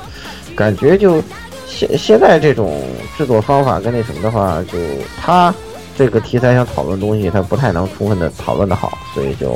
[0.55, 1.21] 感觉就
[1.65, 2.81] 现现在这种
[3.17, 4.77] 制作方法跟那什么的话，就
[5.19, 5.53] 它
[5.97, 9.55] 这个题材想讨论东西，它不太能充分的讨论的好，所以就，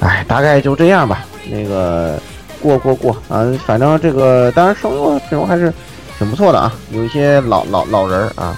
[0.00, 2.18] 哎，大概就这样吧，那个。
[2.62, 5.74] 过过过啊，反正这个当然声优阵容还是
[6.16, 8.56] 挺不错的啊，有一些老老老人啊，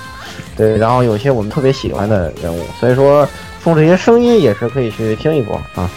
[0.59, 3.27] 对，然后有一些我们特别喜欢的人物，所以说
[3.63, 5.91] 冲这些声音也是可以去听一波啊，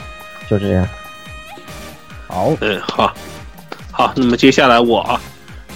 [0.50, 0.88] 就这样。
[2.30, 3.14] 好，嗯，好，
[3.92, 5.20] 好，那么接下来我啊，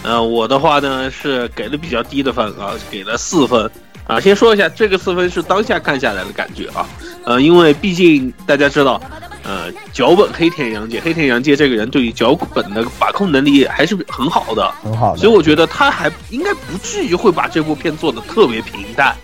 [0.03, 3.69] 呃，我的话呢是给了比较低的分啊，给了四分
[4.15, 4.19] 啊。
[4.19, 6.87] 先说一下，这个四分是当下看下来的感觉啊，
[7.25, 9.01] 呃，因为毕竟大家知道，
[9.43, 15.19] 呃，脚本黑田洋介，黑田洋介这个人对于脚本的把控能力还是很好的，很好的。
[15.19, 19.15] 所以我觉得他还应该不至于会把这部片做的特别平淡，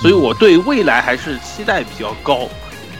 [0.00, 2.48] 所以我对未来还是期待比较高。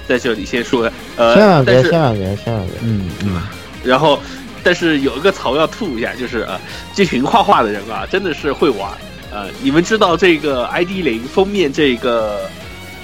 [0.07, 2.79] 在这里先说，呃，千万别，但是千万别，千万别。
[2.83, 3.43] 嗯嗯，
[3.85, 4.19] 然后，
[4.63, 6.59] 但是有一个槽要吐一下，就是呃，
[6.95, 8.91] 这群画画的人啊，真的是会玩。
[9.39, 12.41] 呃，你们知道这个 ID 零封面这个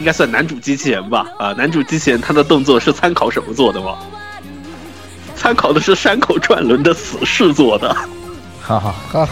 [0.01, 1.27] 应该算男主机器人吧？
[1.39, 3.98] 啊、男主机器人他的动作是参考什么做的吗？
[5.36, 7.94] 参考的是山口转轮的死侍做的。
[8.61, 9.28] 好好，好，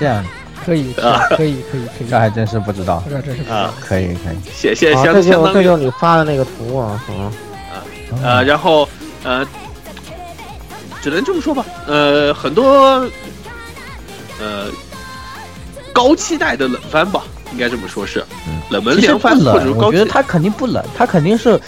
[0.00, 0.24] 这样
[0.64, 3.02] 可以，啊可以，可以，可以，这还真是不知道。
[3.10, 7.84] 这真是不啊，可以可以，现现啊，相这就这相当于就你发的那个图啊，啊，
[8.22, 8.88] 呃，然后
[9.24, 9.46] 呃，
[11.02, 11.62] 只能这么说吧。
[11.86, 12.64] 呃，很多
[14.38, 14.70] 呃
[15.96, 19.86] 高期待的冷番吧，应该这么说是，嗯冷门其实不凉番或者，高期待。
[19.86, 21.58] 我觉得他肯定不冷，他肯定是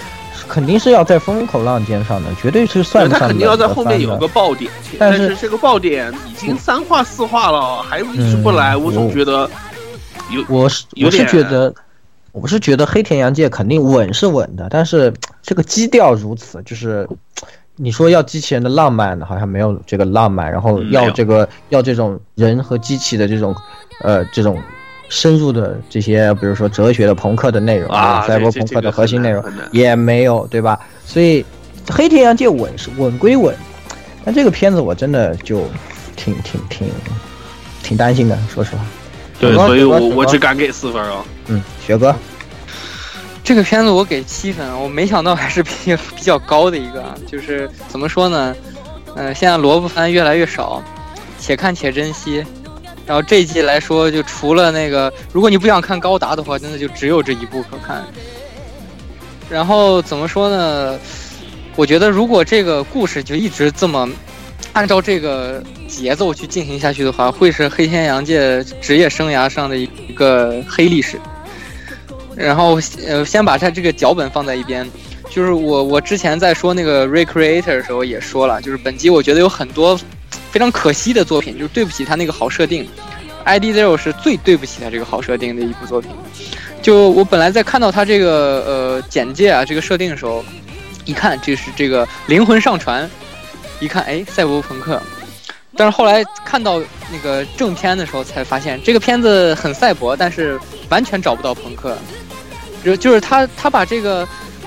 [0.46, 9.48] 肯定是要在风口浪尖上的，绝对是算他肯定要在后面有一个爆点，但是这个爆点已经三话四话了，还一直不来，嗯我总觉得
[10.30, 11.74] 有我是我是觉得，
[12.32, 17.08] 我是觉得黑田洋介肯定稳是稳的，但是这个基调如此，就是
[17.80, 23.54] 你说要机器人的浪漫，好像没有这个浪漫，然后要这个要这种人和机器的这种
[24.02, 24.60] 呃这种
[25.08, 30.78] 深入的这些，比如说哲学的朋克的内容啊赛博朋克的核心内容也没有，对吧？
[31.04, 31.44] 所以
[31.88, 33.54] 黑田洋界稳是稳归稳，
[34.24, 35.62] 但这个片子我真的就
[36.16, 36.88] 挺挺挺
[37.82, 38.84] 挺担心的，说实话。
[39.40, 41.24] 对，所以我我只敢给四分哦。
[41.46, 42.12] 嗯，学哥，
[43.48, 45.70] 这个片子我给七分，我没想到还是比
[46.14, 48.54] 比较高的一个，就是怎么说呢？
[49.16, 50.82] 呃，现在萝卜番越来越少，
[51.38, 52.44] 且看且珍惜。
[53.06, 58.04] 然后这一季来说，就除了那个，如果你不想看高达的话，真的就只有这一部可看。
[59.48, 60.98] 然后怎么说呢？
[61.74, 64.06] 我觉得如果这个故事就一直这么
[64.74, 71.18] 按照这个节奏去进行下去的话，会是黑天洋界职业生涯上的一个黑历史。
[72.38, 74.88] 然后呃，先把他这个脚本放在一边，
[75.28, 79.98] 就是我我之前在说那个 Recreator 的时候也说了，就是本集我觉得有很多
[80.52, 82.88] 非常可惜的作品，就是对不起他那个好设定。
[83.44, 86.10] ID Zero 是最对不起他这个好设定的一部作品。
[86.80, 90.44] 就我本来在看到他这个呃简介啊这个设定的时候，
[91.04, 93.08] 一看这是这个灵魂上传，
[93.80, 95.00] 一看哎赛博朋克，
[95.76, 100.60] 但是后来看到那个正片的时候才发现这个片子很赛博，但是
[100.90, 101.96] 完全找不到朋克。
[102.84, 104.26] 就就是他他把这个，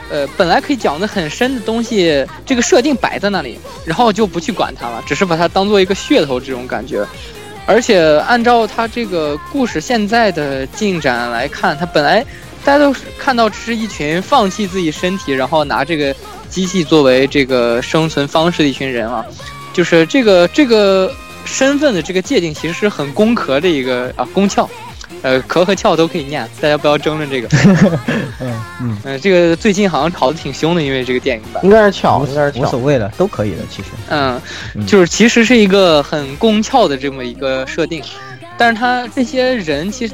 [0.09, 7.05] 呃，本来可以讲的很深的东西，这个设定摆在那里，然后就不去管它了，只是把它当做一个噱头这种感觉。
[7.67, 12.25] 而且按照他这个故事现在的进展来看，他本来
[12.65, 16.13] 大家都看到这是一群放弃自己身体，然后拿这个
[16.49, 19.23] 机器作为这个生存方式的一群人啊，
[19.71, 21.13] 就是这个这个
[21.45, 24.67] 身份的这个界定其实是很工壳的一个啊工壳。
[25.21, 27.47] 呃，壳和壳都可以念，大家不要争论这个。
[28.39, 31.63] 嗯 嗯，呃，这个最近好像吵得挺凶的，因为这个电影版。
[31.63, 32.79] 应该是巧，无应该是巧无所。
[32.79, 33.89] 谓了，都可以的，其实。
[34.09, 34.41] 嗯
[34.75, 38.01] 嗯，就是其实是一个很工壳的这么一个设定，
[38.57, 40.13] 但是他这些人其实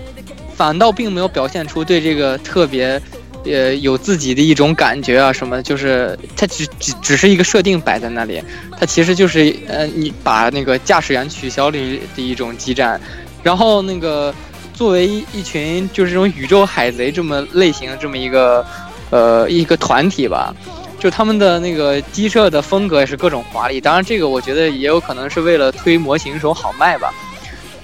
[0.55, 3.01] 反倒并没有表现出对这个特别，
[3.45, 8.43] 呃，有自己的一种感觉啊什么，就是他只只只是一个设定摆在那里，
[8.77, 11.77] 他其实就是呃，你把那个驾驶员取消了
[12.15, 12.99] 的一种激战，
[13.43, 14.33] 然后那个
[14.77, 18.63] 作为一群就是这种宇宙海贼这么类型的这么一个
[19.09, 20.53] 呃一个团体吧，
[20.99, 27.11] 就他们的那个机设的风格也是各种华丽，当然这个我觉得也有可能是为了推模型手好卖吧，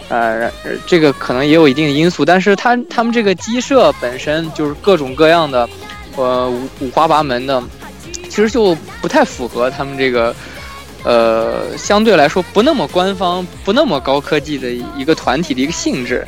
[0.07, 0.51] 呃，
[0.85, 5.67] 这个可能也有一定的因素，但是他他们这个机设本身就是各种各样的，
[6.15, 7.61] 呃五五花八门的，
[8.29, 10.33] 其实就不太符合他们这个。
[11.05, 16.25] 呃，相对来说不那么官方、不那么高科技的一个团体的一个性质，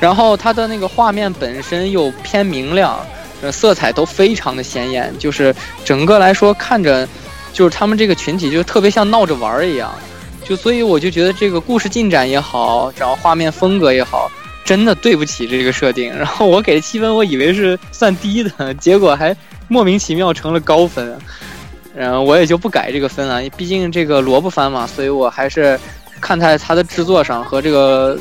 [0.00, 2.98] 然后它的那个画面本身又偏明亮，
[3.42, 5.54] 呃，色彩都非常的鲜艳，就是
[5.84, 7.06] 整个来说看着，
[7.52, 9.92] 就是他们这个群体就特别像闹着玩儿一样，
[10.42, 14.30] 就所以我就觉得这个故事进展也好，然后画面风格也好，
[14.64, 16.10] 真的对不起这个设定。
[16.16, 19.36] 然后我给的七分，我以为是算低的， 结果还
[19.68, 21.16] 莫名其妙成了高分。
[21.94, 25.78] 然后我也就不改这个分了，毕竟这个萝卜番嘛，所以我还是
[26.20, 28.16] 看在它的制作上和这个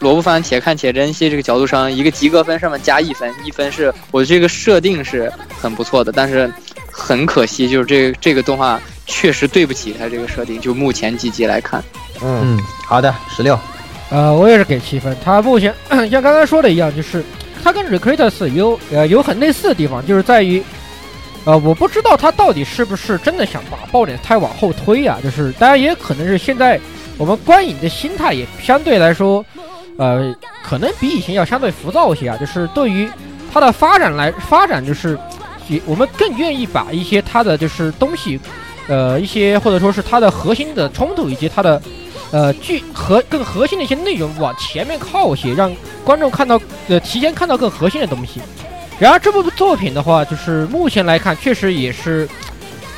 [0.00, 6.50] 萝卜番且看且珍惜这个角度上，一个及格分上面加一分，一分是我这个设定是很不错的，但是
[6.90, 11.84] 很可惜，就是这个这个动画确实对不起它这个设定，就目前几集来看，
[12.22, 13.58] 嗯，嗯，好的，十六。
[14.10, 15.16] 呃，我也是给七分。
[15.22, 15.72] 它目前
[16.10, 17.22] 像刚才说的一样，就是
[17.62, 20.62] 它跟 Recruiters 有呃有很类似的地方，就是在于，
[21.44, 25.18] 呃，我不知道他到底是不是真的想把爆点太往后推啊？
[25.22, 26.80] 就是当然也可能是现在
[27.18, 29.44] 我们观影的心态也相对来说，
[30.00, 32.36] 呃，可能比以前要相对浮躁一些啊。
[32.38, 33.06] 就是对于
[33.52, 35.18] 它的发展来发展，就是
[35.68, 38.40] 也我们更愿意把一些它的就是东西，
[38.88, 41.80] 呃，一些或者说是它的核心的冲突以及它的。
[42.32, 45.68] 呃，剧核更核心的一些内容往前面靠一些，让
[46.04, 48.40] 观众看到呃提前看到更核心的东西。
[49.00, 52.28] 然而这部作品的话，就是目前来看，确实也是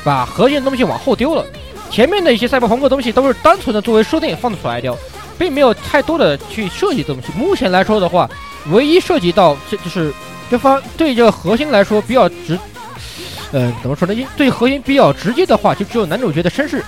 [0.03, 1.43] 把核心的东西往后丢了。
[1.89, 4.95] 前面的一些赛博朋克东西都是单纯的作为设定放出来掉，
[5.37, 7.27] 并没有太多的去设计东西。
[7.37, 8.29] 目前来说的话，
[8.71, 10.13] 唯一涉及到这就是
[10.49, 12.57] 这方对这个核心来说比较直，
[13.51, 14.27] 呃，怎么说呢？
[14.37, 16.83] 对核心比较直接的话，就只有男主角的身世。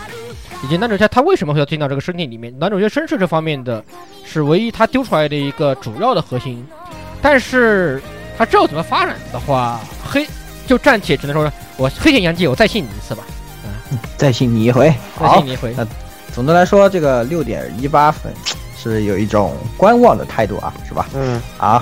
[0.64, 2.58] 以及男主角他为什么会要进到这个身体里面？
[2.58, 3.84] 男主角身世这方面的，
[4.26, 6.66] 是唯一他丢出来的一个主要的核心。
[7.22, 8.02] 但是
[8.38, 10.26] 他之后怎么发展的话， 黑
[10.66, 13.24] 就暂且只能说，我黑田洋介，我再信你一次吧，
[14.18, 14.92] 再信你一回。
[15.20, 15.76] 再信，你一回。
[16.36, 18.30] 总的来说，这个六点一八分
[18.76, 21.08] 是有一种观望的态度啊，是吧？
[21.14, 21.82] 嗯，好，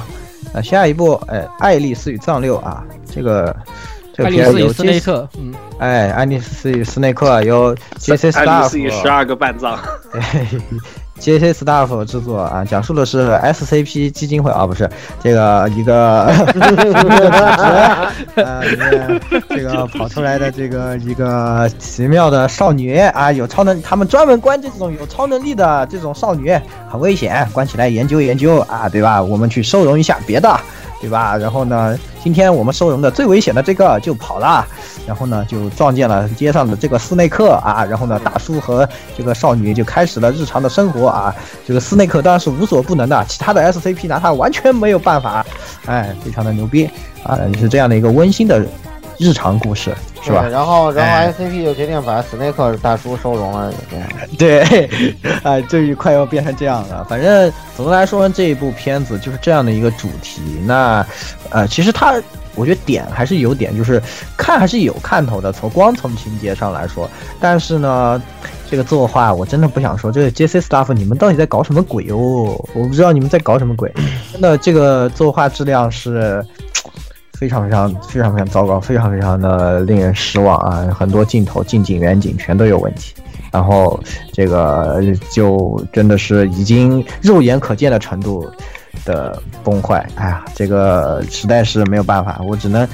[0.54, 3.56] 那下一步，呃，《爱丽丝与藏六》啊，这个
[4.14, 9.74] 这个爱丽片有丝与斯内特，嗯，哎，《爱丽丝与斯内克》有杰西爱丽丝与十二个半藏，
[10.14, 10.48] 哎
[11.20, 11.54] J.C.
[11.54, 14.90] Staff 制作啊，讲述的是 SCP 基金会啊，不是
[15.22, 16.26] 这个一个
[18.36, 26.52] 呃，里面这个跑出来的这个一个奇妙的少女啊，有超能，他们专门关这种有超能力的这种少女，
[26.90, 29.22] 很危险，关起来研究研究啊，对吧？
[29.22, 30.60] 我们去收容一下别的，
[31.04, 31.36] 对吧？
[31.36, 34.66] 然后呢，今天我们收容的最危险的这个就跑了，
[35.06, 41.36] 然后呢就撞见了街上的这个斯内克啊，然后呢大叔和这个少女就开始了日常的生活啊。
[41.68, 45.46] 这个斯内克当然是无所不能的，其他的 SCP 拿他完全没有办法，
[45.88, 46.90] 哎，非常的牛逼
[47.24, 48.66] 啊，是这样的一个温馨的
[49.24, 50.46] 日常故事，是吧？
[50.52, 54.10] 然后，然哎后 SCP 就决定把史内克大叔收容了，这样。
[54.38, 54.90] 对，
[55.44, 57.06] 啊， 终于快要变成这样了。
[57.06, 60.42] 反正总的来说，这一部片子就是这样的一个主题。
[60.66, 61.06] 那，
[61.52, 62.22] 呃，其实它，
[62.56, 64.02] 我觉得点还是有点，就是
[64.36, 65.54] 看还是有看头的。
[65.54, 67.10] 从光从情节上来说，
[67.40, 68.22] 但是呢，
[68.70, 70.60] 这个作画我真的不想说，这个 J.C.
[70.60, 72.60] Staff 你们到底在搞什么鬼哦？
[72.74, 73.90] 我不知道你们在搞什么鬼。
[74.34, 76.46] 真的，这个作画质量是。
[77.38, 80.88] 非常非常非常非常糟糕，非常非常的令人失望啊！
[80.98, 83.14] 很多镜头、近景、远景全都有问题。
[83.52, 84.00] 然后
[84.32, 88.50] 这个就真的是已经肉眼可见的程度
[89.06, 92.88] 的崩坏，哎呀，这个实在是没有办法，我只能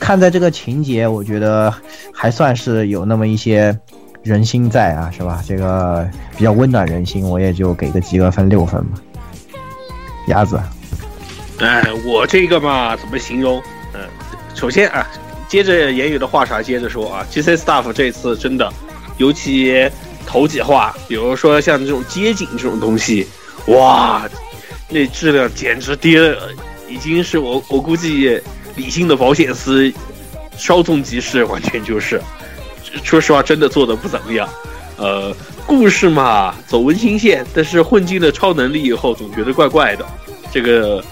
[0.00, 1.72] 看在这个情节，我觉得
[2.12, 3.76] 还算是有那么一些
[4.22, 5.40] 人心在啊，是吧？
[5.46, 8.98] 这个比较温暖人心，我也就给个及格分六分吧。
[10.26, 10.58] 鸭子，
[11.62, 13.62] 哎，我这个嘛，怎么形容？
[13.94, 14.00] 嗯、
[14.54, 15.06] 首先啊，
[15.48, 18.70] 接着言语的话茬接着说啊，GC Staff 这次真的，
[19.16, 19.88] 尤其
[20.26, 23.28] 头几话，比如说像这种街景这种东西，
[23.66, 24.28] 哇，
[24.88, 26.48] 那质量简直跌了，
[26.88, 28.40] 已经是我我估计
[28.74, 29.92] 理性的保险丝
[30.56, 32.20] 稍纵即逝，完全就是，
[33.04, 34.48] 说实话，真的做的不怎么样。
[34.96, 35.34] 呃，
[35.66, 40.04] 故事嘛，走温馨线，但是混进了超能力以后，总觉得怪怪的。
[40.52, 41.02] 这个，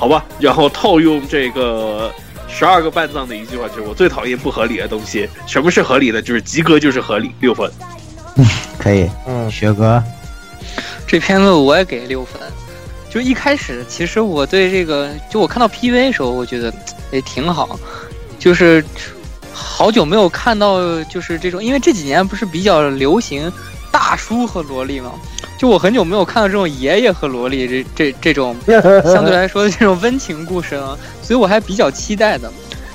[0.00, 2.10] 好吧，然后套用这个
[2.48, 5.28] 十二个半藏的一句话，就是我最讨厌不合理的东西。
[5.46, 6.22] 什么是合理的？
[6.22, 7.70] 就是及格就是合理，六分。
[8.78, 10.02] 可以，嗯，学哥，
[11.06, 12.40] 这片子我也给六分。
[13.10, 16.72] 就一开始，其实我对这个，就我看到 PV 的时候，我觉得
[17.10, 17.78] 也挺好，
[18.38, 18.82] 就是
[19.52, 23.52] 好久没有看到就是这种，因为这几年不是比较流行
[23.90, 25.12] 大叔和萝莉嘛，
[25.58, 28.56] 就我很久没有看到这种爷爷和萝莉这这这种
[29.04, 32.50] 相对来说的这种温情故事了，所以我还比较期待的。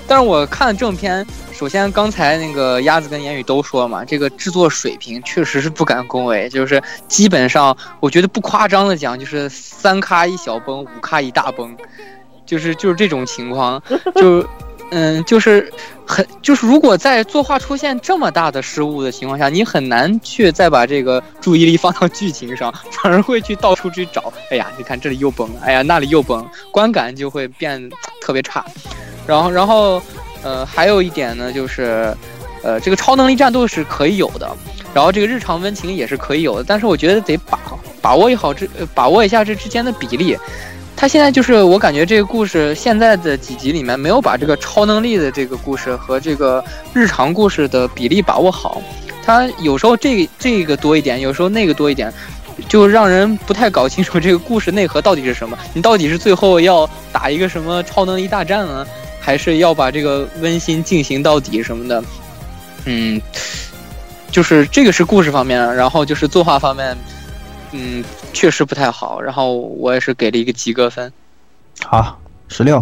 [0.08, 11.76] 但是我看正片，首先刚才那个鸭子跟言语都说嘛，这个制作水平确实是不敢恭维，就是基本上我觉得不夸张的讲，就是三咖一小崩，五咖一大崩，
[12.46, 13.82] 就是就是这种情况，
[14.16, 14.48] 就
[14.98, 15.70] 嗯就是
[16.06, 27.90] 很就是如果在作画出现这么大的失误的情况下，你很难去再把这个注意力放到剧情上，反而会去到处去找，哎呀，你看这里又崩，哎呀那里又崩，观感就会变
[28.22, 28.64] 特别差。
[29.28, 30.02] 然后，然后，
[30.44, 32.16] 呃，还有一点呢，就是，
[32.64, 34.50] 呃，这个超能力战斗是可以有的，
[34.94, 37.60] 然后这个日常温情也是可以有的，但是我觉得得把
[38.02, 40.38] 把握一好这、把握一下这之间的比例。
[40.96, 46.64] 他现在就是我感觉这个故事现在的几集里面没有把这个超能力的这个故事和这个
[46.94, 48.82] 日常故事的比例把握好，
[49.24, 52.12] 他有时候这这个多一点，有时候那个多一点。
[52.70, 55.60] 就让人不太搞清楚这个故事内核到底是什么。
[55.74, 58.88] 你到底是最后要打一个什么超能力大战呢，
[59.20, 62.02] 还是要把这个温馨进行到底什么的？
[62.86, 63.22] 嗯，
[64.32, 66.96] 就是这个是故事方面，然后就是作画方面，
[67.76, 69.20] 嗯，确实不太好。
[69.22, 71.12] 然后我也是给了一个及格分。
[71.84, 72.82] 好，十六，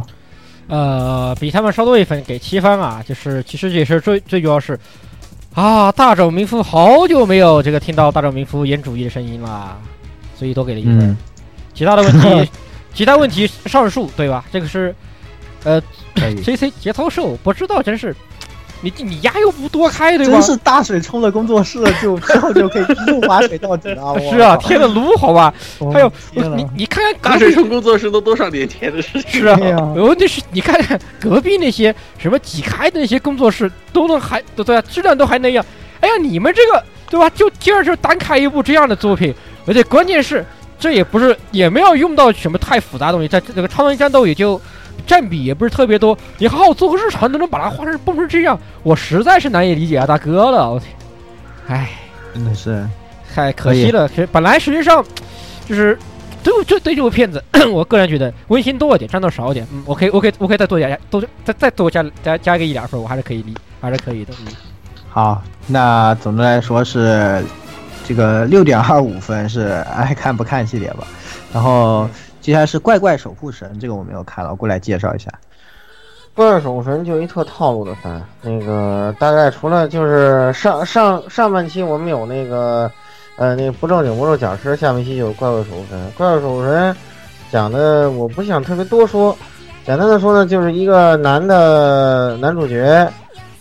[0.68, 3.04] 呃，比他们稍多一分，给七分啊。
[3.08, 4.80] 就是其实也是最最主要是
[5.56, 9.78] 啊，大冢明夫好久没有这个听到大冢明夫演主义的声音了，
[10.36, 11.00] 所以多给了一分。
[11.00, 11.18] 嗯，
[11.74, 12.52] 其他的问题，
[12.94, 14.46] 其他问题上述对吧？
[14.52, 14.94] 这个是
[15.64, 15.82] 呃
[16.44, 18.16] ，J C 节操瘦，不知道真是
[18.84, 20.42] 你你牙又不多开对吧真？
[20.44, 24.14] 是大水冲了工作室，就之后就可以一路划水到底了。
[24.30, 25.54] 是啊，贴了撸好吧？
[25.80, 29.42] 我还有你你看看大水冲工作室都多少年前的事情？
[29.42, 35.66] 是啊对呀，问题是你看看隔壁那些什么几开的那些工作室都能还对对啊，质量都还那样。
[36.02, 37.30] 哎呀，你们这个对吧？
[37.30, 39.34] 就今儿就单开一部这样的作品，
[39.66, 40.46] 而且关键是
[40.78, 44.60] 这也不是也没有用到什么太复杂的东西，在这个超能力战斗也就
[45.06, 46.18] 占比也不是特别多。
[46.38, 50.90] 你好好做个日常都能把它画成蹦成这样，我实在是难以理解啊，大哥了，我天，
[51.68, 51.90] 唉。
[52.34, 52.84] 真的是，
[53.32, 54.10] 太可惜了。
[54.10, 55.06] 其实本来实际上
[55.68, 55.96] 就是
[56.44, 59.68] 对对对这部片子， 我个人觉得温馨多一点，战斗少一点。
[59.72, 64.34] 嗯，我可以我可以我可以再多加多再再多加加加个一两分，我还是可以理，还是可以的。
[64.42, 64.52] 嗯，
[65.12, 67.46] 好，那总的来说是
[68.04, 71.06] 这个六点二五分是爱看不看系列吧。
[71.54, 72.10] 然后
[72.44, 75.32] 接下来是怪怪守护神，这个我没有看了，我过来介绍一下。
[76.36, 82.92] 怪怪守护神就一特套路的番，那个大概除了就是上上上半期我们有那个
[83.38, 86.12] 呃那个不正经魔兽讲师，下半期有怪怪守护神。
[86.18, 86.94] 怪怪守护神
[87.50, 89.34] 讲的我不想特别多说，
[89.86, 93.10] 简单的说呢，就是一个男的男主角，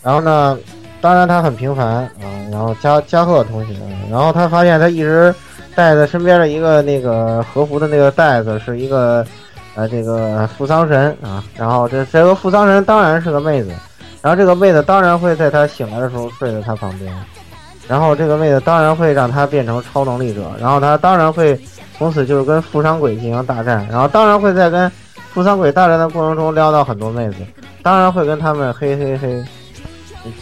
[0.03, 0.59] 然后呢，
[1.01, 2.11] 当然他很平凡啊，
[2.51, 3.77] 然后加加贺同学，
[4.11, 5.33] 然后他发现他一直
[5.75, 9.25] 带在身边的一个那个和服的那个袋子是一个。
[9.75, 13.73] 呃，这个扶桑神啊，然后这这个扶桑神当然是个妹子，
[14.21, 17.11] 然后这个妹子当然会在他醒来的时候睡在他旁边，
[17.89, 21.59] 然后这个妹子当然会让他变成超能力者，然后他当然会
[21.97, 24.93] 从此就是跟富商鬼进行大战，然后当然会在跟
[25.33, 27.37] 富商鬼大战的过程中撩到很多妹子，
[27.83, 29.43] 当然会跟他们嘿嘿嘿，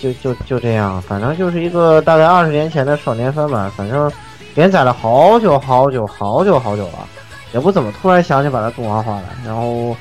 [0.00, 4.10] 就就就这样，反正就是一个大概二十年前的少年番吧，反正
[4.54, 7.08] 连载了好久好久好久好久了。
[7.52, 9.96] 也不怎么突然想起把它动画化了，然后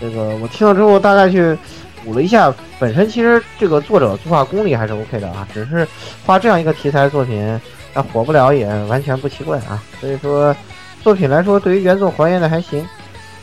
[0.00, 1.54] 这个我听了之后大概去
[2.02, 5.86] 补了一下，本身其实这个作者作画功力还是 OK 的啊，只是
[6.24, 7.60] 画这样一个题材作品，
[7.92, 9.82] 那火不了也完全不奇怪啊。
[10.00, 10.56] 所以说
[11.02, 12.82] 作品来说，对于原作还原的还行，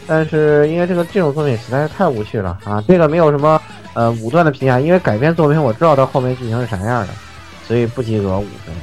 [0.08, 3.62] 但是因为这个这种作品实在是太无趣了啊，这个没有什么
[3.94, 7.14] 呃武断的评价，因为改编作品我知道它后面剧情是啥样的，
[7.68, 8.74] 所以不及格五分。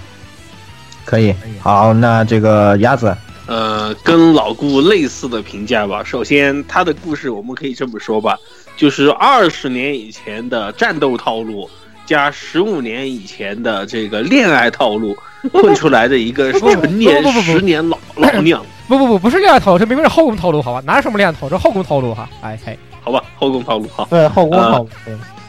[1.11, 3.13] 可以，好，那这个鸭子，
[3.47, 6.05] 呃，跟老顾类似的评价吧。
[6.05, 8.39] 首先，他的故事我们可以这么说吧，
[8.77, 11.69] 就是二十年以前的战斗套路，
[12.07, 15.17] 加十五年以前的这个恋爱套路
[15.53, 20.81] 混出来的一个成年十年老老娘，不不不，不是恋爱套路，这明明是后宫套路，好吧？
[20.87, 22.31] 哪有什么恋爱套路，这后宫套路哈。
[22.41, 24.07] 哎嘿，好吧，后宫套路哈。
[24.09, 24.89] 对后宫啊套路，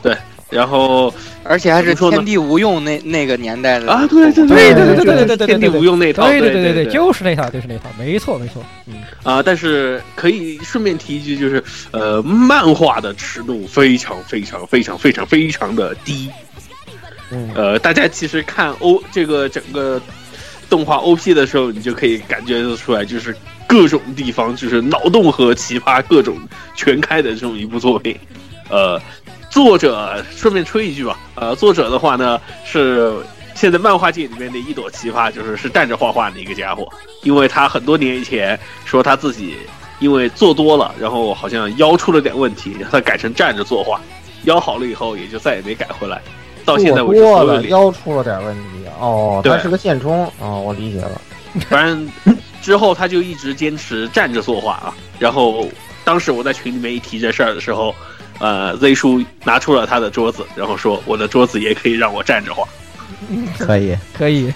[0.01, 0.17] 对
[0.51, 1.11] 然后
[1.43, 8.61] 而且还是说天地无用那那个年代的啊，对对对对对对对对对对天地无用那套，对对对对，对就是那套，就是那套，没错没错。
[8.85, 16.29] 嗯，啊，但是可以顺便提一句，就是呃，漫画的尺度非常非常非常非常非常的低。
[17.31, 20.01] 嗯呃，大家其实看 O 这个整个
[20.69, 23.33] 动画 OP 的时候，你就可以感觉得出来，就是
[23.65, 26.37] 各种地方就是脑洞和奇葩各种
[26.75, 28.17] 全开的这种一部作品。
[28.69, 29.01] 呃，
[29.51, 33.13] 作者顺便吹一句吧，呃，作者的话呢是
[33.53, 36.87] 现在漫画界里面的一朵奇葩，就是是站着画画的一个家伙，
[37.21, 39.57] 因为他很多年以前说他自己
[39.99, 43.99] 因为做多了，然后好像腰出了点问题，让他改成站着作画，
[44.45, 46.21] 腰好了以后也就再也没改回来，
[46.63, 47.21] 到现在为止
[47.67, 48.87] 腰出了点问题。
[48.99, 49.51] 哦，对。
[49.51, 50.25] 他是个现充。
[50.39, 51.21] 哦，我理解了。
[51.69, 52.09] 反正
[52.61, 54.95] 之后他就一直坚持站着作画啊。
[55.19, 55.67] 然后
[56.05, 57.93] 当时我在群里面一提这事儿的时候，
[58.41, 62.67] 呃，Z 叔拿出了他的桌子，然后说我的桌子也可以让我站着画。
[63.59, 63.95] 可以。
[64.13, 64.51] 可以。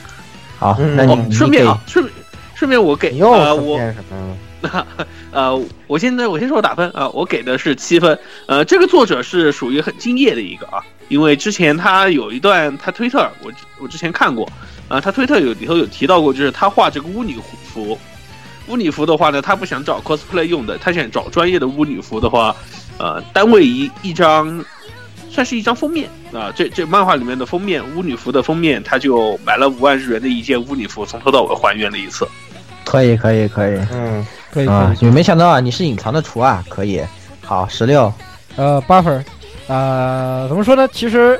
[0.58, 2.14] 好，嗯那你、哦，顺便啊，顺便
[2.54, 3.78] 顺便我给你又呃我？
[5.30, 8.18] 呃，我现在我先说打分啊、我给的是七分。
[8.46, 14.50] 呃，这个作者是属于很敬业的一个啊，因为之前他有一段他推特，我我之前看过，
[14.88, 17.36] 啊、他推特有里头有提到过，就是他画这个巫女
[17.70, 17.98] 服，
[18.68, 22.56] 巫女服的话呢，他不想找 cosplay 用的，他想找专业的巫女服的话，
[22.98, 24.64] 呃，单位一一张。
[25.28, 32.26] 算是一张封面啊，这这漫画里面的封面，巫女服的封面，他就买了五万日元的一件巫女服，从头到尾还原了一次。
[32.86, 34.74] 可以可以可以嗯，可以可以，。
[34.74, 37.02] 啊你没想到啊，你是隐藏的厨啊，可以。
[37.42, 38.10] 好，十六，
[38.54, 39.24] 呃，八分儿，
[39.66, 40.88] 呃，怎么说呢？
[40.88, 41.38] 其实，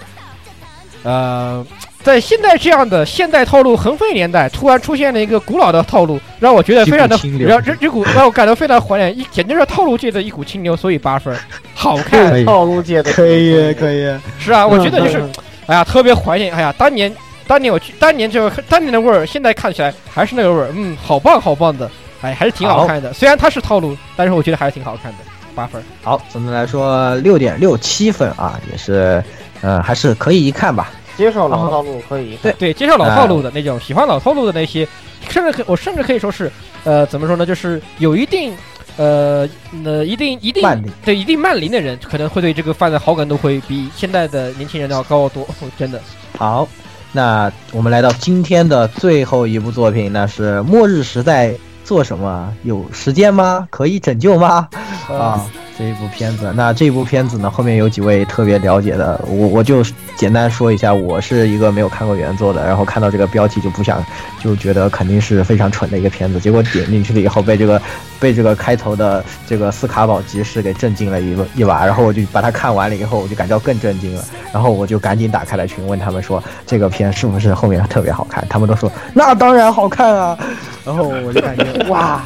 [1.03, 1.65] 呃，
[2.07, 11.37] 在现在这样的现代套路横飞年代，突然出现了一个古老的套路，让我觉得非常的让这这股让我感到非常怀念，一简直是套路界的一股清流，所以八分，
[11.75, 14.09] 好看套路界的可以可以。
[14.39, 15.29] 是啊，我觉得就是，
[15.67, 17.13] 哎呀，特别怀念，哎呀，当年
[17.45, 21.91] 当年我去，当年这个当年的味儿，现在看起来还是那个味儿，嗯，好棒好棒的，
[22.23, 23.13] 哎，还是挺好看的。
[23.13, 25.19] 虽然它是套路，但是我觉得还是挺好看的，
[25.57, 25.83] 八分。
[26.05, 29.21] 好，总的来说六点六七分啊，也是，
[29.61, 30.93] 呃，还是可以一看吧。
[31.17, 32.37] 接受老套路可以。
[32.43, 34.87] 对对，接受老套路的那种，喜欢老套路的那些，
[35.29, 36.51] 甚至可我甚至可以说是，
[36.85, 38.55] 呃，怎么说呢，就是有一定，
[38.97, 39.49] 呃，
[39.85, 40.63] 呃，一定一定
[41.05, 45.49] 对一定慢龄的人，可能会对这个番的好感度会比现在的年轻人要高得多，
[45.79, 46.01] 真的。
[46.39, 46.69] 好，
[47.13, 52.53] 那我们来到今天的最后一部作品，那是《末日时代做什么？
[52.63, 53.67] 有时间吗？
[53.71, 54.69] 可以拯救吗？
[55.09, 55.47] 啊，
[55.79, 56.53] 这一部片子。
[56.55, 59.85] 那这部片子呢，后面有几位特别了解的，我我就
[60.17, 60.93] 简单说一下。
[60.93, 64.05] 我是一个没有看过原作的，然后看到这个标题就不想，
[64.43, 66.41] 就觉得肯定是非常蠢的一个片子。
[66.41, 67.81] 结果点进去了以后，被这个
[68.19, 74.25] 被这个开头的这个斯卡堡集市给震惊了一一把，然后我就把它看完了以后，我就感到更震惊了。
[74.53, 78.43] 然后我就赶紧打开了群，问他们说这个片是不是后面特别好看？
[78.49, 80.39] 他们都说那当然好看啊。
[80.85, 82.23] 然后我就感觉哇，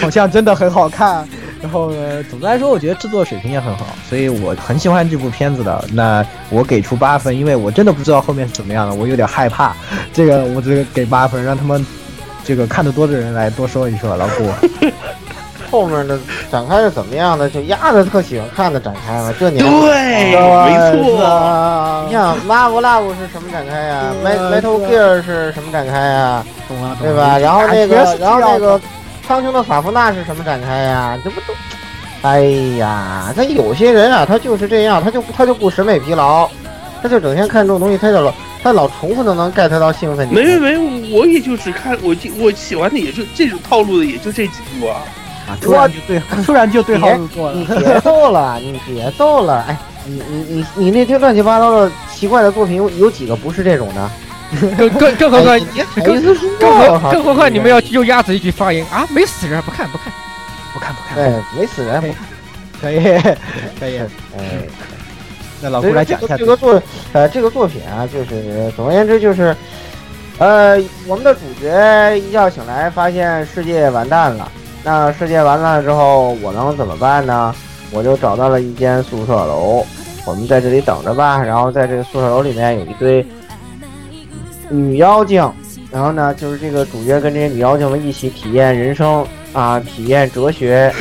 [0.00, 1.24] 好像真的很好看。
[1.64, 5.82] 然后呢，总的来说，我觉得制作水平也很好，所以我很喜欢这部片子的。
[5.94, 9.74] 那我给出八分，因为我真的不知道后面是怎么样的，我有点害怕。
[10.12, 11.84] 这个我这个给八分，让他们
[12.44, 14.14] 这个看得多的人来多说一说。
[14.14, 14.44] 老顾，
[15.70, 16.18] 后面的
[16.52, 17.48] 展开是怎么样的？
[17.48, 22.04] 就压着特喜欢看的展开嘛，这年对，没错。
[22.06, 26.44] 你想 Love Love 是什么展开呀对？Metal Gear 是什么展开呀？
[26.68, 27.38] 懂了对吧？
[27.38, 28.78] 然后那个，然后那那个
[29.26, 31.18] 苍穹的法夫纳是什么展开呀？
[31.24, 31.54] 这不都？
[32.22, 32.40] 哎
[32.78, 36.48] 呀，他有些人啊，他就是这样，他就他就不审美疲劳，
[37.02, 38.32] 他就整天看这种东西，他就老
[38.62, 40.42] 他老重复的能 get 到兴奋点。
[40.42, 45.02] 没没没，我也就只看我记我喜欢的也就这种套路的也就这几部啊。
[45.46, 47.66] 啊，突然就对，突然就对号入座了你。
[47.66, 49.76] 别逗了，你别逗了，哎，
[50.06, 54.10] 你你你你那些乱七八糟的奇怪的作品有有几个不是这种的？
[54.78, 55.58] 更更更何况
[56.04, 56.16] 更
[56.60, 60.12] 我何更何况你们要用鸭子一句发言啊，没死人，不看不看。
[60.72, 62.14] 不看不看，哎没死人，
[62.80, 62.96] 可以
[63.78, 63.98] 可以。
[64.36, 64.66] 哎。
[65.62, 69.56] 那老顾来讲一下这个作呃这个作品啊，就是总而言之就是，
[70.38, 70.76] 呃，
[71.06, 74.50] 我们的主角一觉醒来发现世界完蛋了。
[74.82, 77.54] 那世界完蛋了之后，我能怎么办呢？
[77.92, 79.86] 我就找到了一间宿舍楼，
[80.26, 81.42] 我们在这里等着吧。
[81.42, 83.24] 然后在这个宿舍楼里面有一堆
[84.74, 85.50] 女妖精，
[85.90, 90.92] 然后呢，就是这个主角跟这些女妖精们一起体验人生啊，体验哲学，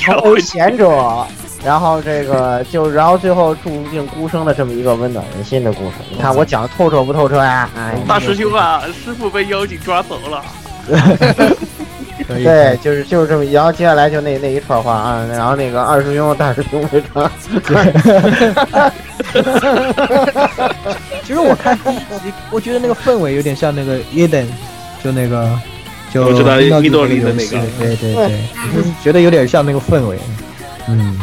[0.00, 1.24] 成为贤者，
[1.64, 5.92] 然后这个就然后最后注定孤生的这么一个温暖人心的故事。
[6.10, 7.68] 你看我讲的透彻不透彻呀？
[7.76, 10.44] 哎，大师兄啊，师傅被妖精抓走了。
[12.28, 17.24] 对，就是就是这么，然后接下来就那那一串话啊，然后那个二师兄、大师兄非常，
[21.30, 24.46] 其实我看第一集，我觉得那个氛围有点像那个 Eden，
[25.00, 25.56] 就那个，
[26.12, 28.40] 就我知道英伊多林的那个对对对，
[28.74, 30.18] 就是觉得有点像那个氛围。
[30.88, 31.16] 嗯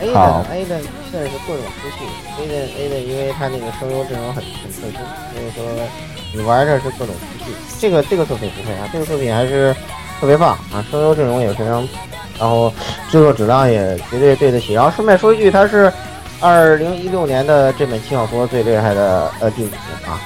[0.00, 0.80] ，A 好的 A 的
[1.12, 4.98] 现在是各种出戏，A 的 A 的，因为他那个声优阵容很很特殊，
[5.32, 5.86] 所以说
[6.34, 7.52] 你玩着是各种出戏。
[7.78, 9.72] 这个这个作品不会啊，这个作品还是
[10.20, 11.88] 特别棒啊，声优阵容也非常，
[12.36, 12.68] 然后
[13.08, 14.72] 制作质量也绝对对得起。
[14.72, 15.92] 然后顺便说一句，它是
[16.40, 19.74] 二零一六年的这本轻小说最厉害的呃第五名
[20.06, 20.20] 啊。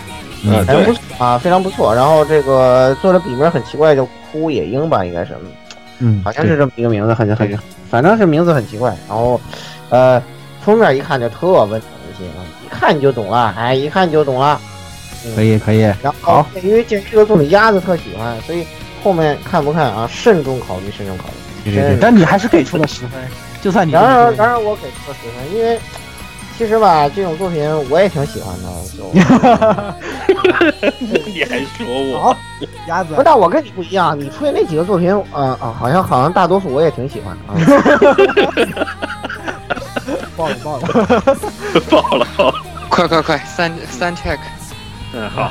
[0.47, 1.95] 嗯，非常不对，错啊，非常不错。
[1.95, 5.35] 然后这个作者笔名很奇怪，叫枯野樱吧，应该是，
[6.01, 7.59] 嗯，好像是这么一个名字，很很，
[7.91, 8.95] 反正是名字很奇怪。
[9.09, 9.41] 然后，
[9.89, 10.23] 呃，
[10.63, 11.81] 封面一看就特温暖人
[12.19, 14.61] 心啊，一看你就懂了，哎，一看你就懂了。
[15.35, 15.81] 可以可以。
[15.81, 18.67] 然后好，鉴于鉴于这个作品鸭子特喜欢，所以
[19.03, 21.73] 后面看不看啊，慎重考虑，慎重考虑。
[21.73, 23.19] 对对对，但你还是给出了十分，
[23.63, 25.81] 就算你当然而，然而我给出了十分，因为
[26.57, 29.11] 其实吧，这种作品我也挺喜欢的，就。
[31.01, 32.37] 你还说我？
[32.87, 37.57] 鸭子不，但我跟你不一样，你出的那几个作品，啊、啊，好像好像大多数我也挺喜欢的啊。
[40.37, 40.87] 爆 了爆了。
[41.91, 42.27] 爆了！
[42.37, 42.55] 爆了
[42.89, 44.39] 快快快，三三 check，
[45.13, 45.51] 嗯，好，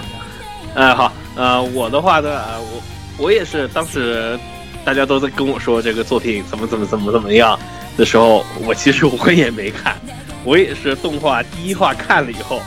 [0.75, 2.81] 嗯，好，呃，我的话呢，呃我
[3.25, 4.39] 我也是当时
[4.85, 7.59] 大家都在跟我说这个作品怎么怎么怎么怎么样
[7.97, 9.95] 的时候，我其实我也没看，
[10.43, 12.61] 我也是动画第一话看了以后，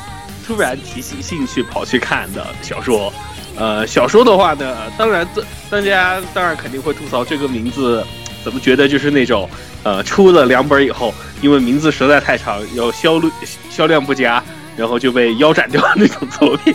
[0.46, 3.12] 突然提起兴趣跑去看的小说。
[3.58, 5.26] 呃，小说的话呢，当然
[5.70, 8.04] 大家当然肯定会吐槽这个名字，
[8.44, 9.48] 怎么觉得就是那种
[9.82, 13.30] 呃出了两本以后，因为名字实在太长，有销路
[13.70, 14.42] 销量不佳，
[14.76, 16.74] 然后就被腰斩掉那种作品。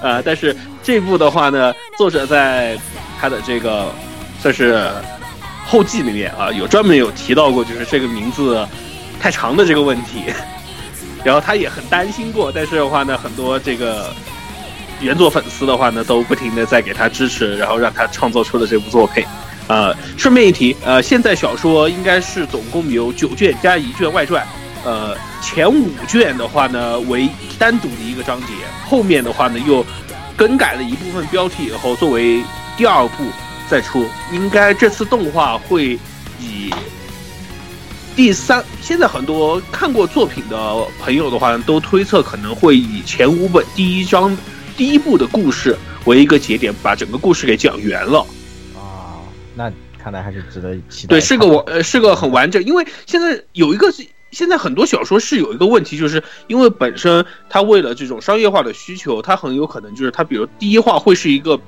[0.00, 2.78] 呃，但是这部的话呢，作者在
[3.20, 3.92] 他的这个
[4.40, 4.90] 算是
[5.66, 8.66] 后记里面啊，有专门有提到过，就是这个名字
[9.22, 10.24] 太长的这个问题。
[11.24, 14.12] 然后他也很担心过，但是的话呢，很多这个
[15.00, 19.24] 原作粉丝的话呢，都不停的在给他支持，然后让他创作出了这部作品。
[19.68, 24.44] 呃，顺便一提，呃，现在小说应该是总共有九卷加一卷外传，
[24.84, 28.46] 呃，前五卷的话呢为单独的一个章节，
[28.84, 29.86] 后面的话呢又
[30.36, 32.42] 更改了一部分标题以后，作为
[32.76, 33.24] 第二部
[33.70, 34.04] 再出。
[34.32, 35.96] 应该这次动画会
[36.40, 36.74] 以
[38.14, 44.36] 第三，现在很多看过作品的朋友的话，都推测可能会以前五本第一章
[44.76, 48.18] 第一部的故事为一个节点，把整个故事给讲圆了。
[48.76, 49.16] 啊，
[49.54, 51.08] 那看来还是值得期待。
[51.08, 61.58] 对，是个完呃是个很完整，因为现在有一个是现在很多小说是有一个问题，就是因为本身它为了这种商业化的需求，它很有可能就是它比如第一话会是一个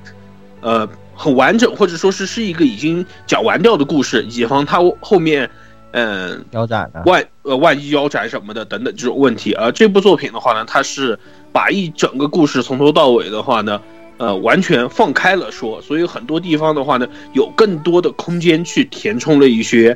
[0.61, 5.49] 呃很完整，或者说是是一个已经讲完掉的故事，以防它后面
[5.97, 7.01] 嗯、腰斩的。
[7.05, 9.53] 万呃万一腰斩什么的等等这种问题。
[9.53, 11.17] 而这部作品的话呢，它是
[11.53, 13.81] 把一整个故事从头到尾的话呢，
[14.17, 19.95] 呃，完全放开了说，所以很多地方的话呢，有更多的空间去填充了一些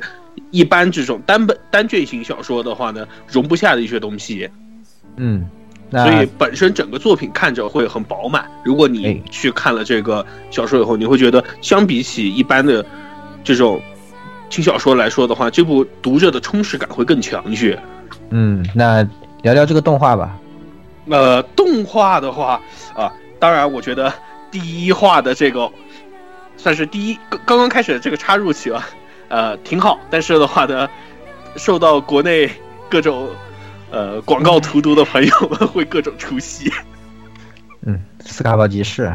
[0.50, 4.48] 一般这种单本单卷型小说的话呢容不下的一些东西。
[5.16, 5.46] 嗯，
[5.92, 8.50] 所以本身整个作品看着会很饱满。
[8.64, 12.82] 如果你哎去看了这个小说以后，你会觉得相比起一般的
[13.44, 13.82] 这种
[14.50, 17.78] 轻小说来说的话，这部读者的充实感会更强一些。
[18.30, 19.02] 嗯，那
[19.42, 20.36] 聊聊这个动画吧。
[21.08, 22.60] 呃，动画的话
[22.94, 24.12] 啊，当然我觉得
[24.50, 25.70] 第一话的这个
[26.56, 28.86] 算是第一刚刚刚开始的这个插入期吧，
[29.28, 29.98] 呃，挺好。
[30.10, 30.88] 但是的话呢，
[31.56, 32.50] 受到国内
[32.88, 33.28] 各种
[33.90, 36.70] 呃广告荼毒的朋友们 会各种出戏。
[37.86, 39.10] 嗯，斯卡宝集市。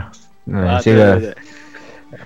[0.47, 1.35] 嗯，啊，这个对对对呃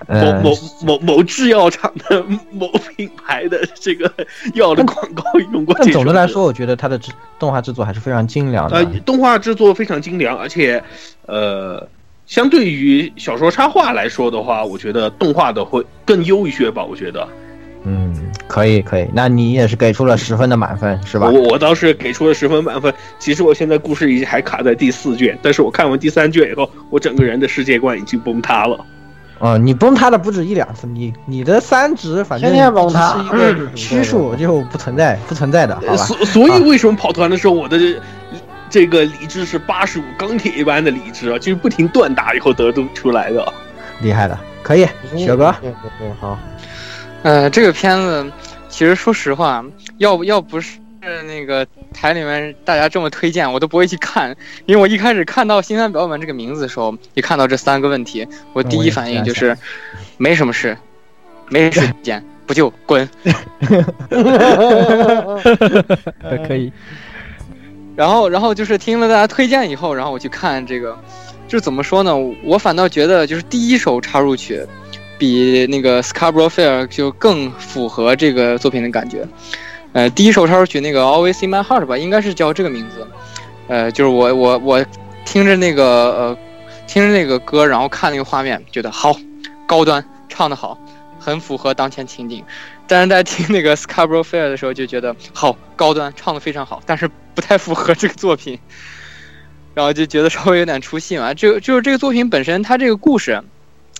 [0.08, 4.12] 某，某某某制药厂的某品牌的这个
[4.54, 5.22] 药的广告
[5.52, 8.76] 用过这但总的来说，我觉得它的制动画制作还是非常精良的。
[8.76, 10.82] 呃，动画制作非常精良，而且
[11.26, 11.86] 呃，
[12.26, 16.84] 相对于小说插画来说的话，我觉得动画的会更优一些吧。
[16.84, 17.26] 我觉得，
[17.84, 18.14] 嗯，
[18.46, 21.28] 可以可以，那你也是给出了十分的满分是吧？
[21.28, 22.92] 我我倒是给出了十分满分。
[23.18, 28.78] 其实我现在故事已经还卡在第四卷，但是我看完第三卷以后，我整个人的世界观已经崩塌了。
[29.40, 35.96] 哦，你崩塌的不止一两次，你你的三值反正天天崩塌是一个虚数，就不存在不存在的，好吧？
[35.96, 37.78] 所所以为什么跑团的时候我的
[38.68, 43.52] 这个理智是八十五钢铁一般的理智啊，就是不停锻打以后得出出来的。
[44.02, 44.86] 厉害的，可以，
[45.16, 46.38] 雪哥，对对对，好，
[47.22, 48.30] 呃，这个片子
[48.68, 49.64] 其实说实话，
[49.96, 54.36] 要不要不是那个台里面大家这么推荐，我都不会去看，
[54.66, 59.56] 因为我一开始看到《新三表本》这个名字的时候，一看到这三个问题，我第一反应就是
[60.18, 60.76] 没什么事，
[61.48, 63.08] 没时间，不就滚。
[66.46, 66.72] 可以。
[67.96, 70.98] 然后，然后就是听了大家推荐以后，然后我去看这个，
[71.48, 72.16] 就是怎么说呢？
[72.44, 74.64] 我反倒觉得就是第一首插入曲，
[75.18, 79.26] 比那个《Scarborough Fair》就更符合这个作品的感觉。
[79.92, 83.06] 呃，第一首插曲那个《Always in My Heart》吧，应该是叫这个名字。
[83.66, 84.84] 呃，就是我我我
[85.24, 86.38] 听着那个呃
[86.86, 89.16] 听着那个歌，然后看那个画面，觉得好
[89.66, 90.78] 高端，唱得好，
[91.18, 92.44] 很符合当前情景。
[92.86, 98.58] 但是在听那个《Scarborough Fair》的时候，就觉得好高端，唱得非常好，但是不太符合这个作品，
[99.74, 101.32] 然后就觉得稍微有点出戏嘛。
[101.34, 103.42] 就就是这个作品本身，它这个故事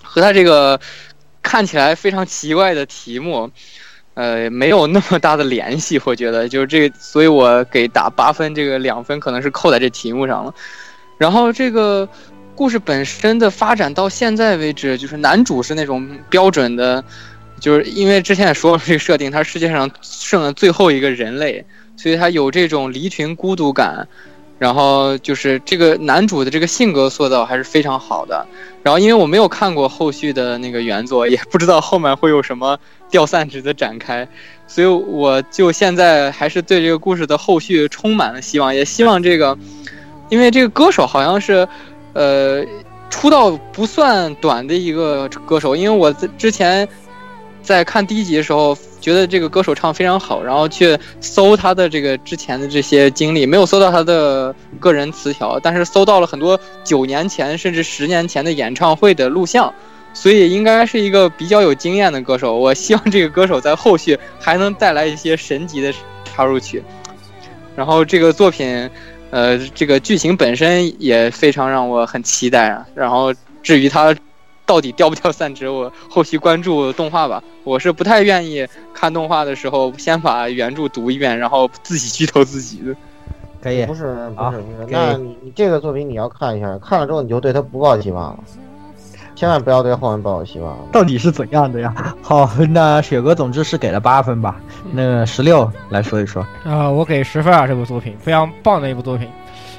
[0.01, 0.79] 和它这个
[1.41, 3.49] 看起来非常奇怪的题目，
[4.13, 5.99] 呃，没有那么大的联系。
[6.05, 10.53] 我觉得就是这个，所以我给打八分，这个两分可能是扣在这题目上了。
[11.17, 12.07] 然后这个
[12.55, 17.03] 故事本身的发展到现在为止，就是男主是那种标准的。
[17.59, 21.63] 就是因为之前也说了这个设定，他世界上剩了最后一个人类，
[21.95, 24.07] 所以他有这种离群孤独感。
[24.61, 28.45] 然后就是这个男主的这个性格塑造还是非常好的。
[28.83, 32.77] 然后因为我没有看过后续的那个原作， 也不知道后面会有什么
[33.09, 34.27] 掉散值的展开，
[34.67, 39.57] 所以我就现在还是对这个故事的后续充满了希望，也希望这个，
[40.29, 41.67] 因为这个歌手好像是，
[42.13, 42.63] 呃，
[43.09, 46.87] 出道不算短的一个歌手，因为我在之前。
[47.63, 59.73] 在看第一集的时候，觉得这个歌手唱非常好，然后去搜他的这个之前的这些经历，没有搜到他的个人词条，但是搜到了很多九年前甚至十年前的演唱会的录像，
[60.13, 62.55] 所以应该是一个比较有经验的歌手。
[62.57, 65.91] 我希望这个歌手在后续还能带来一些神级的
[66.23, 66.83] 插入曲。
[67.75, 68.89] 然后这个作品，
[69.31, 72.85] 呃，这个剧情本身也非常让我很期待啊。
[72.93, 73.33] 然后
[73.63, 74.15] 至于他。
[74.71, 75.67] 到底掉不掉散值？
[75.67, 77.43] 我后续关注动画吧。
[77.65, 82.95] 我是不太愿意看动画的时候先把原著读一遍，然后自己剧透自己的。
[83.61, 84.03] 可以，不是
[84.33, 88.39] 不是不是，那你你这个作品你要看一下，看了之后你就对他不抱希望了，
[89.35, 90.73] 千万不要对后面抱有希望。
[90.89, 91.93] 到底是怎样的呀？
[92.23, 94.55] 好，那雪哥总之是给了八分吧。
[94.93, 99.27] 那十六来说一说啊，我给十分啊，这部作品非常棒的一部作品，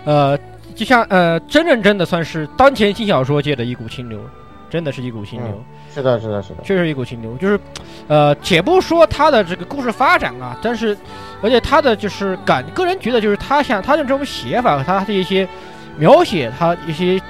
[0.04, 0.38] 呃，
[0.74, 4.20] 就像呃，真认真的算是当前轻小说界的一股清流。
[4.72, 5.62] 真的是一股清流，
[5.94, 7.36] 是的，是的，是的，确实一股清流。
[7.36, 7.60] 就是，
[8.08, 10.96] 呃，且不说他的这个故事发展啊，但是，
[11.42, 15.46] 而且他的就是感，个人觉得就是他像他的这种写法和他的一些
[15.98, 17.20] 描写，他一些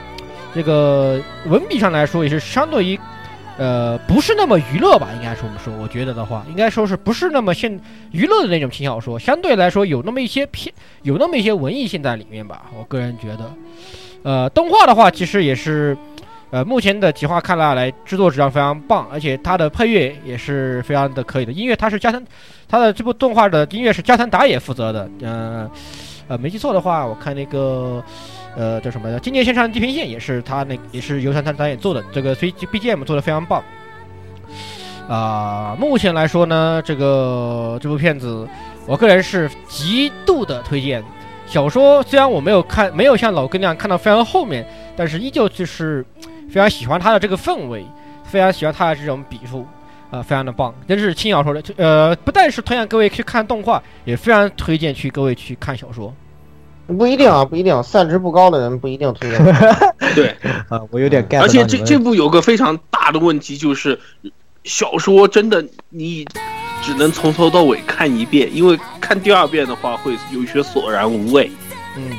[0.54, 3.00] 这个文笔上来说，也是相对于，
[3.58, 5.08] 呃，不是那么娱乐吧？
[5.16, 7.76] 应该说我们说，我觉得的话，应该说是不是那么现
[8.12, 12.66] 娱乐的那种轻小说，相对来说有那么一些偏，有那么一些文艺性在里面吧？
[12.78, 13.52] 我个人觉得，
[14.22, 15.98] 呃，动画的话，其实也是。
[16.52, 21.50] 呃，目前的企划看下来，制作质量非常棒，而且它的配乐也是非常的可以的。
[21.50, 22.22] 音乐它是加藤，
[22.68, 25.08] 它的这部动画的音乐是加藤达也负责的。
[25.22, 25.70] 嗯，
[26.28, 28.04] 呃，没记错的话，我看那个，
[28.54, 29.18] 呃，叫什么？
[29.20, 32.04] 今年线上地平线也是他那也是由他他导演做的。
[32.12, 33.64] 这个所以 BGM 做的非常棒。
[35.08, 38.46] 啊，目前来说呢，这个这部片子，
[38.86, 41.02] 我个人是极度的推荐。
[41.52, 44.66] 小说虽然我没有看，没有像老哥那样看到非常后面，
[44.96, 46.02] 但是依旧就是。
[46.50, 47.82] 非常喜欢他的这个氛围，
[48.24, 49.66] 非常喜欢他的这种笔触，
[50.10, 51.62] 啊，非常的棒，真是轻小说的。
[51.78, 56.14] 呃，不但是推荐各位去看动画，也非常推荐去各位去看小说。
[56.86, 59.42] 不一定啊，不一定，散值不高的人不一定推荐。
[60.14, 60.36] 对
[60.68, 61.40] 啊，我有点 get。
[61.40, 63.98] 而且这这部有个非常大的问题，就是
[64.64, 66.22] 小说真的你
[66.82, 68.78] 只能从头到尾看一遍，因为
[69.12, 71.52] 看第二遍的话会有些索然无味。
[71.98, 72.10] 嗯，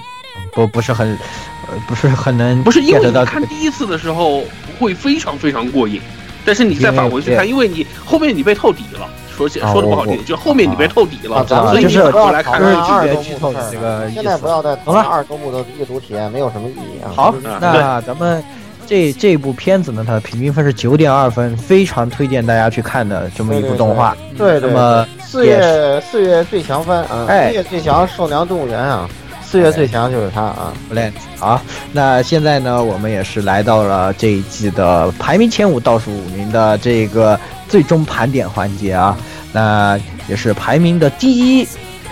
[0.54, 1.18] 不不是很。
[1.66, 4.44] 呃，不是很能，不是因为你看第一次的时候
[4.78, 6.02] 会非常非常过瘾，
[6.44, 17.10] 但是你再返回去看，因为你后面你被透底了，说起说的不好听，就后面你被透底了，所以你后来看二周剧透这个现在不要再好了，二周目的阅读体验没有什么意义啊。
[17.16, 18.44] 好，那咱们
[18.86, 24.14] 这这部片子呢，它的平均分是九点二分，非常推荐大家去看的这么一部动画。
[24.38, 29.10] 对，那么四月四月最强番啊，四月最强兽娘动物园啊。
[29.44, 31.60] 四月最强就是他啊 b l a n 好，
[31.92, 39.18] 那现在呢，我们也是来到了这一季的排名前五、倒数五名的这个最终盘点环节啊。
[39.52, 41.68] 那也是排名的第一，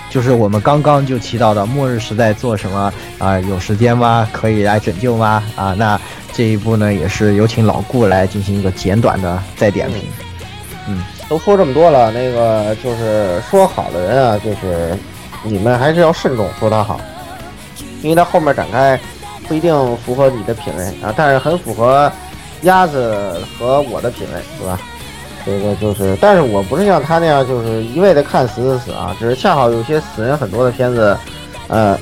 [0.10, 4.28] 就是我们刚刚就提到的末日时代做什么啊、有时间吗？
[4.32, 5.44] 可以来拯救吗？
[5.56, 6.00] 啊，那
[6.34, 10.02] 这一部呢，也是有请老顾来进行一个简短的再点评。
[11.32, 14.94] 都说这么多了，那个就是说好的人啊，就是
[15.44, 17.00] 你们还是要慎重说他好，
[18.02, 19.00] 因为他后面展开
[19.48, 19.74] 不一定
[20.06, 22.12] 符合你的品味啊，但是很符合
[22.64, 24.78] 鸭子和我的品味，是吧？
[25.46, 31.18] 这个就是，但是我不是像他那样，就是一味的看死死死啊，只是恰好有些死人很多的片子，
[31.70, 31.98] 呃，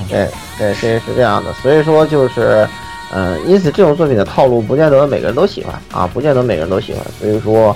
[0.10, 0.30] 对。
[0.57, 2.68] 对，是是这样的，所以说就是，
[3.14, 7.73] 嗯、因此这种作品的套路不见得每个人都喜欢啊，不见得每个人都喜欢，所以说，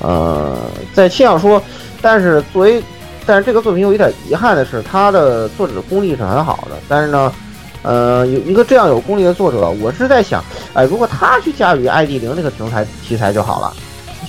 [0.00, 0.54] 呃，
[0.92, 1.62] 在轻小说，
[2.02, 2.82] 但是作为，
[3.24, 7.32] 但是这个作品有一点遗憾的是，它的作者的功力是很好的，但是呢，
[7.80, 13.72] 呃，有一个这样有功力的作者，我是在想，哎，如果他去驾驭 ID 零这个题材题材就好了，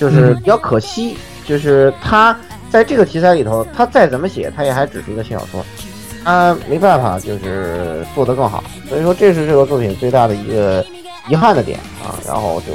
[0.00, 1.14] 就是比较可惜，
[1.46, 2.34] 就是他
[2.70, 5.64] 在这个题材里头，他再怎么写，他也还只是一个轻小说。
[6.24, 10.84] 他没办法，就是做得更好，所以说这是这个作品最大的一个
[11.28, 12.12] 遗憾的点啊。
[12.26, 12.74] 然后就，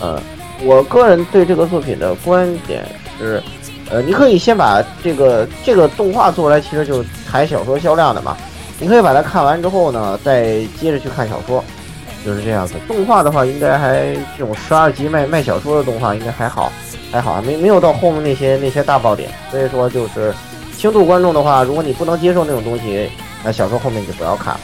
[0.00, 0.20] 呃，
[0.62, 2.86] 我个人对这个作品的观点
[3.18, 3.42] 是，
[3.90, 8.36] 呃，你可以先把这个这个动画做出来，其实就是抬小说销量的嘛。
[8.78, 11.64] 你可以把它看完之后呢，再接着去看小说，
[12.24, 12.74] 就是这样子。
[12.86, 16.70] 动画的话，应该还这种十二集卖卖小说的动画应该还好，
[17.10, 19.30] 还好啊，没没有到后面那些那些大爆点。
[19.50, 20.34] 所以说就是。
[20.78, 23.08] 轻度观众的话，如果你不能接受那种东西，
[23.42, 24.60] 那小说后面就不要看了，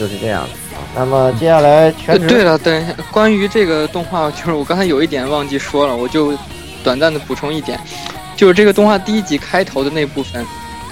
[0.00, 0.80] 就是这样的啊。
[0.96, 2.82] 那么接下来全对了，对，
[3.12, 6.32] 关于这个动画，就是我刚才有一点忘记说了，我就
[6.82, 7.78] 短暂的补充一点，
[8.34, 10.42] 就是这个动画第一集开头的那部分，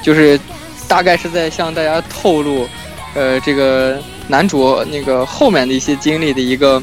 [0.03, 0.39] 就是
[0.87, 2.69] 大概是在向大家透露，
[3.15, 3.99] 呃，这个
[4.29, 6.81] 男主那个后面的一些经历的一个，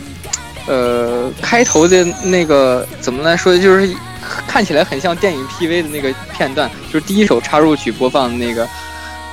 [0.70, 3.92] 呃，开头的那个怎么来说，就是
[4.48, 8.66] 看起来很像电影 PV 的那个片段，就是第一首插入曲播放的那个，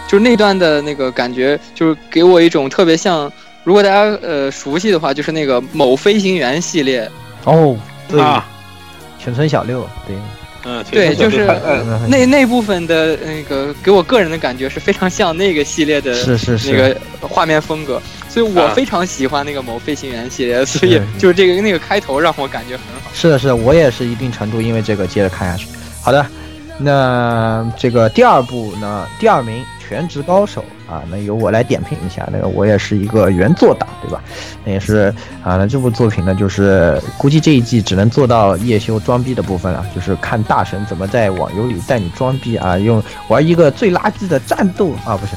[0.09, 3.31] 就是那段的那个感觉，就是给我一种特别像。
[3.65, 7.11] 如果大家呃熟悉的话，就是那个某飞行员系列，
[7.45, 7.77] 哦，
[8.09, 8.49] 对，啊，
[9.19, 10.17] 全村小六，对，
[10.65, 18.01] 嗯，对，就是呃那那部分的那个给我个人的感觉是非常像那个系列的是是是，那个画面风格，
[18.37, 23.11] 所以我啊非常喜欢那个某飞行员系列，所以就是这个那个开头让我感觉很好。
[23.15, 25.67] 是的，是的，我也是一定程度因为这个接着看下去。
[26.03, 26.27] 好的，
[26.79, 32.29] 那这个第二部呢，第二名《全职高手》啊，那由我来点评一下。
[32.31, 34.23] 那个我也是一个原作党，对吧？
[34.67, 35.11] 那也是
[35.43, 45.33] 啊，那这部作品呢，就是估计这一季只能做到叶修装逼的部分了，就是看大神怎么在网游里带你装逼啊，用玩一个最垃圾的战斗啊，不是。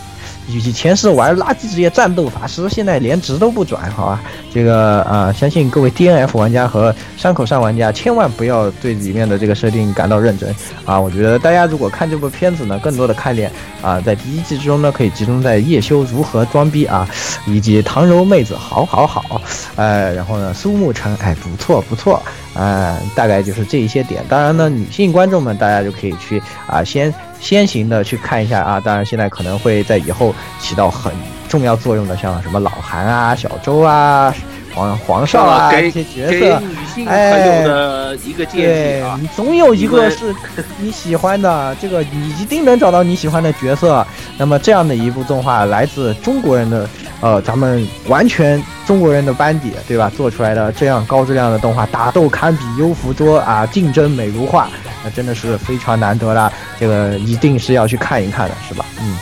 [0.51, 4.21] 以前是玩垃圾职业战斗法师，现在连职都不转，好吧？
[4.51, 10.53] 这个啊、相信各位 DNF 玩家和山口上玩家千万不要对里面的这个设定感到认真
[10.85, 10.99] 啊！
[10.99, 13.51] 我觉得大家如果看这部片子呢，更多的看点
[13.81, 17.07] 啊，在第一季之中呢，可以集中在叶修如何装逼啊，
[17.45, 19.39] 以及唐柔妹子好好好，
[19.75, 22.21] 哎，然后呢，苏沐橙哎不错不错，
[22.55, 24.23] 啊，大概就是这一些点。
[24.27, 27.13] 当然呢，女性观众们大家就可以去啊先。
[27.39, 31.11] 先行的去看一下啊，当然现在可能会在以后起到很
[31.47, 34.33] 重要作用的，像什么老韩啊、小周啊、
[34.75, 40.35] 皇皇少啊这些角色，女性朋友的一个建议对啊，你总有一个是
[40.77, 44.05] 你喜欢的，这个你一定能找到你喜欢的角色。
[44.37, 46.87] 那么这样的一部动画，来自中国人的，
[47.19, 50.11] 呃，咱们完全中国人的班底，对吧？
[50.15, 54.69] 做出来的这样高质量的动画，打斗堪比优芙桌啊，竞争美如画，
[55.03, 56.51] 那真的是非常难得啦。
[56.79, 58.85] 这个一定是要去看一看的，是吧？
[58.99, 59.17] 嗯，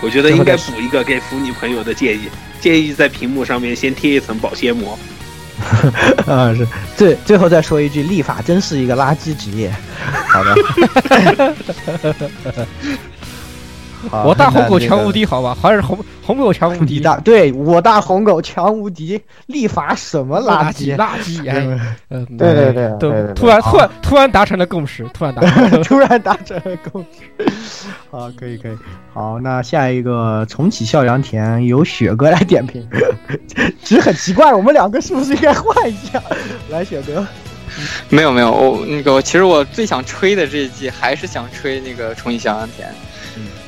[0.00, 2.28] 我觉得应该补一个给腐女朋友的建议，
[2.60, 4.98] 建议在屏幕上面先贴一层保鲜膜。
[6.26, 6.66] 啊是。
[6.96, 9.72] 最最后再说一句，立法真是一个垃圾职业。
[10.28, 10.54] 好的。
[14.10, 15.56] 好我大红狗强无敌，好吧？
[15.60, 20.96] 还是红红狗强无敌，大对我大红狗强无敌，立法什么垃圾？
[20.96, 21.66] 垃圾， 哎，
[22.10, 25.88] 嗯，对对对都突然突然突然达成了共识，突然达成了共识。
[25.88, 27.04] 突然达成了共
[27.38, 27.46] 识。
[28.10, 28.76] 好，可以可以。
[29.12, 32.86] 好，那下一个重启笑良田由雪哥来点评，
[33.82, 36.22] 只是很奇怪，我们两个是不是应该换一下？
[36.70, 37.26] 来，雪哥。
[38.08, 42.96] 没有没有，我那个其实我最想吹的这一季还是想吹那个《重启小羊田》，嗯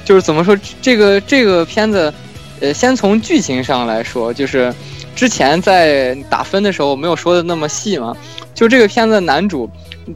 [0.07, 2.15] 就是怎么说这个这个片子，
[2.61, 4.73] 呃，先从剧情上来说，就是
[5.17, 8.17] 之前在打分的时候没有说的那么细嘛，
[8.55, 9.69] 就这个片子的男主，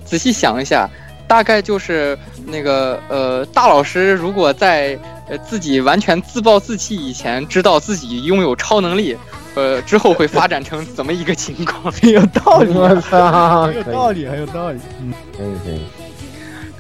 [0.05, 0.89] 仔细想一下，
[1.27, 4.97] 大概就是那个呃大老师如果在
[5.29, 9.17] 呃自己完全自暴自弃以前，知道自己拥有超能力，
[9.57, 11.93] 呃之后会发展成怎么一个情况。
[12.03, 14.79] 有道理，我操，很有道理，很有道理。
[15.03, 15.81] 嗯可以可以。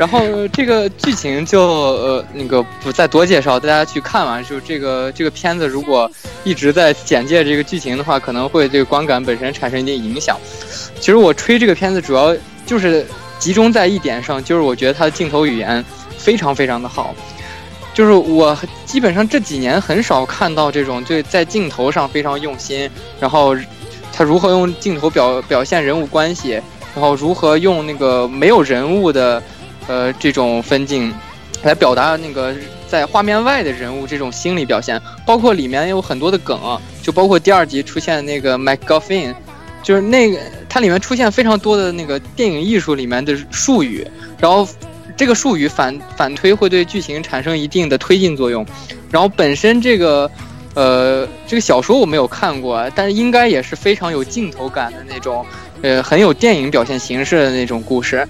[0.00, 4.42] 然后这个剧情就呃那个不再多介绍，大家去看完。
[4.42, 6.10] 就这个这个片子，如果
[6.42, 10.38] 一直在简介这个剧情的话，可能会对观感本身产生一定影响。
[10.98, 13.06] 其实我吹这个片子主要就是
[13.38, 15.84] 集中在一点上，就是我觉得它的镜头语言
[16.16, 17.14] 非常非常的好。
[17.92, 18.56] 就是我
[18.86, 22.88] 基本上这几年很少看到这种对在镜头上非常用心，
[23.20, 23.54] 然后
[24.14, 26.52] 他如何用镜头表表现人物关系，
[26.94, 29.42] 然后如何用那个没有人物的。
[29.86, 31.12] 呃，这种分镜
[31.62, 32.54] 来表达那个
[32.88, 36.58] 在画面外的人物这种心理表现，包括里面有很多的梗，
[37.02, 39.34] 就包括第二集出现那个 MacGuffin，
[39.82, 40.38] 就是那个
[40.68, 44.06] 它里面出现非常多的那个电影艺术里面的术语，
[44.38, 44.66] 然后
[45.16, 48.64] 这个术语反反推会对剧情产生一定的推进作用，
[49.10, 50.30] 然后本身这个
[50.74, 55.44] 呃这个小说我没有看过，但是应该也是非常有镜头感的那种，
[55.82, 58.26] 呃很有电影表现形式的那种故事。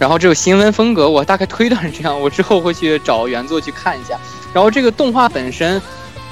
[0.00, 4.18] 然后这个新闻风格，我大概推断是这样，我之后会去找原作去看一下。
[4.50, 5.80] 然后这个动画本身，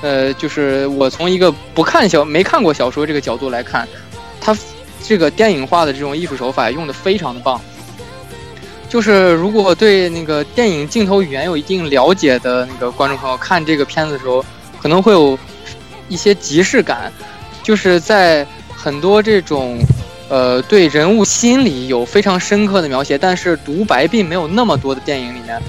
[0.01, 3.86] 呃，就是我从一个不看小、没看过小说这个角度来看，
[4.40, 4.57] 它
[5.03, 7.61] 这个电影化的这种艺术手法用的非常的棒。
[8.89, 14.43] 就是如果对那个电影镜头语言有一定了解的那个观众朋友，看这个片子的时候，
[14.81, 15.39] 可能会有
[16.09, 17.12] 一些即视感，
[17.62, 19.78] 就是在很多这种。
[20.28, 25.62] 呃，对人物心理有非常深刻的描写，但是独白并没有那么多的电影里面，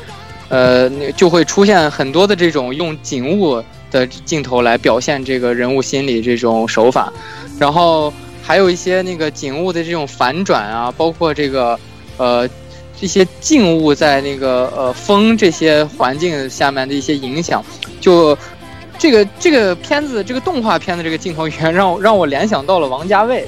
[0.50, 7.12] 呃，就会出现很多的这种用景物的镜头来表现这个人物心理这种手法，
[7.58, 8.14] 然后
[8.44, 11.80] 还有一些那个景物的这种反转啊，包括这个
[12.18, 12.48] 呃
[13.00, 17.64] 这些静物在那个呃风这些环境下面的一些影响，
[18.02, 18.38] 就
[18.98, 23.48] 这个这个片子这个动画片的这个镜头语言让让我联想到了王家卫。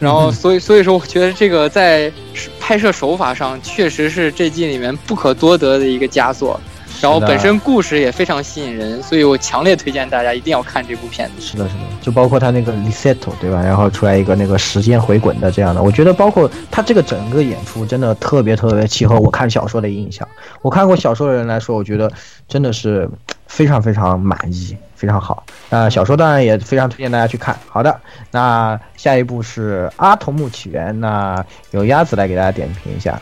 [0.00, 2.10] 然后， 所以所以说，我觉得这个在
[2.58, 6.58] 拍摄手法上确实是这季里面不可多得的一个佳作。
[7.00, 11.40] 然后本身故事也非常吸引人，所以我强烈推荐大家一定要看这部片子。
[11.40, 13.62] 是的，是的，就包括他那个 reset，对吧？
[13.62, 20.26] 然后出来一个那个时间回滚的这样的，我觉得包括他这个整个演出真的特别特别契合我看小说的印象。
[20.62, 22.10] 我看过小说的人来说，我觉得
[22.46, 23.08] 真的是
[23.46, 25.42] 非常非常满意，非常好。
[25.70, 27.56] 那小说当然也非常推荐大家去看。
[27.66, 27.98] 好的，
[28.30, 33.18] 那下一部是《阿童木起源》，那由鸭子来给大家点评一下。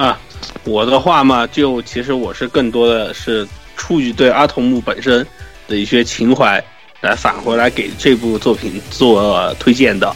[0.00, 0.18] 啊，
[0.64, 3.46] 我的话嘛，就其实我是更多的是
[3.76, 5.26] 出于对阿童木本身
[5.68, 6.58] 的一些情怀，
[7.02, 10.10] 来返回来给这部作品做推荐的。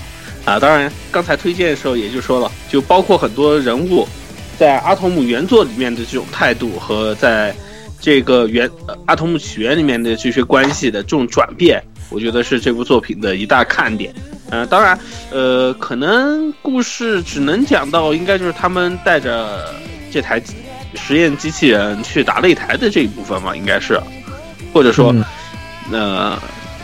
[0.47, 4.09] 啊，当然刚才推荐的时候也就说了，就包括很多人物
[4.59, 7.55] 在阿童木原作里面的这种态度和在
[8.01, 8.71] 这个原
[9.05, 11.79] 阿童木起源里面的这些关系的这种转变，
[12.09, 14.15] 我觉得是这部作品的一大看点。
[14.55, 14.97] 嗯，当然，
[15.33, 19.75] 呃，可能故事只能讲到，应该就是他们带着
[20.13, 20.41] 这台
[20.95, 24.01] 实验机器人去打擂台的这一部分嘛，应该是，
[24.73, 25.13] 或者说，
[25.91, 26.39] 呃，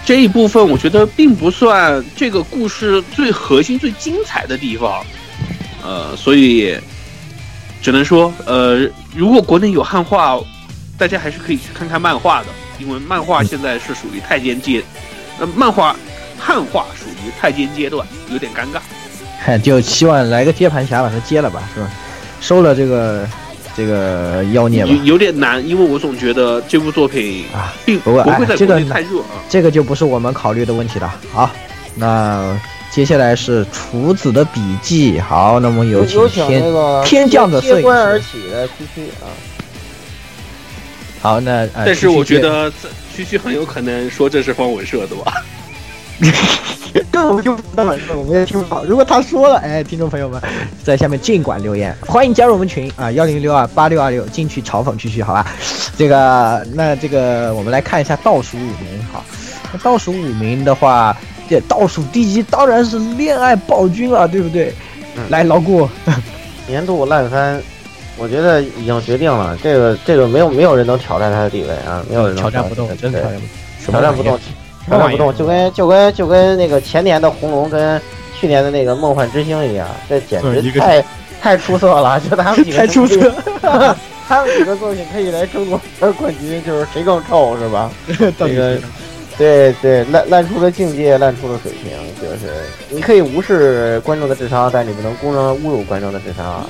[0.04, 5.04] 这一部分我觉得并不算这个故事最核心、最精彩的地方，
[5.84, 6.76] 呃，所以
[7.80, 8.80] 只能说，呃，
[9.14, 10.40] 如果国内有汉化，
[10.98, 12.46] 大家还是可以去看看漫画的，
[12.80, 14.82] 因为漫画现在是属于太监界，
[15.38, 15.94] 呃，漫画。
[16.42, 21.90] 汉化属于太监阶段，有点尴尬， 就希望来个接盘侠把他接了吧，是吧？
[22.40, 23.28] 收了这个
[23.76, 24.90] 这个妖孽吧。
[24.90, 29.44] 有有点难，因为我总觉得这部作品啊，并不会在国内太热啊。
[29.48, 31.14] 这个就不是我们考虑的问题了。
[31.32, 31.50] 好，
[31.94, 32.58] 那
[32.90, 35.20] 接下来是厨子的笔记。
[35.20, 36.62] 好，那么有请天
[37.04, 37.88] 天降的摄影师。
[37.88, 39.28] 而起的区区啊。
[41.20, 42.72] 好，那但是我觉得
[43.14, 45.44] 区区很有可能说这是方文社的吧。
[47.10, 47.84] 根本就不知道，
[48.16, 48.84] 我们也听不到。
[48.84, 50.40] 如果他说了，哎，听众朋友们，
[50.82, 55.46] 在下面尽管留言，欢迎加入我们群啊，幺零六二八六二六，进去嘲讽区区，好吧？
[55.96, 59.24] 这个，那这个我们来看一下倒数五名，好，
[59.72, 61.16] 那倒数五名的话，
[61.48, 64.72] 这倒数第一当然是恋爱暴君了，对不对？
[65.28, 65.88] 来，老顾，
[66.66, 67.60] 年度烂番，
[68.16, 73.48] 我觉得已经决定了，这个这个没有没有人能挑战他的地位啊，没有人挑战不动，真挑战不动
[73.86, 74.38] 挑战不动。
[74.90, 78.00] 调战不动，就跟就跟就跟那个前年的红龙跟
[78.38, 81.04] 去年的那个梦幻之星一样，这简直太
[81.40, 82.20] 太出色了！
[82.20, 83.32] 就他们几个太出色，
[84.28, 85.80] 他们几个作品可以来争夺
[86.14, 87.90] 冠军，就是谁更臭是吧？
[88.38, 88.78] 这个，
[89.38, 92.52] 对对，烂烂出了境界，烂出了水平，就是
[92.90, 96.66] 你可以无视观众的智商，但你不能公然侮辱观众的智商啊，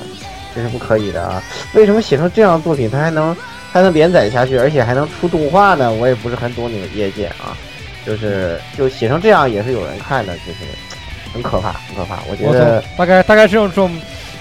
[0.55, 1.43] 这是不可以的啊！
[1.75, 3.37] 为什么写成这样的作品，它还能
[3.73, 5.93] 还能连载下去，而且还能出动画呢？
[5.93, 7.57] 我也不是很懂你们业界啊。
[8.11, 10.67] 就是就写成这样也是有人看的，就是
[11.33, 12.19] 很可怕，很可怕。
[12.29, 13.91] 我觉得操，大概大概这种这种，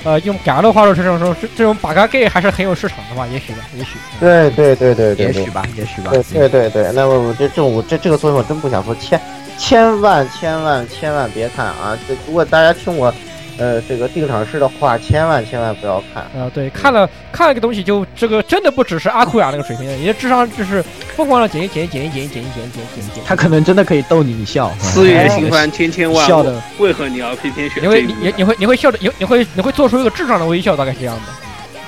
[0.03, 3.27] 呃，用嘎的话说，这种这种这种把嘎 gay 还是很有市场的吧？
[3.31, 3.91] 也许吧，也许。
[4.19, 6.09] 对对对对对对也许吧，也许吧。
[6.11, 9.21] 对对对对，那么我这这种这这个作品我真不想说，千
[9.59, 11.95] 千万千万千万别看啊！
[12.07, 13.13] 这如果大家听我，
[13.59, 20.81] 呃这个定场诗的话千万千万不要看啊对看了看了个东西就这个真的不只是阿库雅那个水平你的智商就是
[21.15, 24.71] 疯狂的减减减减减减减减减他可能真的可以逗你一笑。
[24.79, 31.21] 四月新欢千千万笑的为何你要偏偏选你会你你会你会笑着有你会你会做出一个智障的微笑大概是这样的。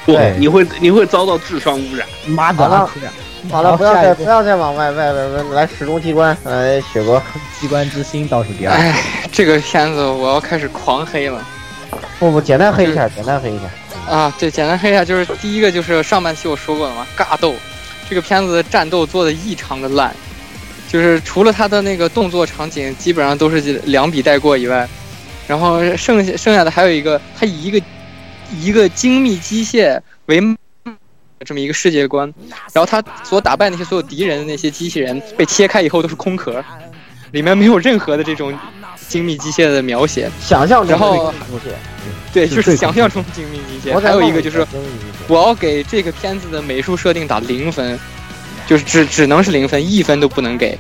[0.06, 2.06] 对你会你会遭到智商污染。
[2.28, 3.12] 妈的阿库雅
[3.50, 7.22] 好了不要再不要再往外外外外来时钟机关来雪国
[7.60, 8.74] 机关之心倒数第二。
[8.74, 11.42] 哎这个片子我要开始狂黑了。
[12.20, 13.64] 不不，简单黑一下，简单黑一下。
[14.10, 14.34] 啊！
[14.40, 17.56] 对，简单黑一下，就是第一个就是上半期我说过了嘛，尬斗，
[18.10, 20.14] 这个片子的战斗做的异常的烂，
[20.90, 24.88] 就是除了它的那个动作场景基本上都是两笔带过以外，
[25.48, 27.82] 然后剩下剩下的还有一个，它以一个
[28.60, 30.42] 一个精密机械为
[31.46, 32.32] 这么一个世界观，
[32.74, 36.64] 然后他所打败那些所有敌人的那些机器人被切开以后都是空壳，
[37.32, 38.54] 里面没有任何的这种
[39.12, 40.32] 精密机械的描写。
[40.42, 41.70] 想象中然后的东西，
[42.34, 44.00] 对，就是想象中的精密机械。
[44.00, 44.66] 还有一个就是
[45.28, 48.00] 我要给这个片子的美术设定打零分，
[48.68, 50.78] 就是只只能是零分，一分都不能给，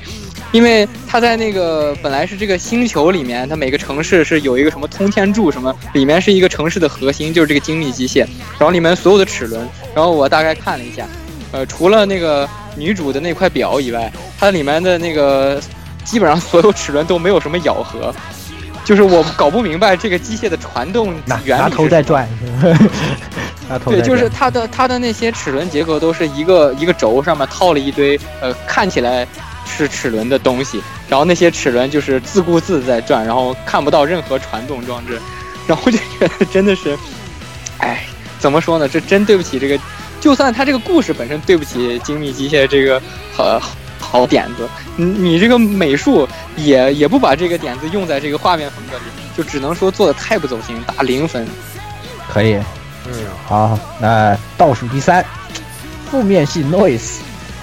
[0.52, 8.20] 因为他在那个本来是这个星球里面，它每个城市是有一个什么通天柱什么，里面是一个城市的核心，就是这个精密机械，
[8.58, 11.06] 然后里面所有的齿轮，然后我大概看了一下，
[11.52, 15.62] 呃，除了那个女主的那块表以外，它里面的那个
[16.04, 18.14] 基本上所有齿轮都没有什么咬合。
[18.84, 21.76] 就是我搞不明白这个机械的传动拿拿原理是什么。
[21.78, 22.28] 头在转，
[23.70, 29.26] 拿头对，就是它的它的那些齿轮结构都是一个一个轴上面套了一堆呃看起来
[29.68, 35.22] 是齿轮的东西，然后那些齿轮就是自顾自在转，然后看不到任何传动装置，
[35.68, 36.98] 然后就觉得真的是，
[37.78, 38.04] 哎，
[38.40, 38.90] 怎么说呢？
[38.90, 39.80] 这真对不起这个，
[40.20, 43.00] 就算它这个故事本身对不起精密机械这个
[43.32, 43.62] 好
[44.12, 44.68] 好点子，
[44.98, 46.28] 你你这个美术
[46.58, 49.04] 也也不把这个点子用在这个画面风格里，
[49.38, 51.48] 就只能说做的太不走心，打零分。
[52.30, 52.56] 可以。
[53.08, 53.14] 嗯，
[53.48, 55.26] 好，那倒数第三，
[56.10, 57.20] 负面系 noise。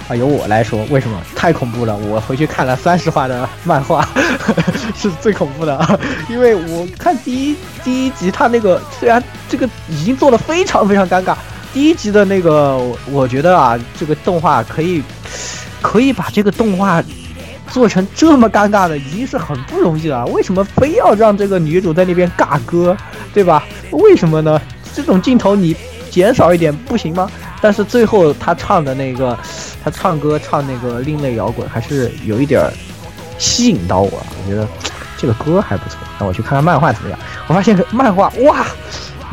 [0.09, 1.95] 啊，由我来说，为什么太恐怖了？
[1.95, 4.09] 我回去看了三十话的漫画，
[4.97, 5.99] 是最恐怖的！
[6.27, 11.35] 因为我看第一第一集，它那个虽然这个已经做的非常非常尴尬，
[11.71, 12.75] 第一集的那个，
[13.11, 15.03] 我觉得啊，这个动画可以
[15.81, 17.03] 可以把这个动画
[17.69, 20.25] 做成这么尴尬的，已经是很不容易了。
[20.27, 22.95] 为什么非要让这个女主在那边尬歌，
[23.33, 23.63] 对吧？
[23.91, 24.59] 为什么呢？
[24.93, 25.75] 这种镜头你
[26.09, 27.29] 减少一点不行吗？
[27.61, 29.37] 但是最后她唱的那个，
[29.83, 32.71] 她唱歌唱那个另类摇滚，还是有一点
[33.37, 34.25] 吸引到我了。
[34.43, 34.67] 我觉得
[35.17, 35.99] 这个歌还不错。
[36.19, 37.19] 那我去看看漫画怎么样？
[37.47, 38.65] 我发现漫画哇，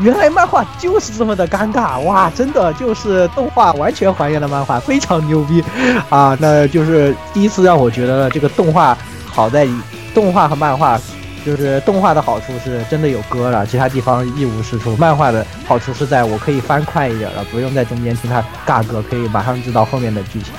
[0.01, 2.31] 原来漫画就是这么的尴尬哇！
[2.35, 5.62] 真的就是动画完全还原了漫画，非常牛逼
[6.09, 6.36] 啊！
[6.40, 9.66] 那就是第一次让我觉得这个动画好在
[10.14, 11.01] 动画和漫画。
[11.44, 14.97] 就是动画的好处是真的有歌了，其他地方一无是处。
[14.97, 20.52] 漫画的好处是在我可以翻快一点了，不用在中间听他尬歌，可以马上知道后面的剧情。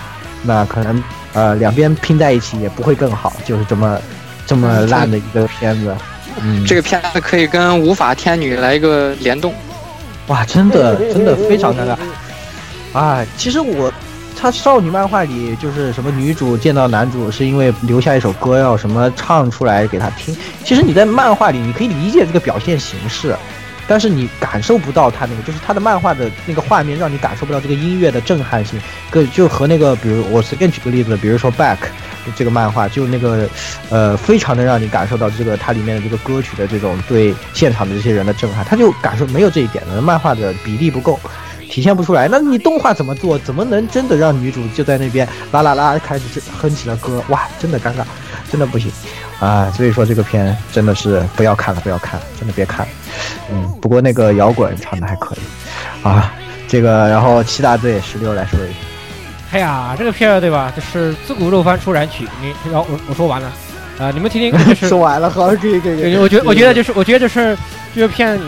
[0.44, 1.04] 那可能
[1.34, 4.00] 呃两边拼在一起也不会更好，就是这么
[4.46, 5.94] 这么烂的一个片子。
[6.42, 9.54] 嗯，这个片子可以跟《无法天女》来一个联动。
[10.28, 11.96] 哇，真的真的非常尴尬
[12.98, 13.26] 啊！
[13.38, 13.92] 其实我，
[14.36, 20.36] 他少女漫画里就是什么女主见到男主是因为留下一首歌要什么唱出来给他听。
[20.64, 23.36] 其实你在漫画里你可以理解这个表现形式，
[23.88, 28.80] 但是你感受不到他那个，就是他的漫画的那个画面让你感受不到这个音乐的震撼性。
[29.10, 31.76] 跟就和那个，比如我随便举个例子，比如说《Back》
[32.36, 33.48] 这个漫画，就那个
[33.90, 41.20] 呃，非常能让你感受到这个它里面的这个歌曲的这种对现场的这些人的震撼，他就感受没有这一点的，漫画的比例不够。
[41.70, 43.38] 体现不出来，那你动画怎么做？
[43.40, 47.22] 怎么能真的让女主就在那边啦啦啦开始哼起了歌？
[47.28, 48.06] 哇，真的尴尬，
[48.50, 48.90] 真的不行
[49.42, 49.70] 啊！
[49.76, 52.92] 所以说这个片真的是不要看了，不要看了，真的别看了。
[53.52, 56.34] 嗯，不过那个摇滚唱的还可以啊。
[56.70, 58.78] 这个，然后七大罪十六来说一下。
[59.52, 60.72] 哎呀，这个片儿对吧？
[60.76, 63.52] 就是自古肉番出燃曲，你然后我我说完了，
[64.00, 66.18] 啊、你们听听， 就是说完了，好，可以可以。
[66.18, 67.58] 我觉得我觉得就是我觉得就是
[67.96, 68.40] 这个片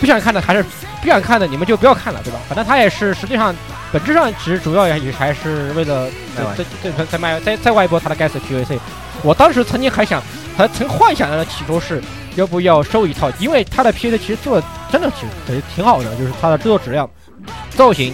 [0.00, 0.62] 不想看的还是
[1.00, 2.38] 不想看的，你们就不要看了，对吧？
[2.48, 3.54] 反正它也是实际上
[3.92, 8.78] 本质上其实主要也也还是为了再再再再卖再再外一波它的该死 PVC。
[9.22, 10.22] 我当时曾经还想，
[10.56, 12.02] 还曾幻想的起初是
[12.34, 17.08] 要不要收一套，因为它的 PVC 其实做的真的挺挺挺好的，就是它的制作质量、
[17.70, 18.12] 造型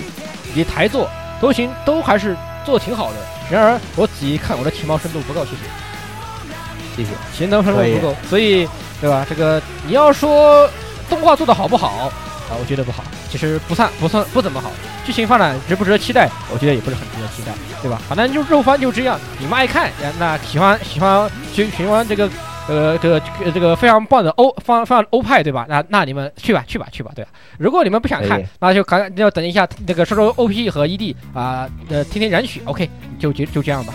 [0.52, 1.08] 以及台座
[1.44, 2.34] 都行都还是
[2.64, 3.16] 做的挺好的。
[3.50, 5.58] 然而我仔细一看，我的情报深度不够，谢谢。
[6.96, 7.10] 谢谢。
[7.36, 8.66] 行动深度不够，所以
[8.98, 9.26] 对吧？
[9.28, 10.66] 这个你要说
[11.06, 11.88] 动画做的好不好
[12.48, 12.56] 啊？
[12.58, 14.70] 我觉得不好，其实不算不算不怎么好。
[15.04, 16.30] 剧情发展值不值得期待？
[16.50, 17.52] 我觉得也不是很值得期待，
[17.82, 18.00] 对吧？
[18.08, 22.26] 反正就肉番就这样，你们爱看，呀那喜欢喜欢喜喜欢这个。
[22.66, 25.66] 呃，这个这个这个非常棒的欧方非常欧派，对吧？
[25.68, 27.30] 那那你们去吧，去吧，去吧，对吧？
[27.58, 32.88] 如果你们不想看，那就赶要等一下那个说说 OP 和 ED 啊，呃，听听燃血，OK，
[33.18, 33.94] 就就就这样吧。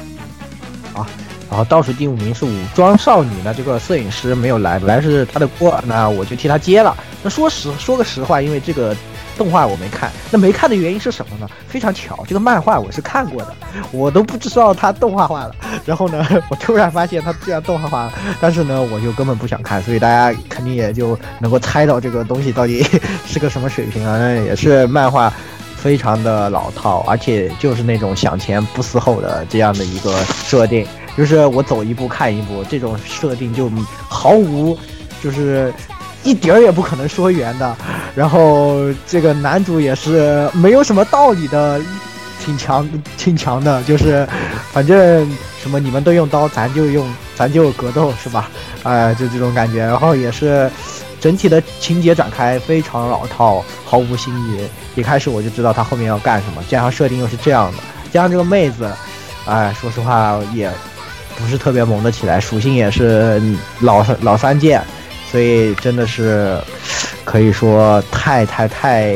[0.95, 1.07] 啊
[1.49, 6.95] 然后倒数第五名是武装少女呢，这个摄影师没有来，本来是他的锅，那我就替他接了。
[7.23, 8.95] 那说实说个实话，因为这个
[9.39, 11.49] 动画我没看，那没看的原因是什么呢？
[11.65, 13.55] 非常巧，这个漫画我是看过的，
[13.91, 15.55] 我都不知道它动画化了。
[15.85, 22.85] 然后呢， 我突然发现它居然动画化了，但是呢，我就根本不想看，所以大家肯定也就能够猜到这个东西到底
[23.25, 24.17] 是个什么水平啊？
[24.17, 25.31] 那也是漫画。
[25.79, 30.85] 非常的老套，而且就是那种想前不思后的这样的一个设定，
[31.15, 33.71] 就是我走一步看一步，这种设定就
[34.09, 34.77] 毫无，
[35.23, 35.73] 就是
[36.23, 37.75] 一点儿也不可能说圆的。
[38.15, 41.79] 然后这个男主也是没有什么道理的，
[42.43, 42.87] 挺强
[43.17, 44.27] 挺强的，就是
[44.71, 45.29] 反正
[45.61, 48.49] 什么你们都用刀，咱就用咱就格斗是吧？
[48.83, 49.79] 哎、就这种感觉。
[49.79, 50.69] 然后也是
[51.19, 54.67] 整体的情节展开非常老套，毫无新意。
[54.95, 57.77] 一开始我就知道他后面要干什么，加上设定又是这样的，
[58.11, 58.89] 加上这个妹子，
[59.45, 60.69] 哎，说实话也
[61.37, 63.41] 不是特别萌得起来，属性也是
[63.81, 64.83] 老老三件，
[65.31, 66.57] 所以真的是
[67.23, 69.15] 可以说太太太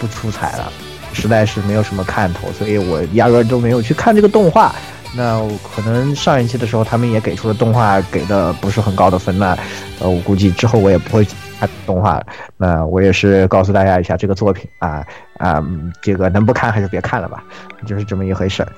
[0.00, 0.72] 不出彩了，
[1.12, 4.74] 实在是没有什么看头，所以我压根儿都没有去看这个动画。
[5.16, 5.40] 那
[5.74, 9.56] 可能上一期的时候他们也给出了动画给的不是很高的分，那
[10.00, 11.26] 呃我估计之后我也不会
[11.58, 12.26] 看动画了。
[12.58, 15.02] 那我也是告诉大家一下这个作品啊
[15.38, 15.64] 啊、
[16.02, 17.42] 这个能不看还是别看了吧，
[17.86, 18.68] 就是这么一回事儿。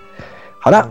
[0.60, 0.88] 好的，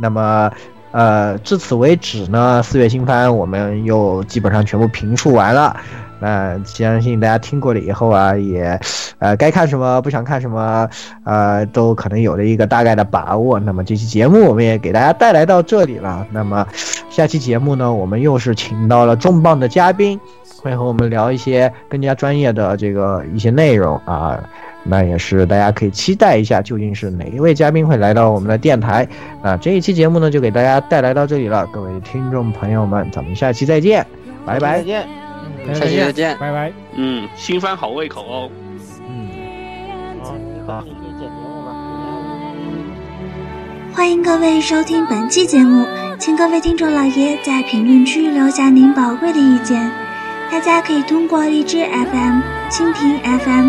[0.00, 0.50] 那么
[0.92, 5.76] 呃至此为止呢，四月新番我们又基本上全部评述完了。
[6.22, 8.78] 那相信大家听过了以后啊，也，
[9.20, 10.86] 呃，该看什么，不想看什么，
[11.24, 13.58] 呃，都可能有了一个大概的把握。
[13.58, 16.26] 那么这期节目我们也给大家带来到这里了。
[16.30, 16.66] 那么
[17.08, 20.20] 下期节目呢，我们又是请到了重磅的嘉宾，
[20.62, 24.38] 会和我们聊一些更加专业的这个一些内容啊。
[24.82, 29.06] 那也是大家可以期待一下，究竟是哪一位嘉宾会来到我们的电台。
[29.42, 34.06] 那这一期节目呢，就给大家带来到这里了，各位听众朋友们，咱们下期再见，
[34.46, 34.84] 拜拜再。
[34.84, 35.06] 见。
[35.66, 36.36] 嗯，下期再见。
[36.38, 36.72] 拜拜。
[36.94, 38.50] 嗯，新番好胃口哦。
[39.08, 39.28] 嗯，
[40.22, 40.84] 好，你好。
[43.92, 45.84] 欢迎各位收听本期节目，
[46.18, 49.90] 请各位听众老爷在评论区留下您宝贵的意见。
[50.50, 52.40] 大家可以通过荔枝 FM、
[52.70, 53.68] 蜻蜓 FM、